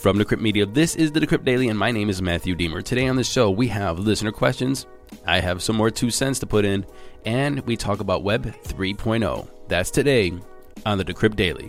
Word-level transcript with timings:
From 0.00 0.18
Decrypt 0.18 0.40
Media, 0.40 0.64
this 0.64 0.96
is 0.96 1.12
the 1.12 1.20
Decrypt 1.20 1.44
Daily, 1.44 1.68
and 1.68 1.78
my 1.78 1.90
name 1.90 2.08
is 2.08 2.22
Matthew 2.22 2.56
Diemer. 2.56 2.82
Today 2.82 3.06
on 3.06 3.16
the 3.16 3.22
show, 3.22 3.50
we 3.50 3.68
have 3.68 3.98
listener 3.98 4.32
questions. 4.32 4.86
I 5.26 5.40
have 5.40 5.62
some 5.62 5.76
more 5.76 5.90
two 5.90 6.08
cents 6.10 6.38
to 6.38 6.46
put 6.46 6.64
in, 6.64 6.86
and 7.26 7.60
we 7.66 7.76
talk 7.76 8.00
about 8.00 8.22
Web 8.22 8.46
3.0. 8.64 9.46
That's 9.68 9.90
today 9.90 10.32
on 10.86 10.96
the 10.96 11.04
Decrypt 11.04 11.36
Daily. 11.36 11.66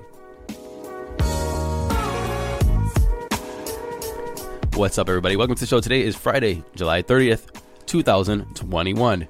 What's 4.79 4.97
up, 4.97 5.09
everybody? 5.09 5.35
Welcome 5.35 5.55
to 5.55 5.59
the 5.59 5.67
show. 5.67 5.81
Today 5.81 6.01
is 6.01 6.15
Friday, 6.15 6.63
July 6.73 7.03
30th, 7.03 7.59
2021. 7.85 9.27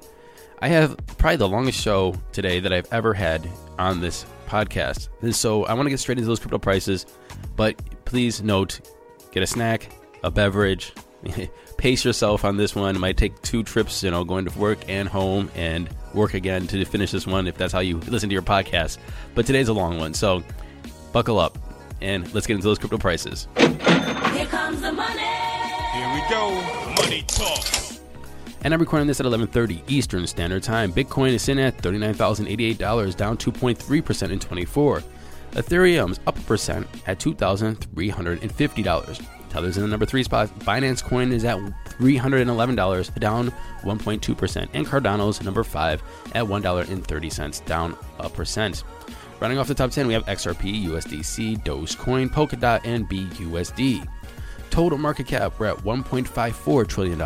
I 0.60 0.68
have 0.68 0.96
probably 1.18 1.38
the 1.38 1.48
longest 1.48 1.80
show 1.80 2.14
today 2.30 2.60
that 2.60 2.72
I've 2.72 2.86
ever 2.92 3.14
had 3.14 3.50
on 3.80 4.00
this 4.00 4.24
podcast. 4.46 5.08
So 5.34 5.64
I 5.64 5.74
want 5.74 5.86
to 5.86 5.90
get 5.90 5.98
straight 5.98 6.18
into 6.18 6.28
those 6.28 6.38
crypto 6.38 6.58
prices, 6.58 7.04
but 7.56 7.82
please 8.04 8.42
note 8.42 8.80
get 9.32 9.42
a 9.42 9.46
snack, 9.46 9.90
a 10.22 10.30
beverage, 10.30 10.92
pace 11.76 12.04
yourself 12.04 12.44
on 12.44 12.56
this 12.56 12.74
one. 12.74 12.94
It 12.94 12.98
might 12.98 13.16
take 13.16 13.40
two 13.42 13.62
trips, 13.62 14.02
you 14.02 14.10
know, 14.10 14.24
going 14.24 14.44
to 14.44 14.58
work 14.58 14.78
and 14.88 15.08
home 15.08 15.50
and 15.54 15.88
work 16.14 16.34
again 16.34 16.66
to 16.68 16.84
finish 16.84 17.10
this 17.10 17.26
one 17.26 17.46
if 17.46 17.56
that's 17.56 17.72
how 17.72 17.80
you 17.80 17.98
listen 17.98 18.28
to 18.28 18.32
your 18.32 18.42
podcast. 18.42 18.98
But 19.34 19.46
today's 19.46 19.68
a 19.68 19.72
long 19.72 19.98
one, 19.98 20.14
so 20.14 20.42
buckle 21.12 21.38
up 21.38 21.58
and 22.00 22.32
let's 22.34 22.46
get 22.46 22.54
into 22.54 22.66
those 22.66 22.78
crypto 22.78 22.98
prices. 22.98 23.48
Here 23.56 24.46
comes 24.46 24.80
the 24.80 24.92
money. 24.92 25.20
Here 25.20 26.14
we 26.14 26.22
go. 26.28 26.50
Money 27.02 27.22
talk. 27.26 27.64
And 28.64 28.72
I'm 28.72 28.80
recording 28.80 29.08
this 29.08 29.18
at 29.18 29.26
11:30 29.26 29.82
Eastern 29.88 30.26
Standard 30.26 30.62
Time. 30.62 30.92
Bitcoin 30.92 31.32
is 31.32 31.42
sitting 31.42 31.64
at 31.64 31.76
$39,088, 31.78 33.16
down 33.16 33.36
2.3% 33.36 34.30
in 34.30 34.38
24. 34.38 35.02
Ethereum's 35.52 36.20
up 36.26 36.38
a 36.38 36.42
percent 36.42 36.86
at 37.06 37.18
$2,350. 37.18 39.26
Tether's 39.50 39.76
in 39.76 39.82
the 39.82 39.88
number 39.88 40.06
three 40.06 40.22
spot. 40.22 40.48
Binance 40.60 41.04
Coin 41.04 41.30
is 41.30 41.44
at 41.44 41.58
$311, 41.58 43.20
down 43.20 43.52
1.2%. 43.82 44.68
And 44.72 44.86
Cardano's 44.86 45.42
number 45.42 45.62
five 45.62 46.02
at 46.34 46.44
$1.30, 46.44 47.66
down 47.66 47.94
a 48.18 48.30
percent. 48.30 48.82
Running 49.40 49.58
off 49.58 49.68
the 49.68 49.74
top 49.74 49.90
10, 49.90 50.06
we 50.06 50.14
have 50.14 50.24
XRP, 50.24 50.86
USDC, 50.86 51.62
Dogecoin, 51.64 52.30
Polkadot, 52.30 52.80
and 52.84 53.06
BUSD. 53.10 54.08
Total 54.70 54.96
market 54.96 55.26
cap, 55.26 55.52
we're 55.58 55.66
at 55.66 55.76
$1.54 55.78 56.88
trillion. 56.88 57.20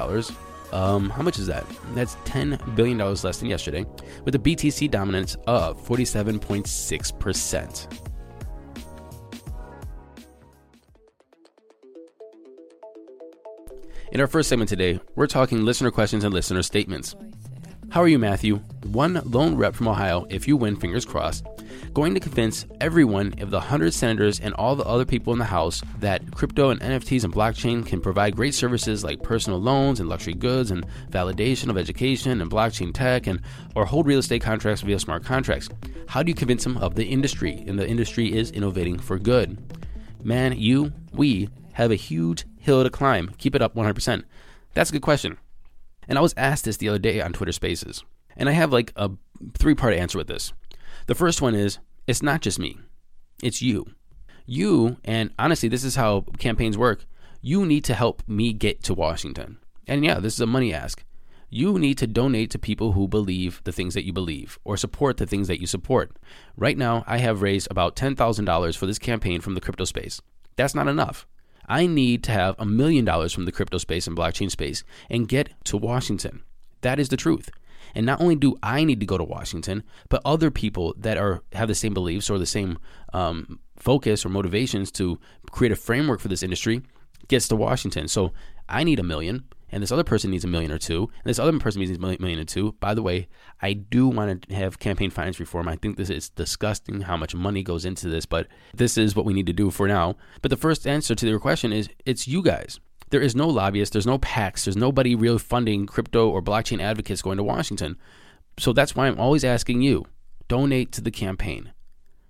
Um, 0.73 1.11
how 1.11 1.23
much 1.23 1.39
is 1.39 1.47
that? 1.47 1.65
That's 1.95 2.17
$10 2.25 2.75
billion 2.75 2.99
less 2.99 3.39
than 3.39 3.49
yesterday, 3.49 3.87
with 4.25 4.35
a 4.35 4.39
BTC 4.39 4.91
dominance 4.91 5.37
of 5.47 5.81
47.6%. 5.87 8.16
In 14.13 14.21
our 14.21 14.29
first 14.29 14.49
segment 14.49 14.69
today, 14.69 15.01
we're 15.17 15.27
talking 15.27 15.65
listener 15.65 15.91
questions 15.91 16.23
and 16.23 16.33
listener 16.33 16.63
statements. 16.63 17.17
How 17.89 18.03
are 18.03 18.09
you, 18.09 18.21
Matthew? 18.21 18.57
One 18.85 19.21
lone 19.25 19.57
rep 19.57 19.75
from 19.75 19.89
Ohio, 19.89 20.27
if 20.31 20.47
you 20.47 20.57
win, 20.57 20.77
fingers 20.77 21.05
crossed, 21.05 21.45
going 21.93 22.15
to 22.15 22.21
convince 22.21 22.67
everyone 22.81 23.35
of 23.41 23.51
the 23.51 23.59
100 23.59 23.93
senators 23.93 24.39
and 24.39 24.55
all 24.55 24.77
the 24.77 24.85
other 24.85 25.05
people 25.05 25.33
in 25.33 25.41
the 25.41 25.45
House 25.45 25.83
that 25.99 26.35
crypto 26.35 26.71
and 26.71 26.81
NFTs 26.81 27.25
and 27.25 27.35
blockchain 27.35 27.85
can 27.85 28.01
provide 28.01 28.37
great 28.37 28.55
services 28.55 29.03
like 29.03 29.25
personal 29.25 29.59
loans 29.59 29.99
and 29.99 30.09
luxury 30.09 30.35
goods 30.35 30.71
and 30.71 30.87
validation 31.11 31.69
of 31.69 31.77
education 31.77 32.41
and 32.41 32.51
blockchain 32.51 32.95
tech 32.95 33.27
and 33.27 33.41
or 33.75 33.85
hold 33.85 34.07
real 34.07 34.21
estate 34.21 34.43
contracts 34.43 34.83
via 34.83 35.01
smart 35.01 35.25
contracts. 35.25 35.69
How 36.07 36.23
do 36.23 36.31
you 36.31 36.35
convince 36.35 36.63
them 36.63 36.77
of 36.77 36.95
the 36.95 37.07
industry? 37.07 37.65
And 37.67 37.77
the 37.77 37.89
industry 37.89 38.33
is 38.33 38.53
innovating 38.53 39.01
for 39.01 39.19
good. 39.19 39.59
Man, 40.23 40.57
you, 40.57 40.93
we 41.13 41.49
have 41.73 41.91
a 41.91 41.97
huge 41.97 42.47
hill 42.67 42.83
to 42.83 42.91
climb. 42.91 43.33
Keep 43.39 43.55
it 43.55 43.63
up 43.63 43.75
100%. 43.75 44.25
That's 44.75 44.91
a 44.91 44.93
good 44.93 45.03
question. 45.03 45.39
And 46.07 46.19
I 46.19 46.21
was 46.21 46.35
asked 46.37 46.65
this 46.67 46.77
the 46.77 46.89
other 46.89 46.99
day 46.99 47.21
on 47.21 47.33
Twitter 47.33 47.53
Spaces. 47.53 48.05
And 48.37 48.49
I 48.49 48.53
have 48.53 48.73
like 48.73 48.93
a 48.97 49.11
three 49.57 49.75
part 49.75 49.95
answer 49.95 50.19
with 50.19 50.27
this. 50.29 50.53
The 51.07 51.15
first 51.15 51.41
one 51.41 51.55
is 51.55 51.79
it's 52.07 52.23
not 52.23 52.43
just 52.43 52.59
me, 52.59 52.79
it's 53.43 53.63
you. 53.63 53.87
You, 54.49 54.99
and 55.05 55.31
honestly, 55.39 55.69
this 55.69 55.83
is 55.83 55.97
how 55.97 56.25
campaigns 56.39 56.79
work. 56.79 57.05
You 57.41 57.67
need 57.67 57.85
to 57.85 57.95
help 57.95 58.23
me 58.29 58.53
get 58.53 58.83
to 58.85 58.95
Washington. 58.95 59.59
And 59.89 60.05
yeah, 60.05 60.21
this 60.21 60.35
is 60.35 60.41
a 60.41 60.47
money 60.47 60.73
ask. 60.73 61.05
You 61.49 61.79
need 61.79 61.99
to 61.99 62.07
donate 62.07 62.51
to 62.51 62.59
people 62.59 62.93
who 62.93 63.09
believe 63.09 63.61
the 63.65 63.73
things 63.73 63.95
that 63.95 64.05
you 64.05 64.13
believe 64.13 64.59
or 64.65 64.77
support 64.77 65.17
the 65.17 65.27
things 65.27 65.49
that 65.49 65.61
you 65.61 65.67
support. 65.67 66.17
Right 66.57 66.77
now, 66.77 67.05
I 67.07 67.19
have 67.19 67.43
raised 67.43 67.69
about 67.71 67.97
$10,000 67.97 68.77
for 68.77 68.87
this 68.87 68.99
campaign 68.99 69.41
from 69.41 69.55
the 69.55 69.61
crypto 69.61 69.85
space. 69.85 70.21
That's 70.57 70.75
not 70.75 70.89
enough. 70.89 71.27
I 71.67 71.87
need 71.87 72.23
to 72.25 72.33
have 72.33 72.55
a 72.59 72.65
million 72.65 73.05
dollars 73.05 73.33
from 73.33 73.45
the 73.45 73.53
crypto 73.53 73.79
space 73.79 74.07
and 74.07 74.17
blockchain 74.17 74.51
space 74.51 74.85
and 75.11 75.29
get 75.29 75.51
to 75.65 75.77
Washington. 75.77 76.43
That 76.83 76.99
is 76.99 77.09
the 77.09 77.17
truth. 77.17 77.51
And 77.95 78.05
not 78.05 78.21
only 78.21 78.37
do 78.37 78.57
I 78.63 78.85
need 78.85 79.01
to 79.01 79.07
go 79.07 79.17
to 79.17 79.25
Washington, 79.25 79.83
but 80.09 80.21
other 80.25 80.51
people 80.51 80.95
that 80.99 81.17
are 81.17 81.43
have 81.53 81.69
the 81.69 81.75
same 81.75 81.95
beliefs 81.95 82.29
or 82.29 82.39
the 82.39 82.47
same 82.47 82.79
um, 83.13 83.59
focus 83.77 84.25
or 84.25 84.29
motivations 84.29 84.91
to 84.93 85.19
create 85.51 85.73
a 85.73 85.77
framework 85.77 86.21
for 86.21 86.29
this 86.29 86.43
industry 86.43 86.83
gets 87.29 87.49
to 87.49 87.57
Washington. 87.57 88.07
So 88.09 88.33
I 88.69 88.85
need 88.85 88.99
a 88.99 89.03
million, 89.03 89.45
and 89.71 89.83
this 89.83 89.93
other 89.93 90.05
person 90.05 90.31
needs 90.31 90.45
a 90.45 90.49
million 90.49 90.71
or 90.71 90.79
two, 90.79 91.11
and 91.23 91.25
this 91.31 91.39
other 91.39 91.57
person 91.59 91.81
needs 91.81 91.97
a 91.97 92.01
million, 92.01 92.39
or 92.39 92.45
two. 92.45 92.73
By 92.81 92.95
the 92.95 93.03
way, 93.03 93.29
I 93.61 93.73
do 93.73 94.09
want 94.09 94.49
to 94.49 94.55
have 94.55 94.79
campaign 94.79 95.11
finance 95.11 95.41
reform. 95.41 95.69
I 95.69 95.77
think 95.77 95.97
this 95.97 96.11
is 96.11 96.29
disgusting 96.29 97.03
how 97.03 97.17
much 97.17 97.35
money 97.35 97.63
goes 97.63 97.85
into 97.85 98.09
this, 98.09 98.27
but 98.27 98.47
this 98.75 98.97
is 98.97 99.17
what 99.17 99.25
we 99.25 99.35
need 99.35 99.47
to 99.47 99.53
do 99.53 99.71
for 99.71 99.89
now. 99.89 100.17
But 100.43 100.51
the 100.51 100.57
first 100.57 100.87
answer 100.87 101.15
to 101.15 101.29
your 101.29 101.41
question 101.41 101.73
is 101.73 101.89
it's 102.05 102.29
you 102.29 102.43
guys. 102.43 102.79
There 103.11 103.23
is 103.23 103.37
no 103.37 103.49
lobbyist, 103.49 103.93
there's 103.93 104.07
no 104.07 104.19
PACs, 104.19 104.65
there's 104.65 104.77
nobody 104.77 105.15
really 105.15 105.39
funding 105.39 105.87
crypto 105.87 106.29
or 106.29 106.43
blockchain 106.43 106.81
advocates 106.81 107.23
going 107.23 107.37
to 107.37 107.45
Washington. 107.45 107.97
So 108.59 108.73
that's 108.73 108.97
why 108.97 109.07
I'm 109.07 109.21
always 109.21 109.45
asking 109.45 109.83
you 109.83 110.07
donate 110.49 110.93
to 110.93 111.01
the 111.01 111.11
campaign. 111.11 111.73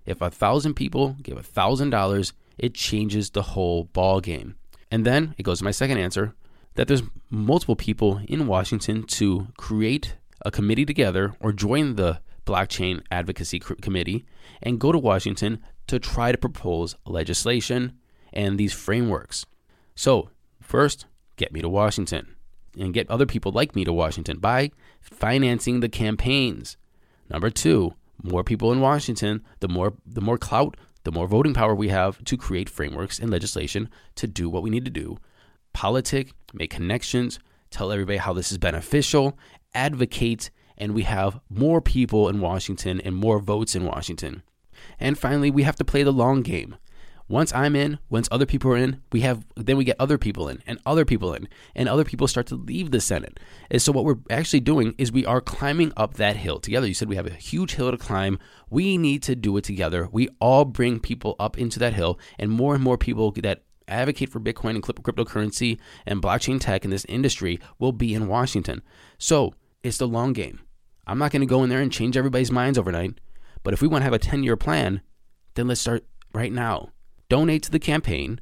If 0.05 0.21
a 0.21 0.31
thousand 0.31 0.75
people 0.75 1.17
give 1.23 1.37
a 1.37 1.43
thousand 1.43 1.91
dollars, 1.91 2.33
it 2.59 2.75
changes 2.75 3.31
the 3.31 3.43
whole 3.43 3.85
ball 3.85 4.21
game. 4.21 4.57
And 4.91 5.05
then 5.05 5.35
it 5.37 5.43
goes 5.43 5.59
to 5.59 5.65
my 5.65 5.71
second 5.71 5.99
answer 5.99 6.35
that 6.77 6.89
there's 6.89 7.03
multiple 7.31 7.77
people 7.77 8.21
in 8.29 8.47
Washington 8.47 9.03
to 9.03 9.49
create 9.57 10.17
a 10.43 10.51
committee 10.51 10.87
together 10.87 11.35
or 11.41 11.53
join 11.53 11.97
the 11.97 12.21
blockchain 12.47 13.03
advocacy 13.11 13.59
committee 13.59 14.25
and 14.63 14.79
go 14.79 14.93
to 14.93 14.99
Washington 14.99 15.61
to 15.89 15.99
try 15.99 16.31
to 16.31 16.39
propose 16.39 16.95
legislation 17.05 17.99
and 18.33 18.59
these 18.59 18.73
frameworks. 18.73 19.45
So 19.95 20.31
First, 20.67 21.07
get 21.37 21.53
me 21.53 21.61
to 21.61 21.69
Washington 21.69 22.35
and 22.77 22.93
get 22.93 23.09
other 23.09 23.25
people 23.25 23.53
like 23.53 23.77
me 23.77 23.85
to 23.85 23.93
Washington 23.93 24.39
by 24.39 24.73
financing 25.01 25.79
the 25.79 25.89
campaigns. 25.89 26.77
Number 27.31 27.51
two, 27.51 27.95
more 28.21 28.43
people 28.43 28.73
in 28.73 28.81
Washington, 28.81 29.45
the 29.61 29.69
more 29.69 29.95
the 30.05 30.21
more 30.21 30.39
clout, 30.39 30.77
the 31.05 31.13
more 31.13 31.29
voting 31.29 31.55
power 31.55 31.73
we 31.73 31.89
have 31.89 32.23
to 32.25 32.37
create 32.37 32.69
frameworks 32.69 33.21
and 33.21 33.31
legislation 33.31 33.89
to 34.17 34.27
do 34.27 34.49
what 34.49 34.65
we 34.65 34.71
need 34.71 34.84
to 34.84 34.91
do. 34.91 35.19
Politic, 35.77 36.33
make 36.55 36.71
connections, 36.71 37.39
tell 37.71 37.93
everybody 37.93 38.17
how 38.17 38.33
this 38.33 38.51
is 38.51 38.57
beneficial, 38.57 39.39
advocate, 39.75 40.49
and 40.78 40.95
we 40.95 41.03
have 41.03 41.39
more 41.51 41.83
people 41.83 42.31
in 42.31 42.41
Washington 42.41 42.99
and 43.03 43.15
more 43.15 43.39
votes 43.41 43.75
in 43.75 43.84
Washington. 43.84 44.43
And 44.99 45.19
finally, 45.19 45.51
we 45.51 45.65
have 45.65 45.77
to 45.77 45.84
play 45.84 46.03
the 46.03 46.15
long 46.15 46.41
game. 46.41 46.77
Once 47.28 47.53
I'm 47.53 47.77
in, 47.77 47.99
once 48.09 48.27
other 48.31 48.47
people 48.47 48.73
are 48.73 48.77
in, 48.78 49.03
we 49.13 49.21
have 49.21 49.45
then 49.55 49.77
we 49.77 49.84
get 49.84 49.97
other 49.99 50.17
people 50.17 50.49
in 50.49 50.63
and 50.67 50.78
other 50.87 51.05
people 51.05 51.34
in 51.34 51.47
and 51.75 51.91
other 51.91 52.05
people 52.05 52.27
start 52.27 52.47
to 52.47 52.55
leave 52.55 52.91
the 52.91 53.01
Senate. 53.01 53.39
And 53.71 53.83
so 53.83 53.93
what 53.93 54.07
we're 54.07 54.21
actually 54.31 54.61
doing 54.61 54.95
is 54.97 55.13
we 55.13 55.27
are 55.27 55.43
climbing 55.43 55.93
up 55.95 56.15
that 56.15 56.37
hill 56.37 56.59
together. 56.59 56.87
You 56.87 56.95
said 56.95 57.11
we 57.11 57.17
have 57.17 57.27
a 57.27 57.34
huge 57.34 57.75
hill 57.75 57.91
to 57.91 57.99
climb. 57.99 58.39
We 58.71 58.97
need 58.97 59.22
to 59.25 59.37
do 59.37 59.55
it 59.59 59.65
together. 59.65 60.09
We 60.11 60.31
all 60.41 60.65
bring 60.65 61.01
people 61.01 61.37
up 61.39 61.59
into 61.59 61.79
that 61.81 61.93
hill 61.93 62.19
and 62.39 62.51
more 62.51 62.75
and 62.75 62.83
more 62.83 62.97
people 62.97 63.31
that 63.33 63.65
advocate 63.88 64.30
for 64.30 64.41
Bitcoin 64.41 64.71
and 64.71 64.83
cryptocurrency 64.83 65.78
and 66.06 66.22
blockchain 66.22 66.60
tech 66.60 66.84
in 66.84 66.91
this 66.91 67.04
industry 67.06 67.59
will 67.78 67.92
be 67.92 68.15
in 68.15 68.28
Washington. 68.28 68.83
So, 69.18 69.54
it's 69.83 69.98
the 69.98 70.09
long 70.09 70.33
game. 70.33 70.60
I'm 71.06 71.18
not 71.18 71.30
going 71.30 71.41
to 71.41 71.47
go 71.47 71.62
in 71.62 71.71
there 71.71 71.80
and 71.80 71.92
change 71.92 72.16
everybody's 72.16 72.50
minds 72.50 72.78
overnight, 72.78 73.21
but 73.62 73.72
if 73.72 73.80
we 73.80 73.88
want 73.88 74.00
to 74.03 74.04
have 74.04 74.12
a 74.12 74.18
10-year 74.18 74.56
plan, 74.56 75.00
then 75.54 75.68
let's 75.68 75.80
start 75.80 76.04
right 76.33 76.53
now. 76.53 76.91
Donate 77.28 77.62
to 77.65 77.71
the 77.71 77.78
campaign, 77.78 78.41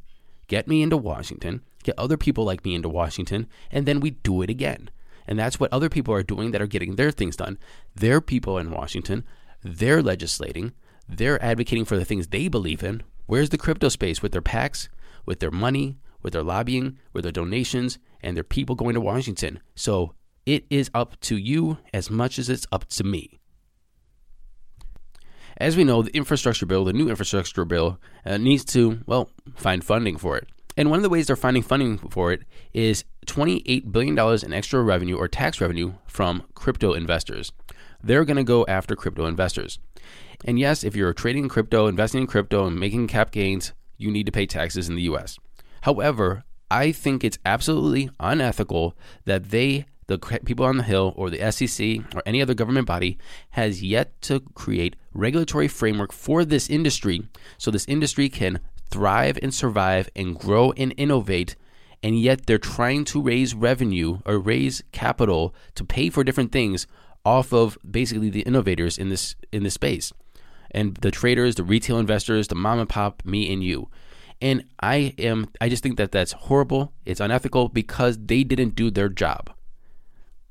get 0.49 0.67
me 0.67 0.83
into 0.83 0.97
Washington, 0.97 1.63
get 1.83 1.99
other 1.99 2.17
people 2.17 2.45
like 2.45 2.65
me 2.65 2.75
into 2.75 2.89
Washington, 2.89 3.47
and 3.71 3.87
then 3.87 4.01
we 4.01 4.11
do 4.11 4.43
it 4.43 4.51
again. 4.51 4.91
And 5.27 5.39
that's 5.39 5.59
what 5.59 5.73
other 5.73 5.89
people 5.89 6.15
are 6.15 6.23
doing 6.23 6.51
that 6.51 6.63
are 6.63 6.67
getting 6.67 6.97
their 6.97 7.11
things 7.11 7.37
done. 7.37 7.59
Their 7.95 8.21
people 8.21 8.59
in 8.59 8.71
Washington, 8.71 9.25
they're 9.63 10.03
legislating, 10.03 10.73
they're 11.09 11.43
advocating 11.43 11.85
for 11.85 11.97
the 11.97 12.05
things 12.05 12.29
they 12.29 12.49
believe 12.49 12.83
in. 12.83 13.03
Where's 13.27 13.51
the 13.51 13.59
crypto 13.59 13.89
space 13.89 14.21
with 14.21 14.33
their 14.33 14.43
PACs, 14.43 14.89
with 15.27 15.41
their 15.41 15.51
money, 15.51 15.99
with 16.23 16.33
their 16.33 16.43
lobbying, 16.43 16.99
with 17.13 17.25
their 17.25 17.33
donations, 17.33 17.99
and 18.23 18.37
their 18.37 18.45
people 18.45 18.75
going 18.75 18.95
to 18.95 19.01
Washington? 19.01 19.61
So 19.75 20.15
it 20.47 20.67
is 20.71 20.91
up 20.95 21.19
to 21.21 21.37
you 21.37 21.79
as 21.93 22.11
much 22.11 22.39
as 22.39 22.49
it's 22.49 22.67
up 22.71 22.87
to 22.91 23.05
me. 23.05 23.41
As 25.57 25.77
we 25.77 25.85
know, 25.85 26.03
the 26.03 26.15
infrastructure 26.17 26.67
bill, 26.67 26.85
the 26.85 26.93
new 26.93 27.09
infrastructure 27.09 27.65
bill, 27.65 28.01
uh, 28.27 28.39
needs 28.39 28.65
to, 28.67 29.01
well, 29.07 29.31
find 29.55 29.85
funding 29.85 30.17
for 30.17 30.37
it. 30.37 30.49
And 30.77 30.91
one 30.91 30.99
of 30.99 31.05
the 31.05 31.09
ways 31.09 31.29
they're 31.29 31.37
finding 31.37 31.63
funding 31.63 31.99
for 31.99 32.33
it 32.33 32.43
is 32.73 33.05
$28 33.27 33.93
billion 33.93 34.19
in 34.45 34.53
extra 34.53 34.83
revenue 34.83 35.17
or 35.17 35.29
tax 35.29 35.61
revenue 35.61 35.95
from 36.07 36.43
crypto 36.55 36.93
investors. 36.93 37.53
They're 38.03 38.25
going 38.25 38.37
to 38.37 38.45
go 38.45 38.67
after 38.67 38.97
crypto 38.97 39.27
investors. 39.27 39.79
And 40.45 40.59
yes, 40.59 40.83
if 40.83 40.97
you're 40.97 41.15
trading 41.15 41.49
crypto, 41.49 41.87
investing 41.87 42.23
in 42.23 42.27
crypto, 42.27 42.67
and 42.67 42.79
making 42.79 43.07
cap 43.07 43.31
gains, 43.31 43.73
you 43.97 44.11
need 44.11 44.27
to 44.27 44.33
pay 44.33 44.47
taxes 44.47 44.89
in 44.89 44.95
the 44.95 45.03
US. 45.03 45.39
However, 45.83 46.45
I 46.71 46.93
think 46.93 47.23
it's 47.23 47.39
absolutely 47.45 48.11
unethical 48.19 48.97
that 49.25 49.51
they 49.51 49.87
the 50.07 50.19
people 50.45 50.67
on 50.67 50.77
the 50.77 50.83
Hill 50.83 51.15
or 51.17 51.31
the 51.31 51.51
SEC 51.51 52.15
or 52.15 52.23
any 52.27 52.43
other 52.43 52.55
government 52.55 52.87
body 52.87 53.17
has 53.51 53.83
yet 53.83 54.21
to 54.23 54.41
create 54.55 54.97
regulatory 55.15 55.69
framework 55.69 56.13
for 56.13 56.45
this 56.45 56.69
industry 56.69 57.23
so 57.57 57.71
this 57.71 57.87
industry 57.87 58.29
can 58.29 58.61
thrive 58.91 59.39
and 59.43 59.55
survive 59.55 60.11
and 60.15 60.39
grow 60.39 60.73
and 60.73 60.93
innovate 60.97 61.57
and 62.03 62.19
yet 62.19 62.45
they're 62.45 62.59
trying 62.59 63.05
to 63.05 63.23
raise 63.23 63.55
revenue 63.55 64.19
or 64.27 64.39
raise 64.39 64.83
capital 64.93 65.55
to 65.75 65.85
pay 65.85 66.11
for 66.11 66.23
different 66.23 66.53
things 66.53 66.87
off 67.25 67.53
of 67.53 67.79
basically 67.91 68.29
the 68.29 68.43
innovators 68.43 68.99
in 68.99 69.09
this 69.09 69.35
in 69.53 69.63
this 69.63 69.75
space 69.75 70.13
and 70.75 70.97
the 70.97 71.11
traders 71.11 71.55
the 71.55 71.65
retail 71.65 71.99
investors 71.99 72.49
the 72.49 72.55
mom 72.55 72.79
and 72.79 72.89
pop 72.89 73.23
me 73.25 73.53
and 73.53 73.65
you 73.65 73.89
and 74.43 74.65
i 74.81 75.15
am 75.19 75.49
i 75.61 75.69
just 75.69 75.83
think 75.83 75.97
that 75.97 76.13
that's 76.13 76.33
horrible 76.33 76.93
it's 77.07 77.21
unethical 77.21 77.69
because 77.69 78.19
they 78.27 78.45
didn't 78.45 78.75
do 78.75 78.91
their 78.91 79.09
job 79.09 79.55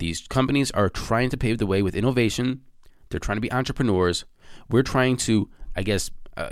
these 0.03 0.27
companies 0.27 0.69
are 0.71 0.89
trying 0.89 1.29
to 1.29 1.37
pave 1.37 1.59
the 1.59 1.65
way 1.65 1.81
with 1.81 1.95
innovation. 1.95 2.61
They're 3.09 3.21
trying 3.21 3.37
to 3.37 3.41
be 3.41 3.51
entrepreneurs. 3.53 4.25
We're 4.69 4.83
trying 4.83 5.15
to, 5.17 5.49
I 5.77 5.83
guess, 5.83 6.11
uh, 6.35 6.49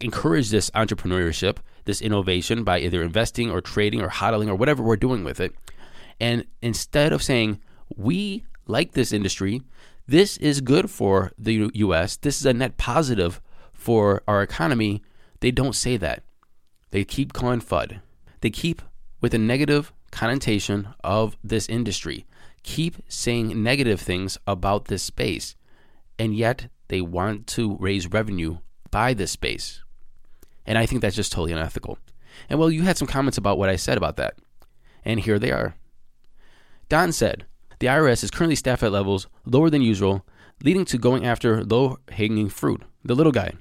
encourage 0.00 0.50
this 0.50 0.70
entrepreneurship, 0.70 1.56
this 1.86 2.00
innovation 2.00 2.62
by 2.62 2.78
either 2.78 3.02
investing 3.02 3.50
or 3.50 3.60
trading 3.60 4.00
or 4.00 4.08
hodling 4.08 4.48
or 4.48 4.54
whatever 4.54 4.80
we're 4.80 4.96
doing 4.96 5.24
with 5.24 5.40
it. 5.40 5.54
And 6.20 6.44
instead 6.62 7.12
of 7.12 7.20
saying, 7.20 7.60
we 7.96 8.44
like 8.68 8.92
this 8.92 9.12
industry, 9.12 9.62
this 10.06 10.36
is 10.38 10.60
good 10.60 10.90
for 10.90 11.32
the 11.38 11.70
US, 11.74 12.16
this 12.16 12.40
is 12.40 12.46
a 12.46 12.52
net 12.52 12.76
positive 12.76 13.40
for 13.72 14.22
our 14.26 14.42
economy, 14.42 15.02
they 15.40 15.50
don't 15.50 15.74
say 15.74 15.96
that. 15.96 16.22
They 16.90 17.04
keep 17.04 17.32
calling 17.32 17.60
FUD. 17.60 18.00
They 18.40 18.50
keep 18.50 18.82
with 19.20 19.34
a 19.34 19.38
negative 19.38 19.92
connotation 20.10 20.88
of 21.02 21.36
this 21.42 21.68
industry 21.68 22.26
keep 22.64 22.96
saying 23.08 23.62
negative 23.62 24.00
things 24.00 24.36
about 24.48 24.86
this 24.86 25.04
space, 25.04 25.54
and 26.18 26.34
yet 26.34 26.68
they 26.88 27.00
want 27.00 27.46
to 27.46 27.76
raise 27.78 28.08
revenue 28.08 28.58
by 28.90 29.14
this 29.14 29.30
space. 29.30 29.82
And 30.66 30.76
I 30.76 30.86
think 30.86 31.02
that's 31.02 31.14
just 31.14 31.30
totally 31.30 31.52
unethical. 31.52 31.98
And 32.48 32.58
well, 32.58 32.70
you 32.70 32.82
had 32.82 32.96
some 32.96 33.06
comments 33.06 33.38
about 33.38 33.58
what 33.58 33.68
I 33.68 33.76
said 33.76 33.96
about 33.96 34.16
that. 34.16 34.34
And 35.04 35.20
here 35.20 35.38
they 35.38 35.52
are. 35.52 35.76
Don 36.88 37.12
said, 37.12 37.44
the 37.84 37.90
IRS 37.90 38.24
is 38.24 38.30
currently 38.30 38.56
staffed 38.56 38.82
at 38.82 38.92
levels 38.92 39.26
lower 39.44 39.68
than 39.68 39.82
usual, 39.82 40.24
leading 40.62 40.86
to 40.86 40.96
going 40.96 41.26
after 41.26 41.62
low 41.62 41.98
hanging 42.12 42.48
fruit, 42.48 42.82
the 43.04 43.14
little 43.14 43.30
guy. 43.30 43.52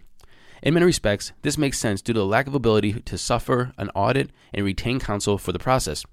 In 0.61 0.73
many 0.73 0.85
respects, 0.85 1.33
this 1.41 1.57
makes 1.57 1.77
sense 1.77 2.01
due 2.01 2.13
to 2.13 2.21
the 2.21 2.25
lack 2.25 2.47
of 2.47 2.55
ability 2.55 3.01
to 3.01 3.17
suffer 3.17 3.73
an 3.77 3.89
audit 3.89 4.29
and 4.53 4.63
retain 4.63 4.97
counsel 4.97 5.37
for 5.37 5.51
the 5.51 5.59
process. 5.59 6.05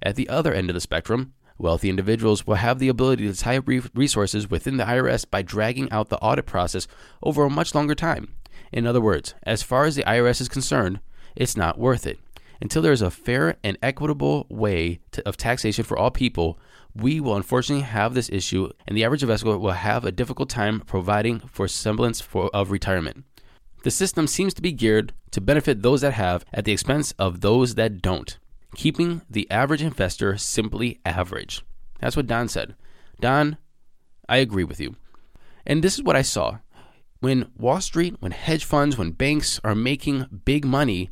At 0.00 0.16
the 0.16 0.26
other 0.30 0.54
end 0.54 0.70
of 0.70 0.74
the 0.74 0.80
spectrum, 0.80 1.34
Wealthy 1.58 1.90
individuals 1.90 2.46
will 2.46 2.54
have 2.54 2.78
the 2.78 2.88
ability 2.88 3.30
to 3.30 3.36
tie 3.36 3.58
up 3.58 3.68
resources 3.94 4.48
within 4.48 4.78
the 4.78 4.84
IRS 4.84 5.28
by 5.30 5.42
dragging 5.42 5.92
out 5.92 6.08
the 6.08 6.16
audit 6.20 6.46
process 6.46 6.88
over 7.22 7.44
a 7.44 7.50
much 7.50 7.74
longer 7.74 7.94
time. 7.94 8.36
In 8.72 8.86
other 8.86 9.02
words, 9.02 9.34
as 9.42 9.62
far 9.62 9.84
as 9.84 9.96
the 9.96 10.04
IRS 10.04 10.40
is 10.40 10.48
concerned, 10.48 11.00
it's 11.36 11.58
not 11.58 11.78
worth 11.78 12.06
it. 12.06 12.18
Until 12.60 12.82
there 12.82 12.92
is 12.92 13.02
a 13.02 13.10
fair 13.10 13.56
and 13.64 13.78
equitable 13.82 14.46
way 14.50 15.00
to, 15.12 15.26
of 15.26 15.36
taxation 15.36 15.84
for 15.84 15.96
all 15.96 16.10
people, 16.10 16.58
we 16.94 17.20
will 17.20 17.36
unfortunately 17.36 17.84
have 17.84 18.14
this 18.14 18.28
issue, 18.30 18.68
and 18.86 18.96
the 18.96 19.04
average 19.04 19.22
investor 19.22 19.56
will 19.56 19.70
have 19.70 20.04
a 20.04 20.12
difficult 20.12 20.50
time 20.50 20.80
providing 20.80 21.40
for 21.40 21.68
semblance 21.68 22.20
for, 22.20 22.50
of 22.54 22.70
retirement. 22.70 23.24
The 23.82 23.90
system 23.90 24.26
seems 24.26 24.52
to 24.54 24.62
be 24.62 24.72
geared 24.72 25.14
to 25.30 25.40
benefit 25.40 25.82
those 25.82 26.02
that 26.02 26.12
have 26.12 26.44
at 26.52 26.64
the 26.64 26.72
expense 26.72 27.12
of 27.18 27.40
those 27.40 27.76
that 27.76 28.02
don't 28.02 28.36
keeping 28.74 29.22
the 29.28 29.50
average 29.50 29.82
investor 29.82 30.36
simply 30.36 31.00
average. 31.04 31.62
That's 32.00 32.16
what 32.16 32.26
Don 32.26 32.48
said. 32.48 32.74
Don, 33.20 33.56
I 34.28 34.38
agree 34.38 34.64
with 34.64 34.80
you. 34.80 34.96
And 35.66 35.82
this 35.82 35.94
is 35.94 36.02
what 36.02 36.16
I 36.16 36.22
saw. 36.22 36.58
When 37.20 37.50
Wall 37.56 37.80
Street, 37.80 38.16
when 38.20 38.32
hedge 38.32 38.64
funds, 38.64 38.96
when 38.96 39.10
banks 39.10 39.60
are 39.62 39.74
making 39.74 40.40
big 40.44 40.64
money, 40.64 41.10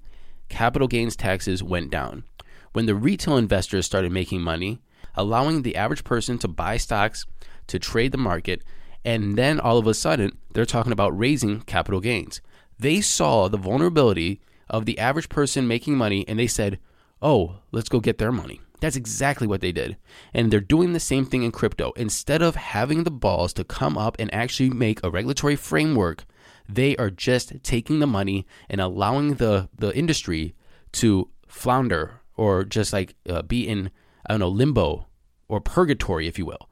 capital 0.49 0.89
gains 0.89 1.17
taxes 1.17 1.63
went 1.63 1.91
down. 1.91 2.25
When 2.73 2.87
the 2.87 2.95
retail 2.95 3.37
investors 3.37 3.87
started 3.87 4.13
making 4.13 4.43
money, 4.43 4.81
allowing 5.15 5.63
the 5.63 5.77
average 5.77 6.05
person 6.05 6.39
to 6.39 6.49
buy 6.49 6.77
stocks, 6.77 7.27
to 7.67 7.79
trade 7.79 8.13
the 8.13 8.19
market, 8.19 8.63
and 9.05 9.37
then 9.37 9.61
all 9.61 9.79
of 9.79 9.87
a 9.87 9.95
sudden 9.95 10.37
they're 10.53 10.67
talking 10.67 10.93
about 10.93 11.17
raising 11.19 11.61
capital 11.63 12.01
gains. 12.01 12.41
They 12.79 13.01
saw 13.01 13.49
the 13.49 13.57
vulnerability 13.57 14.41
of 14.69 14.87
the 14.87 14.99
average 14.99 15.29
person 15.29 15.67
making 15.67 15.97
money 15.97 16.25
and 16.29 16.39
they 16.39 16.47
said, 16.47 16.79
oh, 17.21 17.57
let's 17.73 17.89
go 17.89 18.01
get 18.01 18.19
their 18.19 18.33
money. 18.33 18.61
That's 18.81 18.97
exactly 18.97 19.47
what 19.47 19.61
they 19.61 19.73
did. 19.73 19.97
And 20.33 20.53
they're 20.53 20.61
doing 20.61 20.93
the 20.93 21.01
same 21.01 21.25
thing 21.25 21.43
in 21.43 21.51
crypto. 21.51 21.93
Instead 21.97 22.43
of 22.43 22.55
having 22.55 23.03
the 23.03 23.11
balls 23.11 23.53
to 23.55 23.65
come 23.65 23.99
up 23.99 24.17
and 24.19 24.33
actually 24.33 24.71
make 24.71 25.01
a 25.03 25.11
regulatory 25.11 25.57
framework, 25.57 26.25
they 26.69 26.97
are 26.97 27.11
just 27.11 27.63
taking 27.63 27.99
the 27.99 28.07
money 28.07 28.47
and 28.69 28.81
allowing 28.81 29.35
the, 29.35 29.69
the 29.77 29.97
industry 29.97 30.55
to 30.93 31.31
flounder 31.47 32.21
or 32.37 32.65
just 32.65 32.93
like 32.93 33.15
uh, 33.29 33.43
be 33.43 33.67
in, 33.67 33.91
I 34.27 34.35
don't 34.35 34.41
know, 34.41 34.49
limbo 34.49 35.07
or 35.49 35.61
purgatory, 35.61 36.27
if 36.27 36.39
you 36.39 36.47
will. 36.47 36.69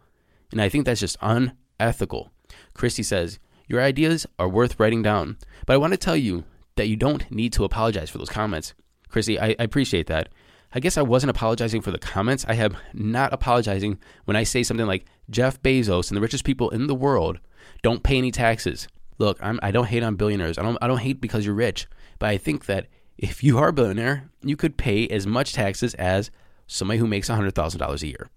And 0.52 0.60
I 0.60 0.68
think 0.68 0.84
that's 0.84 1.00
just 1.00 1.16
unethical. 1.20 2.30
Christy 2.74 3.02
says, 3.02 3.38
Your 3.66 3.80
ideas 3.80 4.26
are 4.38 4.48
worth 4.48 4.78
writing 4.78 5.02
down, 5.02 5.38
but 5.66 5.74
I 5.74 5.78
want 5.78 5.92
to 5.92 5.98
tell 5.98 6.16
you 6.16 6.44
that 6.76 6.88
you 6.88 6.96
don't 6.96 7.28
need 7.30 7.52
to 7.54 7.64
apologize 7.64 8.10
for 8.10 8.18
those 8.18 8.28
comments. 8.28 8.74
Chrissy, 9.08 9.40
I, 9.40 9.56
I 9.58 9.64
appreciate 9.64 10.06
that. 10.08 10.28
I 10.74 10.80
guess 10.80 10.98
I 10.98 11.02
wasn't 11.02 11.30
apologizing 11.30 11.80
for 11.80 11.90
the 11.90 11.98
comments. 11.98 12.44
I 12.46 12.54
am 12.54 12.76
not 12.92 13.32
apologizing 13.32 13.98
when 14.24 14.36
I 14.36 14.42
say 14.42 14.62
something 14.62 14.86
like 14.86 15.06
Jeff 15.30 15.62
Bezos 15.62 16.10
and 16.10 16.16
the 16.16 16.20
richest 16.20 16.44
people 16.44 16.70
in 16.70 16.86
the 16.86 16.94
world 16.94 17.40
don't 17.82 18.02
pay 18.02 18.18
any 18.18 18.30
taxes. 18.30 18.88
Look, 19.18 19.38
I'm, 19.40 19.58
I 19.62 19.70
don't 19.70 19.86
hate 19.86 20.02
on 20.02 20.16
billionaires. 20.16 20.58
I 20.58 20.62
don't, 20.62 20.78
I 20.80 20.86
don't 20.86 20.98
hate 20.98 21.20
because 21.20 21.44
you're 21.46 21.54
rich. 21.54 21.86
But 22.18 22.30
I 22.30 22.38
think 22.38 22.66
that 22.66 22.86
if 23.18 23.42
you 23.42 23.58
are 23.58 23.68
a 23.68 23.72
billionaire, 23.72 24.30
you 24.42 24.56
could 24.56 24.76
pay 24.76 25.06
as 25.08 25.26
much 25.26 25.52
taxes 25.52 25.94
as 25.94 26.30
somebody 26.66 26.98
who 26.98 27.06
makes 27.06 27.28
$100,000 27.28 28.02
a 28.02 28.06
year. 28.06 28.30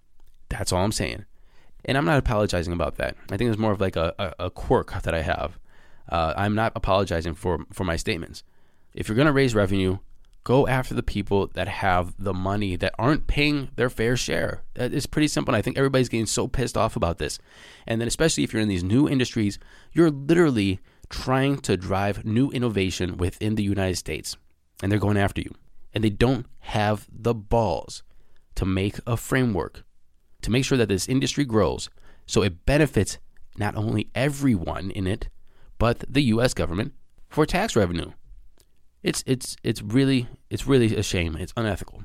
That's 0.49 0.71
all 0.71 0.83
I'm 0.83 0.91
saying. 0.91 1.25
And 1.85 1.97
I'm 1.97 2.05
not 2.05 2.17
apologizing 2.17 2.73
about 2.73 2.95
that. 2.95 3.15
I 3.31 3.37
think 3.37 3.49
it's 3.49 3.59
more 3.59 3.71
of 3.71 3.81
like 3.81 3.95
a, 3.95 4.13
a, 4.19 4.45
a 4.45 4.49
quirk 4.49 5.01
that 5.01 5.13
I 5.13 5.21
have. 5.21 5.59
Uh, 6.09 6.33
I'm 6.35 6.55
not 6.55 6.73
apologizing 6.75 7.35
for, 7.35 7.65
for 7.71 7.83
my 7.83 7.95
statements. 7.95 8.43
If 8.93 9.07
you're 9.07 9.15
going 9.15 9.27
to 9.27 9.31
raise 9.31 9.55
revenue, 9.55 9.99
go 10.49 10.65
after 10.65 10.95
the 10.95 11.03
people 11.03 11.45
that 11.53 11.67
have 11.67 12.15
the 12.17 12.33
money 12.33 12.75
that 12.75 12.95
aren't 12.97 13.27
paying 13.27 13.69
their 13.75 13.87
fair 13.87 14.17
share. 14.17 14.63
It's 14.75 15.05
pretty 15.05 15.27
simple. 15.27 15.53
And 15.53 15.59
I 15.59 15.61
think 15.61 15.77
everybody's 15.77 16.09
getting 16.09 16.25
so 16.25 16.47
pissed 16.47 16.75
off 16.75 16.95
about 16.95 17.19
this. 17.19 17.37
And 17.85 18.01
then, 18.01 18.07
especially 18.07 18.43
if 18.43 18.51
you're 18.51 18.63
in 18.63 18.67
these 18.67 18.83
new 18.83 19.07
industries, 19.07 19.59
you're 19.93 20.09
literally 20.09 20.79
trying 21.07 21.59
to 21.59 21.77
drive 21.77 22.25
new 22.25 22.49
innovation 22.49 23.17
within 23.17 23.53
the 23.53 23.63
United 23.63 23.97
States. 23.97 24.37
And 24.81 24.91
they're 24.91 24.97
going 24.97 25.17
after 25.17 25.39
you. 25.39 25.53
And 25.93 26.03
they 26.03 26.09
don't 26.09 26.47
have 26.61 27.07
the 27.11 27.35
balls 27.35 28.01
to 28.55 28.65
make 28.65 28.99
a 29.05 29.17
framework 29.17 29.83
to 30.41 30.49
make 30.49 30.65
sure 30.65 30.79
that 30.79 30.89
this 30.89 31.07
industry 31.07 31.45
grows 31.45 31.91
so 32.25 32.41
it 32.41 32.65
benefits 32.65 33.19
not 33.55 33.75
only 33.75 34.09
everyone 34.15 34.89
in 34.89 35.05
it, 35.05 35.29
but 35.77 36.03
the 36.09 36.23
US 36.23 36.55
government 36.55 36.93
for 37.29 37.45
tax 37.45 37.75
revenue. 37.75 38.13
It's 39.01 39.23
it's 39.25 39.55
it's 39.63 39.81
really 39.81 40.27
it's 40.49 40.67
really 40.67 40.95
a 40.95 41.03
shame. 41.03 41.37
It's 41.37 41.53
unethical. 41.55 42.03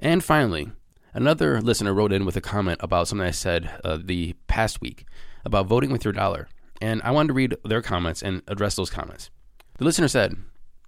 And 0.00 0.22
finally, 0.22 0.70
another 1.14 1.60
listener 1.62 1.94
wrote 1.94 2.12
in 2.12 2.26
with 2.26 2.36
a 2.36 2.42
comment 2.42 2.80
about 2.82 3.08
something 3.08 3.26
I 3.26 3.30
said 3.30 3.70
uh, 3.82 3.98
the 4.02 4.34
past 4.46 4.80
week 4.80 5.06
about 5.44 5.66
voting 5.66 5.90
with 5.90 6.04
your 6.04 6.12
dollar, 6.12 6.48
and 6.80 7.00
I 7.02 7.10
wanted 7.10 7.28
to 7.28 7.34
read 7.34 7.56
their 7.64 7.82
comments 7.82 8.22
and 8.22 8.42
address 8.48 8.76
those 8.76 8.90
comments. 8.90 9.30
The 9.78 9.84
listener 9.84 10.08
said, 10.08 10.36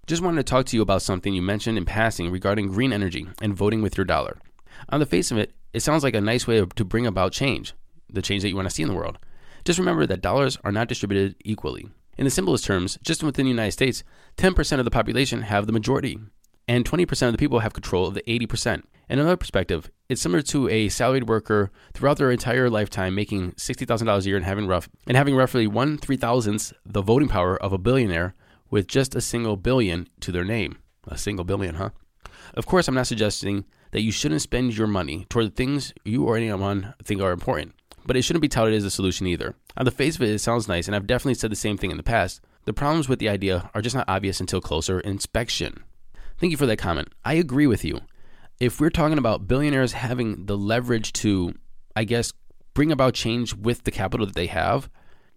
Just 0.05 0.21
wanted 0.21 0.37
to 0.37 0.43
talk 0.43 0.65
to 0.67 0.75
you 0.75 0.81
about 0.81 1.01
something 1.01 1.33
you 1.33 1.41
mentioned 1.41 1.77
in 1.77 1.85
passing 1.85 2.31
regarding 2.31 2.67
green 2.67 2.93
energy 2.93 3.27
and 3.41 3.55
voting 3.55 3.81
with 3.81 3.97
your 3.97 4.05
dollar. 4.05 4.37
On 4.89 4.99
the 4.99 5.05
face 5.05 5.31
of 5.31 5.37
it, 5.37 5.53
it 5.73 5.81
sounds 5.81 6.03
like 6.03 6.15
a 6.15 6.21
nice 6.21 6.47
way 6.47 6.63
to 6.63 6.85
bring 6.85 7.07
about 7.07 7.31
change, 7.31 7.73
the 8.09 8.21
change 8.21 8.43
that 8.43 8.49
you 8.49 8.55
want 8.55 8.69
to 8.69 8.73
see 8.73 8.83
in 8.83 8.89
the 8.89 8.95
world. 8.95 9.17
Just 9.65 9.79
remember 9.79 10.05
that 10.05 10.21
dollars 10.21 10.57
are 10.63 10.71
not 10.71 10.87
distributed 10.87 11.35
equally. 11.43 11.89
In 12.17 12.25
the 12.25 12.31
simplest 12.31 12.65
terms, 12.65 12.97
just 13.03 13.21
within 13.21 13.45
the 13.45 13.51
United 13.51 13.73
States, 13.73 14.03
10% 14.37 14.79
of 14.79 14.85
the 14.85 14.91
population 14.91 15.43
have 15.43 15.67
the 15.67 15.71
majority, 15.71 16.17
and 16.67 16.83
20% 16.83 17.27
of 17.27 17.31
the 17.31 17.37
people 17.37 17.59
have 17.59 17.73
control 17.73 18.07
of 18.07 18.15
the 18.15 18.23
80%. 18.23 18.83
In 19.09 19.19
another 19.19 19.37
perspective, 19.37 19.91
it's 20.09 20.21
similar 20.21 20.41
to 20.41 20.67
a 20.67 20.89
salaried 20.89 21.29
worker 21.29 21.71
throughout 21.93 22.17
their 22.17 22.31
entire 22.31 22.69
lifetime 22.69 23.13
making 23.13 23.51
$60,000 23.53 24.19
a 24.19 24.27
year 24.27 24.35
and 24.35 24.45
having 24.45 24.67
rough 24.67 24.89
and 25.05 25.15
having 25.15 25.35
roughly 25.35 25.67
one 25.67 25.97
three 25.97 26.17
thousandths 26.17 26.73
the 26.85 27.01
voting 27.01 27.29
power 27.29 27.55
of 27.61 27.71
a 27.71 27.77
billionaire 27.77 28.33
with 28.69 28.87
just 28.87 29.15
a 29.15 29.21
single 29.21 29.55
billion 29.55 30.07
to 30.19 30.31
their 30.31 30.43
name. 30.43 30.77
A 31.07 31.17
single 31.17 31.45
billion, 31.45 31.75
huh? 31.75 31.91
Of 32.53 32.65
course, 32.65 32.87
I'm 32.87 32.95
not 32.95 33.07
suggesting 33.07 33.65
that 33.91 34.01
you 34.01 34.11
shouldn't 34.11 34.41
spend 34.41 34.75
your 34.75 34.87
money 34.87 35.25
toward 35.29 35.47
the 35.47 35.55
things 35.55 35.93
you 36.03 36.25
or 36.25 36.35
anyone 36.35 36.93
think 37.03 37.21
are 37.21 37.31
important, 37.31 37.75
but 38.07 38.17
it 38.17 38.23
shouldn't 38.23 38.41
be 38.41 38.47
touted 38.47 38.73
as 38.73 38.83
a 38.83 38.91
solution 38.91 39.27
either. 39.27 39.53
On 39.75 39.85
the 39.85 39.91
face 39.91 40.15
of 40.15 40.23
it, 40.23 40.29
it 40.29 40.39
sounds 40.39 40.67
nice, 40.67 40.87
and 40.87 40.95
I've 40.95 41.07
definitely 41.07 41.35
said 41.35 41.51
the 41.51 41.55
same 41.55 41.77
thing 41.77 41.91
in 41.91 41.97
the 41.97 42.03
past. 42.03 42.41
The 42.65 42.73
problems 42.73 43.07
with 43.07 43.19
the 43.19 43.29
idea 43.29 43.69
are 43.75 43.81
just 43.81 43.95
not 43.95 44.09
obvious 44.09 44.39
until 44.39 44.61
closer 44.61 44.99
inspection. 44.99 45.83
Thank 46.39 46.51
you 46.51 46.57
for 46.57 46.65
that 46.65 46.77
comment. 46.77 47.09
I 47.23 47.35
agree 47.35 47.67
with 47.67 47.85
you 47.85 48.01
if 48.59 48.79
we're 48.79 48.89
talking 48.89 49.17
about 49.17 49.47
billionaires 49.47 49.93
having 49.93 50.45
the 50.45 50.57
leverage 50.57 51.13
to, 51.13 51.53
I 51.95 52.03
guess, 52.03 52.33
bring 52.73 52.91
about 52.91 53.13
change 53.13 53.53
with 53.55 53.83
the 53.83 53.91
capital 53.91 54.25
that 54.25 54.35
they 54.35 54.47
have, 54.47 54.89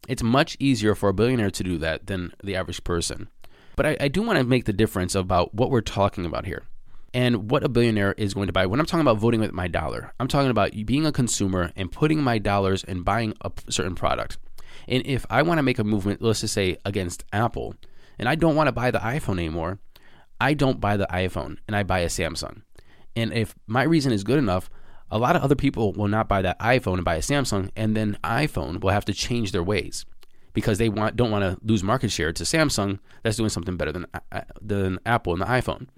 it's 0.09 0.23
much 0.23 0.57
easier 0.59 0.95
for 0.95 1.11
a 1.11 1.15
billionaire 1.15 1.51
to 1.51 1.63
do 1.63 1.79
that 1.79 2.07
than 2.07 2.33
the 2.43 2.57
average 2.57 2.83
person. 2.85 3.29
But 3.77 3.87
I, 3.87 3.97
I 4.01 4.09
do 4.09 4.23
want 4.23 4.39
to 4.39 4.45
make 4.45 4.65
the 4.65 4.73
difference 4.73 5.15
about 5.15 5.55
what 5.55 5.71
we're 5.71 5.81
talking 5.81 6.25
about 6.25 6.47
here 6.47 6.65
and 7.13 7.51
what 7.51 7.65
a 7.65 7.69
billionaire 7.69 8.13
is 8.13 8.35
going 8.35 8.47
to 8.47 8.53
buy. 8.53 8.67
When 8.67 8.81
I'm 8.81 8.87
talking 8.87 9.01
about 9.01 9.19
voting 9.19 9.41
with 9.41 9.53
my 9.53 9.69
dollar, 9.69 10.13
I'm 10.21 10.29
talking 10.29 10.51
about 10.51 10.73
being 10.87 11.07
a 11.07 11.13
consumer 11.13 11.73
and 11.77 11.91
putting 11.91 12.23
my 12.23 12.39
dollars 12.39 12.85
and 12.85 13.05
buying 13.05 13.35
a 13.41 13.51
certain 13.69 13.95
product. 13.95 14.39
And 14.87 15.05
if 15.07 15.27
I 15.29 15.43
want 15.43 15.59
to 15.59 15.63
make 15.63 15.79
a 15.79 15.85
movement, 15.85 16.23
let's 16.23 16.41
just 16.41 16.55
say 16.55 16.77
against 16.85 17.25
Apple, 17.33 17.75
and 18.19 18.29
I 18.29 18.35
don't 18.35 18.55
want 18.55 18.69
to 18.69 18.73
buy 18.73 18.91
the 18.91 18.99
iPhone 18.99 19.39
anymore, 19.39 19.79
I 20.41 20.55
don't 20.55 20.81
buy 20.81 20.97
the 20.97 21.07
iPhone 21.11 21.59
and 21.67 21.77
I 21.77 21.83
buy 21.83 22.01
a 22.01 22.07
Samsung. 22.07 22.63
And 23.17 23.33
if 23.33 23.55
my 23.67 23.83
reason 23.83 24.13
is 24.13 24.25
good 24.25 24.39
enough, 24.39 24.71
a 25.11 25.19
lot 25.19 25.37
of 25.37 25.43
other 25.43 25.57
people 25.57 25.93
will 25.93 26.09
not 26.09 26.29
buy 26.29 26.43
that 26.43 26.59
iPhone 26.61 26.95
and 26.95 27.05
buy 27.05 27.17
a 27.17 27.21
Samsung, 27.21 27.71
and 27.75 27.97
then 27.97 28.17
iPhone 28.23 28.81
will 28.81 28.91
have 28.91 29.05
to 29.07 29.13
change 29.13 29.51
their 29.51 29.63
ways 29.63 30.07
because 30.53 30.79
they 30.79 30.89
want 30.89 31.17
don't 31.17 31.31
want 31.31 31.43
to 31.43 31.59
lose 31.67 31.83
market 31.83 32.11
share 32.11 32.33
to 32.33 32.45
Samsung 32.45 33.01
that's 33.23 33.37
doing 33.37 33.51
something 33.51 33.77
better 33.77 33.93
than 33.93 34.07
uh, 34.31 34.43
than 34.61 35.01
Apple 35.05 35.33
and 35.33 35.43
the 35.43 35.47
iPhone. 35.47 35.89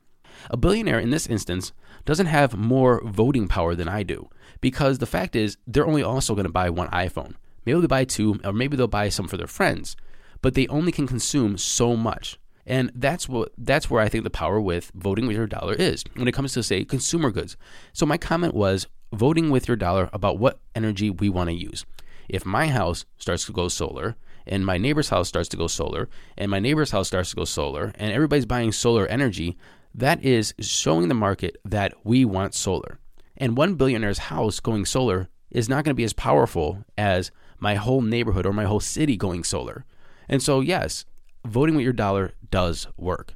A 0.51 0.57
billionaire 0.57 0.99
in 0.99 1.11
this 1.11 1.27
instance 1.27 1.73
doesn't 2.05 2.27
have 2.27 2.57
more 2.57 3.03
voting 3.05 3.49
power 3.49 3.75
than 3.75 3.89
I 3.89 4.03
do 4.03 4.29
because 4.61 4.99
the 4.99 5.07
fact 5.07 5.37
is 5.37 5.57
they're 5.67 5.87
only 5.87 6.03
also 6.03 6.35
going 6.35 6.47
to 6.47 6.53
buy 6.53 6.71
one 6.71 6.89
iPhone. 6.89 7.35
Maybe 7.65 7.79
they'll 7.79 7.89
buy 7.89 8.05
two, 8.05 8.41
or 8.45 8.53
maybe 8.53 8.77
they'll 8.77 8.89
buy 8.89 9.09
some 9.09 9.29
for 9.29 9.37
their 9.37 9.47
friends, 9.47 9.97
but 10.41 10.55
they 10.55 10.67
only 10.69 10.93
can 10.93 11.07
consume 11.07 11.57
so 11.59 11.97
much. 11.97 12.39
And 12.67 12.93
that's 12.95 13.29
what 13.29 13.53
that's 13.59 13.91
where 13.91 14.03
I 14.03 14.09
think 14.09 14.25
the 14.25 14.31
power 14.31 14.61
with 14.61 14.93
voting 14.95 15.27
with 15.27 15.37
your 15.37 15.47
dollar 15.47 15.75
is 15.75 16.05
when 16.15 16.29
it 16.29 16.33
comes 16.33 16.53
to 16.55 16.63
say 16.63 16.85
consumer 16.85 17.31
goods. 17.31 17.57
So 17.93 18.07
my 18.07 18.17
comment 18.17 18.55
was 18.55 18.87
voting 19.13 19.51
with 19.51 19.67
your 19.67 19.77
dollar 19.77 20.09
about 20.13 20.39
what 20.39 20.61
energy 20.75 21.11
we 21.11 21.29
want 21.29 21.51
to 21.51 21.57
use. 21.57 21.85
If 22.29 22.47
my 22.47 22.69
house 22.69 23.05
starts 23.19 23.45
to 23.47 23.53
go 23.53 23.69
solar 23.69 24.17
and 24.47 24.65
my 24.65 24.79
neighbor's 24.79 25.09
house 25.09 25.29
starts 25.29 25.49
to 25.51 25.57
go 25.57 25.67
solar 25.67 26.09
and 26.39 26.51
my 26.51 26.61
neighbor's 26.61 26.93
house 26.93 27.09
starts 27.09 27.31
to 27.31 27.37
go 27.37 27.45
solar 27.45 27.93
and 27.97 28.13
everybody's 28.13 28.47
buying 28.47 28.73
solar 28.73 29.07
energy, 29.07 29.57
that 29.95 30.23
is 30.25 30.55
showing 30.61 31.09
the 31.09 31.15
market 31.15 31.57
that 31.65 31.95
we 32.05 32.25
want 32.25 32.55
solar. 32.55 32.99
And 33.37 33.57
one 33.57 33.75
billionaire's 33.75 34.19
house 34.19 34.61
going 34.61 34.85
solar 34.85 35.29
is 35.51 35.69
not 35.69 35.85
going 35.85 35.91
to 35.91 35.95
be 35.95 36.05
as 36.05 36.13
powerful 36.13 36.85
as 36.97 37.31
my 37.59 37.75
whole 37.75 38.01
neighborhood 38.01 38.47
or 38.47 38.53
my 38.53 38.65
whole 38.65 38.81
city 38.81 39.17
going 39.17 39.45
solar. 39.45 39.85
And 40.29 40.43
so, 40.43 40.61
yes, 40.61 41.05
voting 41.45 41.75
with 41.75 41.85
your 41.85 41.93
dollar 41.93 42.33
does 42.51 42.87
work. 42.97 43.35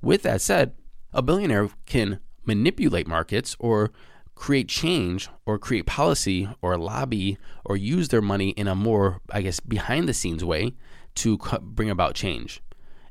With 0.00 0.22
that 0.22 0.40
said, 0.40 0.72
a 1.12 1.22
billionaire 1.22 1.70
can 1.86 2.20
manipulate 2.44 3.06
markets 3.06 3.56
or 3.58 3.90
create 4.34 4.68
change 4.68 5.28
or 5.46 5.58
create 5.58 5.86
policy 5.86 6.48
or 6.60 6.76
lobby 6.76 7.38
or 7.64 7.76
use 7.76 8.08
their 8.08 8.22
money 8.22 8.50
in 8.50 8.68
a 8.68 8.74
more, 8.74 9.20
I 9.30 9.42
guess, 9.42 9.60
behind 9.60 10.08
the 10.08 10.14
scenes 10.14 10.44
way 10.44 10.74
to 11.16 11.38
bring 11.62 11.90
about 11.90 12.14
change. 12.14 12.60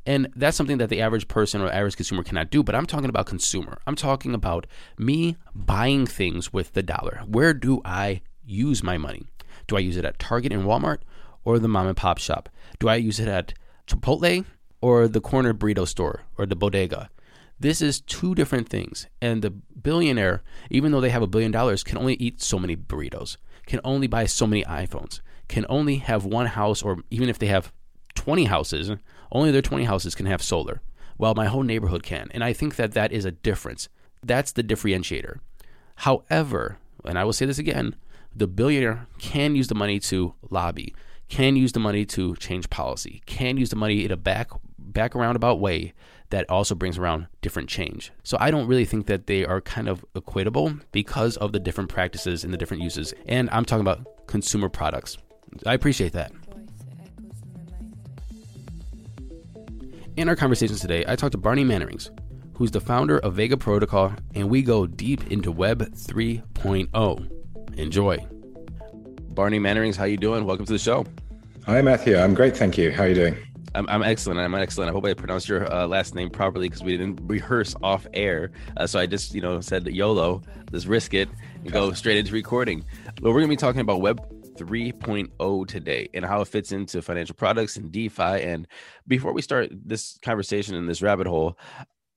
And 0.05 0.27
that's 0.35 0.57
something 0.57 0.79
that 0.79 0.89
the 0.89 1.01
average 1.01 1.27
person 1.27 1.61
or 1.61 1.71
average 1.71 1.95
consumer 1.95 2.23
cannot 2.23 2.49
do. 2.49 2.61
But 2.61 2.75
I'm 2.75 2.85
talking 2.85 3.09
about 3.09 3.25
consumer. 3.25 3.79
I'm 3.87 3.95
talking 3.95 4.33
about 4.33 4.67
me 4.97 5.37
buying 5.55 6.05
things 6.05 6.51
with 6.51 6.73
the 6.73 6.83
dollar. 6.83 7.21
Where 7.25 7.53
do 7.53 7.81
I 7.85 8.21
use 8.45 8.83
my 8.83 8.97
money? 8.97 9.23
Do 9.67 9.77
I 9.77 9.79
use 9.79 9.95
it 9.95 10.05
at 10.05 10.19
Target 10.19 10.51
and 10.51 10.65
Walmart 10.65 10.99
or 11.45 11.57
the 11.57 11.69
mom 11.69 11.87
and 11.87 11.95
pop 11.95 12.17
shop? 12.17 12.49
Do 12.79 12.89
I 12.89 12.95
use 12.95 13.19
it 13.19 13.29
at 13.29 13.53
Chipotle 13.87 14.45
or 14.83 15.07
the 15.07 15.21
corner 15.21 15.53
burrito 15.53 15.87
store 15.87 16.23
or 16.37 16.45
the 16.45 16.57
bodega. 16.57 17.09
This 17.57 17.81
is 17.81 18.01
two 18.01 18.35
different 18.35 18.67
things. 18.67 19.07
And 19.21 19.41
the 19.41 19.51
billionaire, 19.51 20.43
even 20.69 20.91
though 20.91 20.99
they 20.99 21.09
have 21.09 21.21
a 21.21 21.27
billion 21.27 21.51
dollars, 21.51 21.85
can 21.85 21.97
only 21.97 22.15
eat 22.15 22.41
so 22.41 22.59
many 22.59 22.75
burritos, 22.75 23.37
can 23.65 23.79
only 23.85 24.07
buy 24.07 24.25
so 24.25 24.45
many 24.45 24.61
iPhones, 24.65 25.21
can 25.47 25.65
only 25.69 25.97
have 25.97 26.25
one 26.25 26.47
house, 26.47 26.81
or 26.81 26.97
even 27.09 27.29
if 27.29 27.39
they 27.39 27.47
have 27.47 27.71
20 28.15 28.45
houses, 28.45 28.91
only 29.31 29.51
their 29.51 29.61
20 29.61 29.85
houses 29.85 30.15
can 30.15 30.25
have 30.25 30.41
solar, 30.41 30.81
while 31.17 31.35
my 31.35 31.45
whole 31.45 31.63
neighborhood 31.63 32.03
can. 32.03 32.29
And 32.33 32.43
I 32.43 32.53
think 32.53 32.75
that 32.75 32.93
that 32.93 33.11
is 33.11 33.25
a 33.25 33.31
difference. 33.31 33.89
That's 34.23 34.51
the 34.51 34.63
differentiator. 34.63 35.39
However, 35.97 36.77
and 37.05 37.19
I 37.19 37.23
will 37.23 37.33
say 37.33 37.45
this 37.45 37.59
again, 37.59 37.95
the 38.35 38.47
billionaire 38.47 39.07
can 39.19 39.55
use 39.55 39.67
the 39.67 39.75
money 39.75 39.99
to 39.99 40.33
lobby, 40.49 40.95
can 41.29 41.55
use 41.55 41.71
the 41.71 41.79
money 41.79 42.05
to 42.05 42.35
change 42.35 42.69
policy, 42.69 43.21
can 43.25 43.57
use 43.57 43.69
the 43.69 43.75
money 43.75 44.05
in 44.05 44.11
a 44.11 44.17
back 44.17 44.51
back 44.77 45.15
roundabout 45.15 45.59
way 45.59 45.93
that 46.29 46.49
also 46.49 46.75
brings 46.75 46.97
around 46.97 47.27
different 47.41 47.69
change. 47.69 48.11
So 48.23 48.37
I 48.39 48.51
don't 48.51 48.67
really 48.67 48.85
think 48.85 49.05
that 49.07 49.27
they 49.27 49.45
are 49.45 49.61
kind 49.61 49.87
of 49.87 50.05
equatable 50.15 50.81
because 50.91 51.37
of 51.37 51.51
the 51.51 51.59
different 51.59 51.89
practices 51.89 52.43
and 52.43 52.53
the 52.53 52.57
different 52.57 52.83
uses. 52.83 53.13
And 53.27 53.49
I'm 53.51 53.65
talking 53.65 53.81
about 53.81 54.27
consumer 54.27 54.69
products. 54.69 55.17
I 55.65 55.73
appreciate 55.73 56.13
that. 56.13 56.31
In 60.15 60.29
our 60.29 60.35
conversations 60.35 60.79
today, 60.79 61.03
I 61.07 61.15
talked 61.15 61.31
to 61.31 61.39
Barney 61.39 61.63
Mannerings, 61.63 62.11
who's 62.55 62.69
the 62.69 62.79
founder 62.79 63.17
of 63.19 63.33
Vega 63.33 63.57
Protocol, 63.57 64.13
and 64.35 64.47
we 64.47 64.61
go 64.61 64.85
deep 64.85 65.31
into 65.31 65.51
Web 65.51 65.81
3.0. 65.95 67.79
Enjoy. 67.79 68.27
Barney 69.29 69.57
Mannerings, 69.57 69.97
how 69.97 70.03
you 70.03 70.17
doing? 70.17 70.45
Welcome 70.45 70.67
to 70.67 70.73
the 70.73 70.77
show. 70.77 71.03
Hi, 71.65 71.81
Matthew. 71.81 72.15
I'm 72.15 72.35
great, 72.35 72.55
thank 72.55 72.77
you. 72.77 72.91
How 72.91 73.05
are 73.05 73.07
you 73.07 73.15
doing? 73.15 73.37
I'm, 73.73 73.89
I'm 73.89 74.03
excellent. 74.03 74.39
I'm 74.39 74.53
excellent. 74.53 74.91
I 74.91 74.93
hope 74.93 75.03
I 75.03 75.15
pronounced 75.15 75.49
your 75.49 75.73
uh, 75.73 75.87
last 75.87 76.13
name 76.13 76.29
properly 76.29 76.69
because 76.69 76.83
we 76.83 76.95
didn't 76.95 77.19
rehearse 77.23 77.75
off 77.81 78.05
air. 78.13 78.51
Uh, 78.77 78.85
so 78.85 78.99
I 78.99 79.07
just, 79.07 79.33
you 79.33 79.41
know, 79.41 79.61
said 79.61 79.87
YOLO, 79.87 80.43
let's 80.71 80.85
risk 80.85 81.15
it 81.15 81.27
and 81.63 81.71
go 81.71 81.91
straight 81.93 82.17
into 82.17 82.33
recording. 82.33 82.85
Well, 83.19 83.33
we're 83.33 83.39
going 83.39 83.49
to 83.49 83.53
be 83.53 83.57
talking 83.57 83.81
about 83.81 83.99
Web 83.99 84.21
3.0 84.55 85.67
today 85.67 86.09
and 86.13 86.25
how 86.25 86.41
it 86.41 86.47
fits 86.47 86.71
into 86.71 87.01
financial 87.01 87.35
products 87.35 87.77
and 87.77 87.91
DeFi. 87.91 88.21
And 88.21 88.67
before 89.07 89.33
we 89.33 89.41
start 89.41 89.69
this 89.71 90.17
conversation 90.21 90.75
in 90.75 90.87
this 90.87 91.01
rabbit 91.01 91.27
hole, 91.27 91.57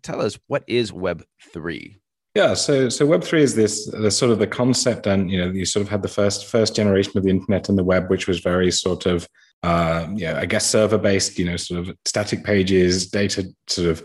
tell 0.02 0.20
us 0.20 0.38
what 0.46 0.64
is 0.66 0.92
Web 0.92 1.24
3? 1.52 1.98
Yeah, 2.34 2.52
so 2.52 2.90
so 2.90 3.06
Web 3.06 3.24
three 3.24 3.42
is 3.42 3.54
this 3.54 3.90
the 3.90 4.10
sort 4.10 4.30
of 4.30 4.38
the 4.38 4.46
concept, 4.46 5.06
and 5.06 5.30
you 5.30 5.38
know 5.38 5.50
you 5.50 5.64
sort 5.64 5.80
of 5.80 5.88
had 5.88 6.02
the 6.02 6.08
first 6.08 6.44
first 6.44 6.76
generation 6.76 7.16
of 7.16 7.24
the 7.24 7.30
internet 7.30 7.70
and 7.70 7.78
the 7.78 7.82
web, 7.82 8.10
which 8.10 8.28
was 8.28 8.40
very 8.40 8.70
sort 8.70 9.06
of 9.06 9.26
uh, 9.62 10.06
yeah, 10.14 10.38
I 10.38 10.46
guess 10.46 10.66
server 10.66 10.98
based, 10.98 11.38
you 11.38 11.44
know, 11.44 11.56
sort 11.56 11.80
of 11.80 11.96
static 12.04 12.44
pages, 12.44 13.06
data 13.06 13.48
sort 13.68 13.88
of 13.88 14.04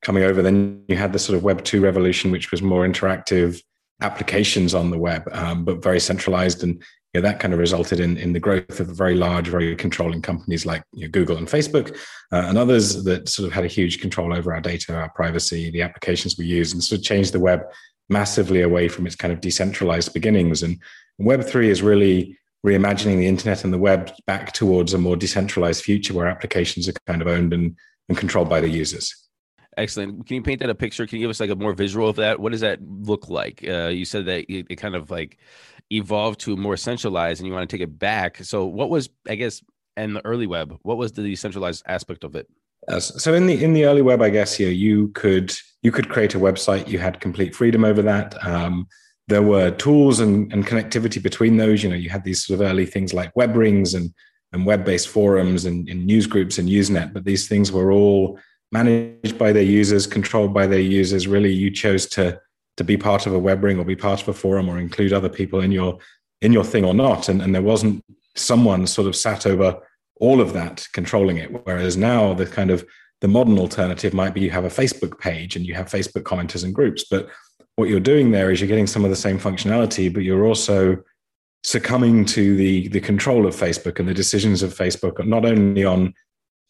coming 0.00 0.22
over. 0.22 0.42
Then 0.42 0.84
you 0.88 0.96
had 0.96 1.12
the 1.12 1.18
sort 1.18 1.36
of 1.36 1.42
Web 1.42 1.64
two 1.64 1.80
revolution, 1.80 2.30
which 2.30 2.50
was 2.50 2.62
more 2.62 2.86
interactive 2.86 3.60
applications 4.00 4.74
on 4.74 4.90
the 4.90 4.98
web, 4.98 5.28
um, 5.32 5.64
but 5.64 5.82
very 5.82 6.00
centralized, 6.00 6.62
and 6.62 6.82
you 7.12 7.20
know, 7.20 7.28
that 7.28 7.40
kind 7.40 7.52
of 7.52 7.60
resulted 7.60 8.00
in 8.00 8.16
in 8.16 8.32
the 8.32 8.40
growth 8.40 8.80
of 8.80 8.88
very 8.88 9.14
large, 9.14 9.48
very 9.48 9.76
controlling 9.76 10.22
companies 10.22 10.64
like 10.64 10.82
you 10.92 11.04
know, 11.04 11.10
Google 11.10 11.36
and 11.36 11.46
Facebook, 11.46 11.94
uh, 12.32 12.46
and 12.48 12.56
others 12.56 13.04
that 13.04 13.28
sort 13.28 13.46
of 13.46 13.52
had 13.52 13.64
a 13.64 13.68
huge 13.68 14.00
control 14.00 14.32
over 14.34 14.54
our 14.54 14.60
data, 14.60 14.94
our 14.94 15.10
privacy, 15.10 15.70
the 15.70 15.82
applications 15.82 16.38
we 16.38 16.46
use, 16.46 16.72
and 16.72 16.82
sort 16.82 17.00
of 17.00 17.04
changed 17.04 17.32
the 17.32 17.40
web 17.40 17.62
massively 18.08 18.62
away 18.62 18.88
from 18.88 19.06
its 19.06 19.16
kind 19.16 19.32
of 19.32 19.40
decentralized 19.40 20.12
beginnings. 20.12 20.62
And 20.62 20.78
Web 21.18 21.44
three 21.44 21.70
is 21.70 21.82
really 21.82 22.38
reimagining 22.66 23.18
the 23.18 23.26
internet 23.26 23.64
and 23.64 23.72
the 23.72 23.78
web 23.78 24.10
back 24.26 24.52
towards 24.52 24.94
a 24.94 24.98
more 24.98 25.16
decentralized 25.16 25.84
future 25.84 26.14
where 26.14 26.26
applications 26.26 26.88
are 26.88 26.94
kind 27.06 27.20
of 27.20 27.28
owned 27.28 27.52
and, 27.52 27.76
and 28.08 28.18
controlled 28.18 28.48
by 28.48 28.60
the 28.60 28.68
users. 28.68 29.14
Excellent. 29.76 30.26
Can 30.26 30.36
you 30.36 30.42
paint 30.42 30.60
that 30.60 30.70
a 30.70 30.74
picture? 30.74 31.06
Can 31.06 31.18
you 31.18 31.24
give 31.24 31.30
us 31.30 31.40
like 31.40 31.50
a 31.50 31.56
more 31.56 31.72
visual 31.72 32.08
of 32.08 32.16
that? 32.16 32.38
What 32.38 32.52
does 32.52 32.60
that 32.60 32.80
look 32.82 33.28
like? 33.28 33.64
Uh, 33.66 33.88
you 33.88 34.04
said 34.04 34.26
that 34.26 34.44
it, 34.52 34.66
it 34.68 34.76
kind 34.76 34.94
of 34.94 35.10
like 35.10 35.38
evolved 35.90 36.40
to 36.40 36.56
more 36.56 36.76
centralized 36.76 37.40
and 37.40 37.46
you 37.46 37.54
want 37.54 37.68
to 37.68 37.76
take 37.76 37.82
it 37.82 37.98
back. 37.98 38.38
So 38.44 38.66
what 38.66 38.90
was, 38.90 39.08
I 39.28 39.34
guess, 39.34 39.62
in 39.96 40.14
the 40.14 40.24
early 40.24 40.46
web, 40.46 40.76
what 40.82 40.98
was 40.98 41.12
the 41.12 41.22
decentralized 41.22 41.82
aspect 41.86 42.24
of 42.24 42.36
it? 42.36 42.48
So 42.98 43.32
in 43.32 43.46
the 43.46 43.62
in 43.62 43.74
the 43.74 43.84
early 43.84 44.02
web, 44.02 44.20
I 44.22 44.30
guess 44.30 44.56
here 44.56 44.70
you 44.70 45.08
could 45.08 45.54
you 45.82 45.92
could 45.92 46.08
create 46.08 46.34
a 46.34 46.38
website. 46.38 46.88
You 46.88 46.98
had 46.98 47.20
complete 47.20 47.54
freedom 47.54 47.84
over 47.84 48.02
that. 48.02 48.44
Um, 48.44 48.88
there 49.28 49.42
were 49.42 49.70
tools 49.70 50.18
and, 50.18 50.52
and 50.52 50.66
connectivity 50.66 51.22
between 51.22 51.56
those. 51.56 51.84
You 51.84 51.90
know, 51.90 51.96
you 51.96 52.10
had 52.10 52.24
these 52.24 52.44
sort 52.44 52.60
of 52.60 52.66
early 52.66 52.86
things 52.86 53.14
like 53.14 53.34
web 53.36 53.54
rings 53.54 53.94
and 53.94 54.12
and 54.52 54.66
web-based 54.66 55.08
forums 55.08 55.64
and, 55.64 55.88
and 55.88 56.04
news 56.04 56.26
groups 56.26 56.58
and 56.58 56.68
Usenet, 56.68 57.12
but 57.12 57.24
these 57.24 57.48
things 57.48 57.72
were 57.72 57.90
all 57.90 58.38
managed 58.72 59.38
by 59.38 59.52
their 59.52 59.62
users, 59.62 60.06
controlled 60.06 60.52
by 60.52 60.66
their 60.66 60.80
users. 60.80 61.28
Really, 61.28 61.52
you 61.52 61.70
chose 61.70 62.06
to 62.08 62.40
to 62.78 62.84
be 62.84 62.96
part 62.96 63.26
of 63.26 63.34
a 63.34 63.38
web 63.38 63.62
ring 63.62 63.78
or 63.78 63.84
be 63.84 63.94
part 63.94 64.22
of 64.22 64.28
a 64.28 64.32
forum 64.32 64.68
or 64.68 64.78
include 64.78 65.12
other 65.12 65.28
people 65.28 65.60
in 65.60 65.70
your 65.70 65.98
in 66.40 66.52
your 66.52 66.64
thing 66.64 66.84
or 66.84 66.94
not. 66.94 67.28
And, 67.28 67.40
and 67.42 67.54
there 67.54 67.62
wasn't 67.62 68.04
someone 68.34 68.86
sort 68.86 69.06
of 69.06 69.14
sat 69.14 69.46
over 69.46 69.78
all 70.16 70.40
of 70.40 70.52
that 70.54 70.86
controlling 70.92 71.36
it. 71.36 71.64
Whereas 71.64 71.96
now 71.96 72.34
the 72.34 72.46
kind 72.46 72.70
of 72.70 72.84
the 73.20 73.28
modern 73.28 73.58
alternative 73.58 74.14
might 74.14 74.34
be 74.34 74.40
you 74.40 74.50
have 74.50 74.64
a 74.64 74.68
Facebook 74.68 75.18
page 75.20 75.54
and 75.54 75.64
you 75.64 75.74
have 75.74 75.86
Facebook 75.86 76.22
commenters 76.22 76.64
and 76.64 76.74
groups. 76.74 77.04
But 77.08 77.28
what 77.76 77.88
you're 77.88 78.00
doing 78.00 78.30
there 78.30 78.50
is 78.50 78.60
you're 78.60 78.68
getting 78.68 78.86
some 78.86 79.04
of 79.04 79.10
the 79.10 79.16
same 79.16 79.38
functionality, 79.38 80.12
but 80.12 80.24
you're 80.24 80.46
also 80.46 81.02
succumbing 81.64 82.24
to 82.24 82.56
the 82.56 82.88
the 82.88 83.00
control 83.00 83.46
of 83.46 83.54
Facebook 83.54 84.00
and 84.00 84.08
the 84.08 84.14
decisions 84.14 84.62
of 84.62 84.74
Facebook, 84.74 85.24
not 85.24 85.44
only 85.44 85.84
on 85.84 86.14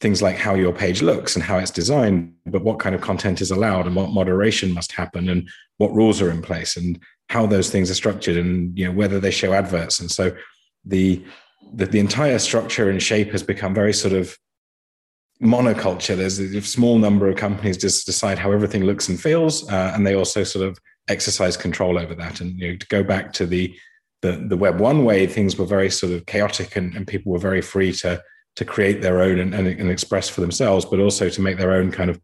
things 0.02 0.20
like 0.20 0.36
how 0.36 0.54
your 0.54 0.72
page 0.72 1.00
looks 1.00 1.36
and 1.36 1.44
how 1.44 1.58
it's 1.58 1.70
designed, 1.70 2.34
but 2.46 2.64
what 2.64 2.80
kind 2.80 2.92
of 2.92 3.00
content 3.00 3.40
is 3.40 3.52
allowed 3.52 3.86
and 3.86 3.94
what 3.94 4.10
moderation 4.10 4.74
must 4.74 4.90
happen 4.90 5.28
and 5.28 5.48
what 5.78 5.94
rules 5.94 6.20
are 6.20 6.28
in 6.28 6.42
place 6.42 6.76
and 6.76 6.98
how 7.28 7.46
those 7.46 7.70
things 7.70 7.88
are 7.88 7.94
structured 7.94 8.36
and 8.36 8.76
you 8.76 8.84
know 8.84 8.92
whether 8.92 9.20
they 9.20 9.30
show 9.30 9.52
adverts. 9.52 10.00
And 10.00 10.10
so 10.10 10.36
the 10.84 11.24
the, 11.72 11.86
the 11.86 12.00
entire 12.00 12.40
structure 12.40 12.90
and 12.90 13.00
shape 13.00 13.30
has 13.30 13.44
become 13.44 13.72
very 13.72 13.94
sort 13.94 14.12
of 14.12 14.36
monoculture. 15.40 16.16
There's 16.16 16.40
a 16.40 16.60
small 16.60 16.98
number 16.98 17.28
of 17.28 17.36
companies 17.36 17.76
just 17.76 18.04
decide 18.04 18.38
how 18.38 18.50
everything 18.50 18.84
looks 18.84 19.08
and 19.08 19.18
feels, 19.18 19.66
uh, 19.70 19.92
and 19.94 20.04
they 20.04 20.16
also 20.16 20.42
sort 20.42 20.66
of 20.68 20.78
exercise 21.08 21.56
control 21.56 21.96
over 21.96 22.14
that. 22.16 22.40
And 22.40 22.58
you 22.58 22.72
know, 22.72 22.76
to 22.76 22.86
go 22.88 23.04
back 23.04 23.32
to 23.34 23.46
the 23.46 23.72
the, 24.22 24.32
the 24.32 24.56
web 24.56 24.80
one 24.80 25.04
way, 25.04 25.26
things 25.26 25.56
were 25.56 25.66
very 25.66 25.90
sort 25.90 26.12
of 26.12 26.26
chaotic, 26.26 26.74
and, 26.74 26.94
and 26.96 27.06
people 27.06 27.32
were 27.32 27.38
very 27.38 27.62
free 27.62 27.92
to 27.92 28.22
to 28.56 28.64
create 28.64 29.00
their 29.00 29.22
own 29.22 29.38
and, 29.38 29.54
and, 29.54 29.66
and 29.66 29.90
express 29.90 30.28
for 30.28 30.40
themselves, 30.40 30.84
but 30.84 31.00
also 31.00 31.28
to 31.28 31.40
make 31.40 31.56
their 31.56 31.72
own 31.72 31.90
kind 31.90 32.10
of 32.10 32.20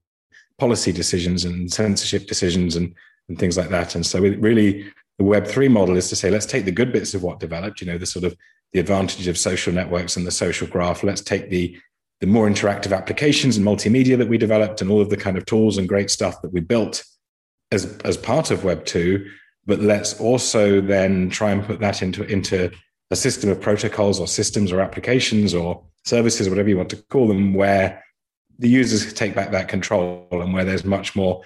policy 0.59 0.93
decisions 0.93 1.45
and 1.45 1.73
censorship 1.73 2.27
decisions 2.27 2.77
and 2.77 2.95
and 3.29 3.39
things 3.39 3.59
like 3.59 3.69
that. 3.69 3.95
And 3.95 4.05
so, 4.07 4.21
really, 4.21 4.91
the 5.19 5.25
Web 5.25 5.47
three 5.47 5.69
model 5.69 5.97
is 5.97 6.09
to 6.09 6.17
say, 6.17 6.31
let's 6.31 6.47
take 6.47 6.65
the 6.65 6.73
good 6.73 6.93
bits 6.93 7.15
of 7.15 7.23
what 7.23 7.41
developed. 7.41 7.81
You 7.81 7.87
know, 7.87 7.99
the 7.99 8.07
sort 8.07 8.25
of 8.25 8.37
the 8.73 8.81
advantage 8.81 9.29
of 9.29 9.39
social 9.39 9.73
networks 9.73 10.17
and 10.17 10.27
the 10.27 10.31
social 10.31 10.67
graph. 10.67 11.03
Let's 11.03 11.23
take 11.23 11.51
the 11.51 11.77
the 12.21 12.27
more 12.27 12.49
interactive 12.49 12.97
applications 12.97 13.57
and 13.57 13.65
multimedia 13.65 14.19
that 14.19 14.29
we 14.29 14.39
developed 14.39 14.81
and 14.81 14.91
all 14.91 15.01
of 15.01 15.11
the 15.11 15.17
kind 15.17 15.39
of 15.39 15.47
tools 15.47 15.79
and 15.79 15.89
great 15.89 16.11
stuff 16.11 16.43
that 16.43 16.53
we 16.53 16.61
built 16.61 17.05
as 17.71 17.97
as 18.05 18.17
part 18.17 18.51
of 18.51 18.65
Web 18.65 18.85
two. 18.85 19.31
But 19.67 19.81
let's 19.81 20.19
also 20.19 20.81
then 20.81 21.29
try 21.29 21.51
and 21.51 21.63
put 21.65 21.81
that 21.81 22.03
into 22.03 22.25
into 22.25 22.71
a 23.11 23.17
system 23.17 23.51
of 23.51 23.61
protocols 23.61 24.21
or 24.21 24.27
systems 24.27 24.73
or 24.73 24.81
applications 24.81 25.55
or 25.55 25.83
services, 26.09 26.49
whatever 26.49 26.69
you 26.69 26.77
want 26.77 26.91
to 26.91 26.97
call 26.97 27.29
them, 27.29 27.55
where 27.55 28.03
the 28.59 28.69
users 28.69 29.13
take 29.13 29.35
back 29.35 29.51
that 29.53 29.69
control 29.69 30.27
and 30.33 30.53
where 30.53 30.65
there's 30.65 30.85
much 30.85 31.15
more 31.15 31.43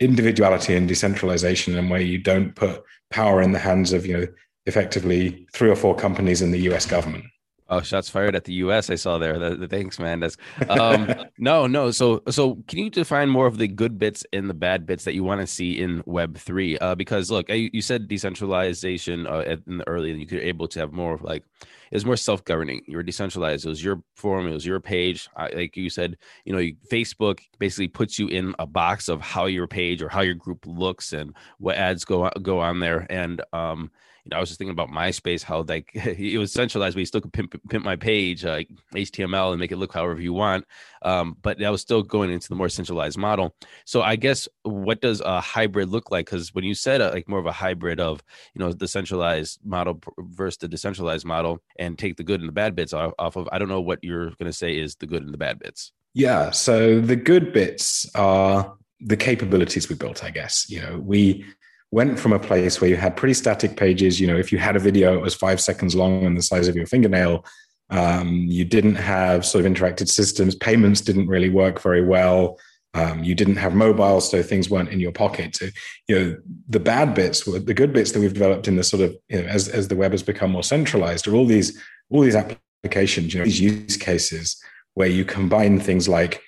individuality 0.00 0.74
and 0.74 0.88
decentralization 0.88 1.78
and 1.78 1.90
where 1.90 2.00
you 2.00 2.18
don't 2.18 2.56
put 2.56 2.82
power 3.10 3.40
in 3.40 3.52
the 3.52 3.58
hands 3.58 3.92
of 3.92 4.04
you 4.04 4.18
know 4.18 4.26
effectively 4.66 5.46
three 5.52 5.70
or 5.70 5.76
four 5.76 5.94
companies 5.94 6.42
in 6.42 6.50
the 6.50 6.60
US 6.70 6.86
government. 6.86 7.24
Oh, 7.68 7.80
shots 7.80 8.10
fired 8.10 8.36
at 8.36 8.44
the 8.44 8.52
U.S. 8.54 8.90
I 8.90 8.96
saw 8.96 9.16
there. 9.16 9.38
The, 9.38 9.56
the 9.56 9.66
thanks, 9.66 9.98
man. 9.98 10.20
That's 10.20 10.36
um, 10.68 11.10
no, 11.38 11.66
no. 11.66 11.90
So, 11.90 12.22
so 12.28 12.56
can 12.68 12.80
you 12.80 12.90
define 12.90 13.30
more 13.30 13.46
of 13.46 13.56
the 13.56 13.66
good 13.66 13.98
bits 13.98 14.26
and 14.30 14.50
the 14.50 14.54
bad 14.54 14.84
bits 14.84 15.04
that 15.04 15.14
you 15.14 15.24
want 15.24 15.40
to 15.40 15.46
see 15.46 15.78
in 15.78 16.02
Web 16.04 16.36
three? 16.36 16.76
Uh, 16.78 16.94
because 16.94 17.30
look, 17.30 17.48
you 17.48 17.80
said 17.80 18.08
decentralization 18.08 19.26
uh, 19.26 19.56
in 19.66 19.78
the 19.78 19.88
early, 19.88 20.10
and 20.10 20.20
you 20.20 20.26
could 20.26 20.40
able 20.40 20.68
to 20.68 20.80
have 20.80 20.92
more 20.92 21.18
like 21.22 21.44
it 21.92 21.96
was 21.96 22.06
more 22.06 22.16
self-governing. 22.16 22.80
You 22.86 22.96
were 22.96 23.02
decentralized. 23.02 23.66
It 23.66 23.68
was 23.68 23.84
your 23.84 24.02
forum. 24.16 24.48
It 24.48 24.54
was 24.54 24.64
your 24.64 24.80
page. 24.80 25.28
I, 25.36 25.50
like 25.50 25.76
you 25.76 25.90
said, 25.90 26.16
you 26.46 26.54
know, 26.54 26.66
Facebook 26.90 27.40
basically 27.58 27.88
puts 27.88 28.18
you 28.18 28.28
in 28.28 28.54
a 28.58 28.66
box 28.66 29.10
of 29.10 29.20
how 29.20 29.44
your 29.44 29.66
page 29.66 30.00
or 30.00 30.08
how 30.08 30.22
your 30.22 30.34
group 30.34 30.64
looks 30.66 31.12
and 31.12 31.36
what 31.58 31.76
ads 31.76 32.06
go 32.06 32.30
go 32.40 32.60
on 32.60 32.80
there. 32.80 33.06
And 33.10 33.42
um, 33.52 33.90
you 34.24 34.30
know, 34.30 34.36
I 34.36 34.40
was 34.40 34.50
just 34.50 34.58
thinking 34.58 34.72
about 34.72 34.90
MySpace, 34.90 35.42
how 35.42 35.62
like 35.62 35.90
it 35.94 36.38
was 36.38 36.52
centralized, 36.52 36.94
but 36.94 37.00
you 37.00 37.06
still 37.06 37.20
could 37.20 37.32
pimp, 37.32 37.56
pimp 37.68 37.84
my 37.84 37.96
page, 37.96 38.44
uh, 38.44 38.52
like 38.52 38.70
HTML, 38.94 39.50
and 39.50 39.58
make 39.58 39.72
it 39.72 39.76
look 39.76 39.92
however 39.92 40.20
you 40.20 40.32
want. 40.32 40.64
Um, 41.02 41.36
but 41.42 41.58
that 41.58 41.70
was 41.70 41.80
still 41.80 42.02
going 42.02 42.30
into 42.30 42.48
the 42.48 42.54
more 42.54 42.68
centralized 42.68 43.18
model. 43.18 43.56
So 43.84 44.02
I 44.02 44.16
guess 44.16 44.48
what 44.62 45.00
does 45.00 45.20
a 45.20 45.40
hybrid 45.40 45.88
look 45.88 46.10
like? 46.10 46.26
Because 46.26 46.54
when 46.54 46.64
you 46.64 46.74
said 46.74 47.00
uh, 47.00 47.10
like 47.12 47.28
more 47.28 47.40
of 47.40 47.46
a 47.46 47.52
hybrid 47.52 47.98
of 47.98 48.22
you 48.54 48.60
know 48.60 48.72
the 48.72 48.88
centralized 48.88 49.58
model 49.64 50.00
versus 50.18 50.58
the 50.58 50.68
decentralized 50.68 51.26
model, 51.26 51.60
and 51.78 51.98
take 51.98 52.16
the 52.16 52.24
good 52.24 52.40
and 52.40 52.48
the 52.48 52.52
bad 52.52 52.76
bits 52.76 52.92
off, 52.92 53.12
off 53.18 53.36
of, 53.36 53.48
I 53.50 53.58
don't 53.58 53.68
know 53.68 53.80
what 53.80 54.02
you're 54.02 54.30
going 54.30 54.46
to 54.46 54.52
say 54.52 54.78
is 54.78 54.94
the 54.96 55.06
good 55.06 55.22
and 55.22 55.34
the 55.34 55.38
bad 55.38 55.58
bits. 55.58 55.92
Yeah. 56.14 56.50
So 56.50 57.00
the 57.00 57.16
good 57.16 57.52
bits 57.52 58.08
are 58.14 58.76
the 59.00 59.16
capabilities 59.16 59.88
we 59.88 59.96
built, 59.96 60.22
I 60.22 60.30
guess. 60.30 60.66
You 60.68 60.82
know, 60.82 60.98
we 60.98 61.44
went 61.92 62.18
from 62.18 62.32
a 62.32 62.38
place 62.38 62.80
where 62.80 62.90
you 62.90 62.96
had 62.96 63.16
pretty 63.16 63.34
static 63.34 63.76
pages. 63.76 64.18
You 64.18 64.26
know, 64.26 64.36
if 64.36 64.50
you 64.50 64.58
had 64.58 64.74
a 64.74 64.80
video, 64.80 65.14
it 65.14 65.20
was 65.20 65.34
five 65.34 65.60
seconds 65.60 65.94
long 65.94 66.24
and 66.24 66.36
the 66.36 66.42
size 66.42 66.66
of 66.66 66.74
your 66.74 66.86
fingernail. 66.86 67.44
Um, 67.90 68.46
you 68.48 68.64
didn't 68.64 68.96
have 68.96 69.44
sort 69.44 69.64
of 69.64 69.70
interactive 69.70 70.08
systems. 70.08 70.54
Payments 70.56 71.02
didn't 71.02 71.28
really 71.28 71.50
work 71.50 71.80
very 71.80 72.02
well. 72.04 72.58
Um, 72.94 73.22
you 73.22 73.34
didn't 73.34 73.56
have 73.56 73.74
mobile, 73.74 74.20
so 74.20 74.42
things 74.42 74.68
weren't 74.68 74.88
in 74.88 75.00
your 75.00 75.12
pocket. 75.12 75.56
So, 75.56 75.68
you 76.08 76.18
know, 76.18 76.36
the 76.68 76.80
bad 76.80 77.14
bits 77.14 77.46
were 77.46 77.58
the 77.58 77.74
good 77.74 77.92
bits 77.92 78.12
that 78.12 78.20
we've 78.20 78.34
developed 78.34 78.68
in 78.68 78.76
the 78.76 78.84
sort 78.84 79.02
of, 79.02 79.16
you 79.28 79.42
know, 79.42 79.48
as, 79.48 79.68
as 79.68 79.88
the 79.88 79.96
web 79.96 80.12
has 80.12 80.22
become 80.22 80.50
more 80.50 80.62
centralized, 80.62 81.28
are 81.28 81.34
all 81.34 81.46
these 81.46 81.78
all 82.10 82.20
these 82.20 82.36
applications, 82.36 83.32
you 83.32 83.40
know, 83.40 83.44
these 83.44 83.60
use 83.60 83.96
cases 83.96 84.62
where 84.94 85.08
you 85.08 85.24
combine 85.24 85.80
things 85.80 86.06
like 86.08 86.42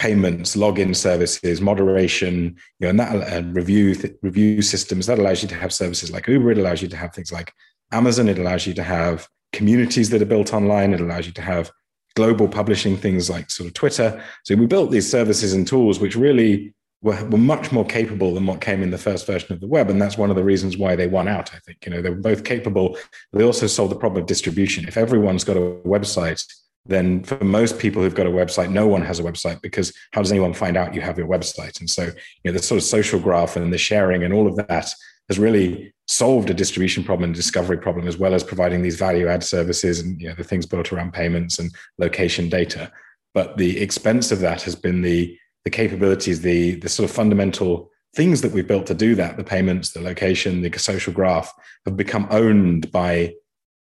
payments, 0.00 0.56
login 0.56 0.96
services, 0.96 1.60
moderation, 1.60 2.56
you 2.78 2.86
know, 2.86 2.88
and 2.88 2.98
that 2.98 3.28
and 3.28 3.54
review 3.54 3.94
th- 3.94 4.14
review 4.22 4.62
systems. 4.62 5.06
That 5.06 5.18
allows 5.18 5.42
you 5.42 5.48
to 5.48 5.54
have 5.54 5.74
services 5.74 6.10
like 6.10 6.26
Uber. 6.26 6.52
It 6.52 6.58
allows 6.58 6.80
you 6.80 6.88
to 6.88 6.96
have 6.96 7.12
things 7.12 7.30
like 7.30 7.52
Amazon. 7.92 8.30
It 8.30 8.38
allows 8.38 8.66
you 8.66 8.72
to 8.74 8.82
have 8.82 9.28
communities 9.52 10.08
that 10.08 10.22
are 10.22 10.32
built 10.34 10.54
online. 10.54 10.94
It 10.94 11.02
allows 11.02 11.26
you 11.26 11.34
to 11.34 11.42
have 11.42 11.70
global 12.16 12.48
publishing 12.48 12.96
things 12.96 13.28
like 13.28 13.50
sort 13.50 13.68
of 13.68 13.74
Twitter. 13.74 14.24
So 14.44 14.56
we 14.56 14.66
built 14.66 14.90
these 14.90 15.08
services 15.08 15.52
and 15.52 15.68
tools 15.68 16.00
which 16.00 16.16
really 16.16 16.72
were, 17.02 17.22
were 17.26 17.38
much 17.54 17.70
more 17.70 17.84
capable 17.84 18.32
than 18.32 18.46
what 18.46 18.62
came 18.62 18.82
in 18.82 18.90
the 18.90 18.98
first 18.98 19.26
version 19.26 19.52
of 19.52 19.60
the 19.60 19.68
web. 19.68 19.90
And 19.90 20.00
that's 20.00 20.16
one 20.16 20.30
of 20.30 20.36
the 20.36 20.44
reasons 20.44 20.78
why 20.78 20.96
they 20.96 21.08
won 21.08 21.28
out, 21.28 21.54
I 21.54 21.58
think. 21.58 21.84
You 21.84 21.92
know, 21.92 22.00
they 22.00 22.10
were 22.10 22.16
both 22.16 22.42
capable, 22.44 22.96
they 23.34 23.44
also 23.44 23.66
solved 23.66 23.92
the 23.92 23.98
problem 23.98 24.22
of 24.22 24.26
distribution. 24.26 24.88
If 24.88 24.96
everyone's 24.96 25.44
got 25.44 25.58
a 25.58 25.76
website 25.84 26.42
then 26.86 27.22
for 27.22 27.42
most 27.44 27.78
people 27.78 28.02
who've 28.02 28.14
got 28.14 28.26
a 28.26 28.30
website, 28.30 28.70
no 28.70 28.86
one 28.86 29.02
has 29.02 29.20
a 29.20 29.22
website 29.22 29.60
because 29.60 29.92
how 30.12 30.22
does 30.22 30.32
anyone 30.32 30.54
find 30.54 30.76
out 30.76 30.94
you 30.94 31.00
have 31.00 31.18
your 31.18 31.28
website? 31.28 31.78
And 31.80 31.88
so, 31.88 32.04
you 32.04 32.12
know, 32.44 32.52
the 32.52 32.62
sort 32.62 32.78
of 32.78 32.84
social 32.84 33.20
graph 33.20 33.56
and 33.56 33.72
the 33.72 33.78
sharing 33.78 34.24
and 34.24 34.32
all 34.32 34.46
of 34.46 34.56
that 34.56 34.92
has 35.28 35.38
really 35.38 35.94
solved 36.08 36.50
a 36.50 36.54
distribution 36.54 37.04
problem 37.04 37.24
and 37.24 37.34
discovery 37.34 37.78
problem, 37.78 38.08
as 38.08 38.16
well 38.16 38.34
as 38.34 38.42
providing 38.42 38.82
these 38.82 38.96
value 38.96 39.28
add 39.28 39.44
services 39.44 40.00
and 40.00 40.20
you 40.20 40.28
know, 40.28 40.34
the 40.34 40.42
things 40.42 40.66
built 40.66 40.92
around 40.92 41.12
payments 41.12 41.58
and 41.58 41.70
location 41.98 42.48
data. 42.48 42.90
But 43.34 43.56
the 43.56 43.80
expense 43.80 44.32
of 44.32 44.40
that 44.40 44.62
has 44.62 44.74
been 44.74 45.02
the 45.02 45.38
the 45.64 45.70
capabilities, 45.70 46.40
the 46.40 46.76
the 46.76 46.88
sort 46.88 47.08
of 47.08 47.14
fundamental 47.14 47.90
things 48.16 48.40
that 48.40 48.50
we've 48.50 48.66
built 48.66 48.86
to 48.86 48.94
do 48.94 49.14
that, 49.14 49.36
the 49.36 49.44
payments, 49.44 49.90
the 49.90 50.00
location, 50.00 50.62
the 50.62 50.78
social 50.78 51.12
graph, 51.12 51.52
have 51.84 51.96
become 51.96 52.26
owned 52.30 52.90
by 52.90 53.32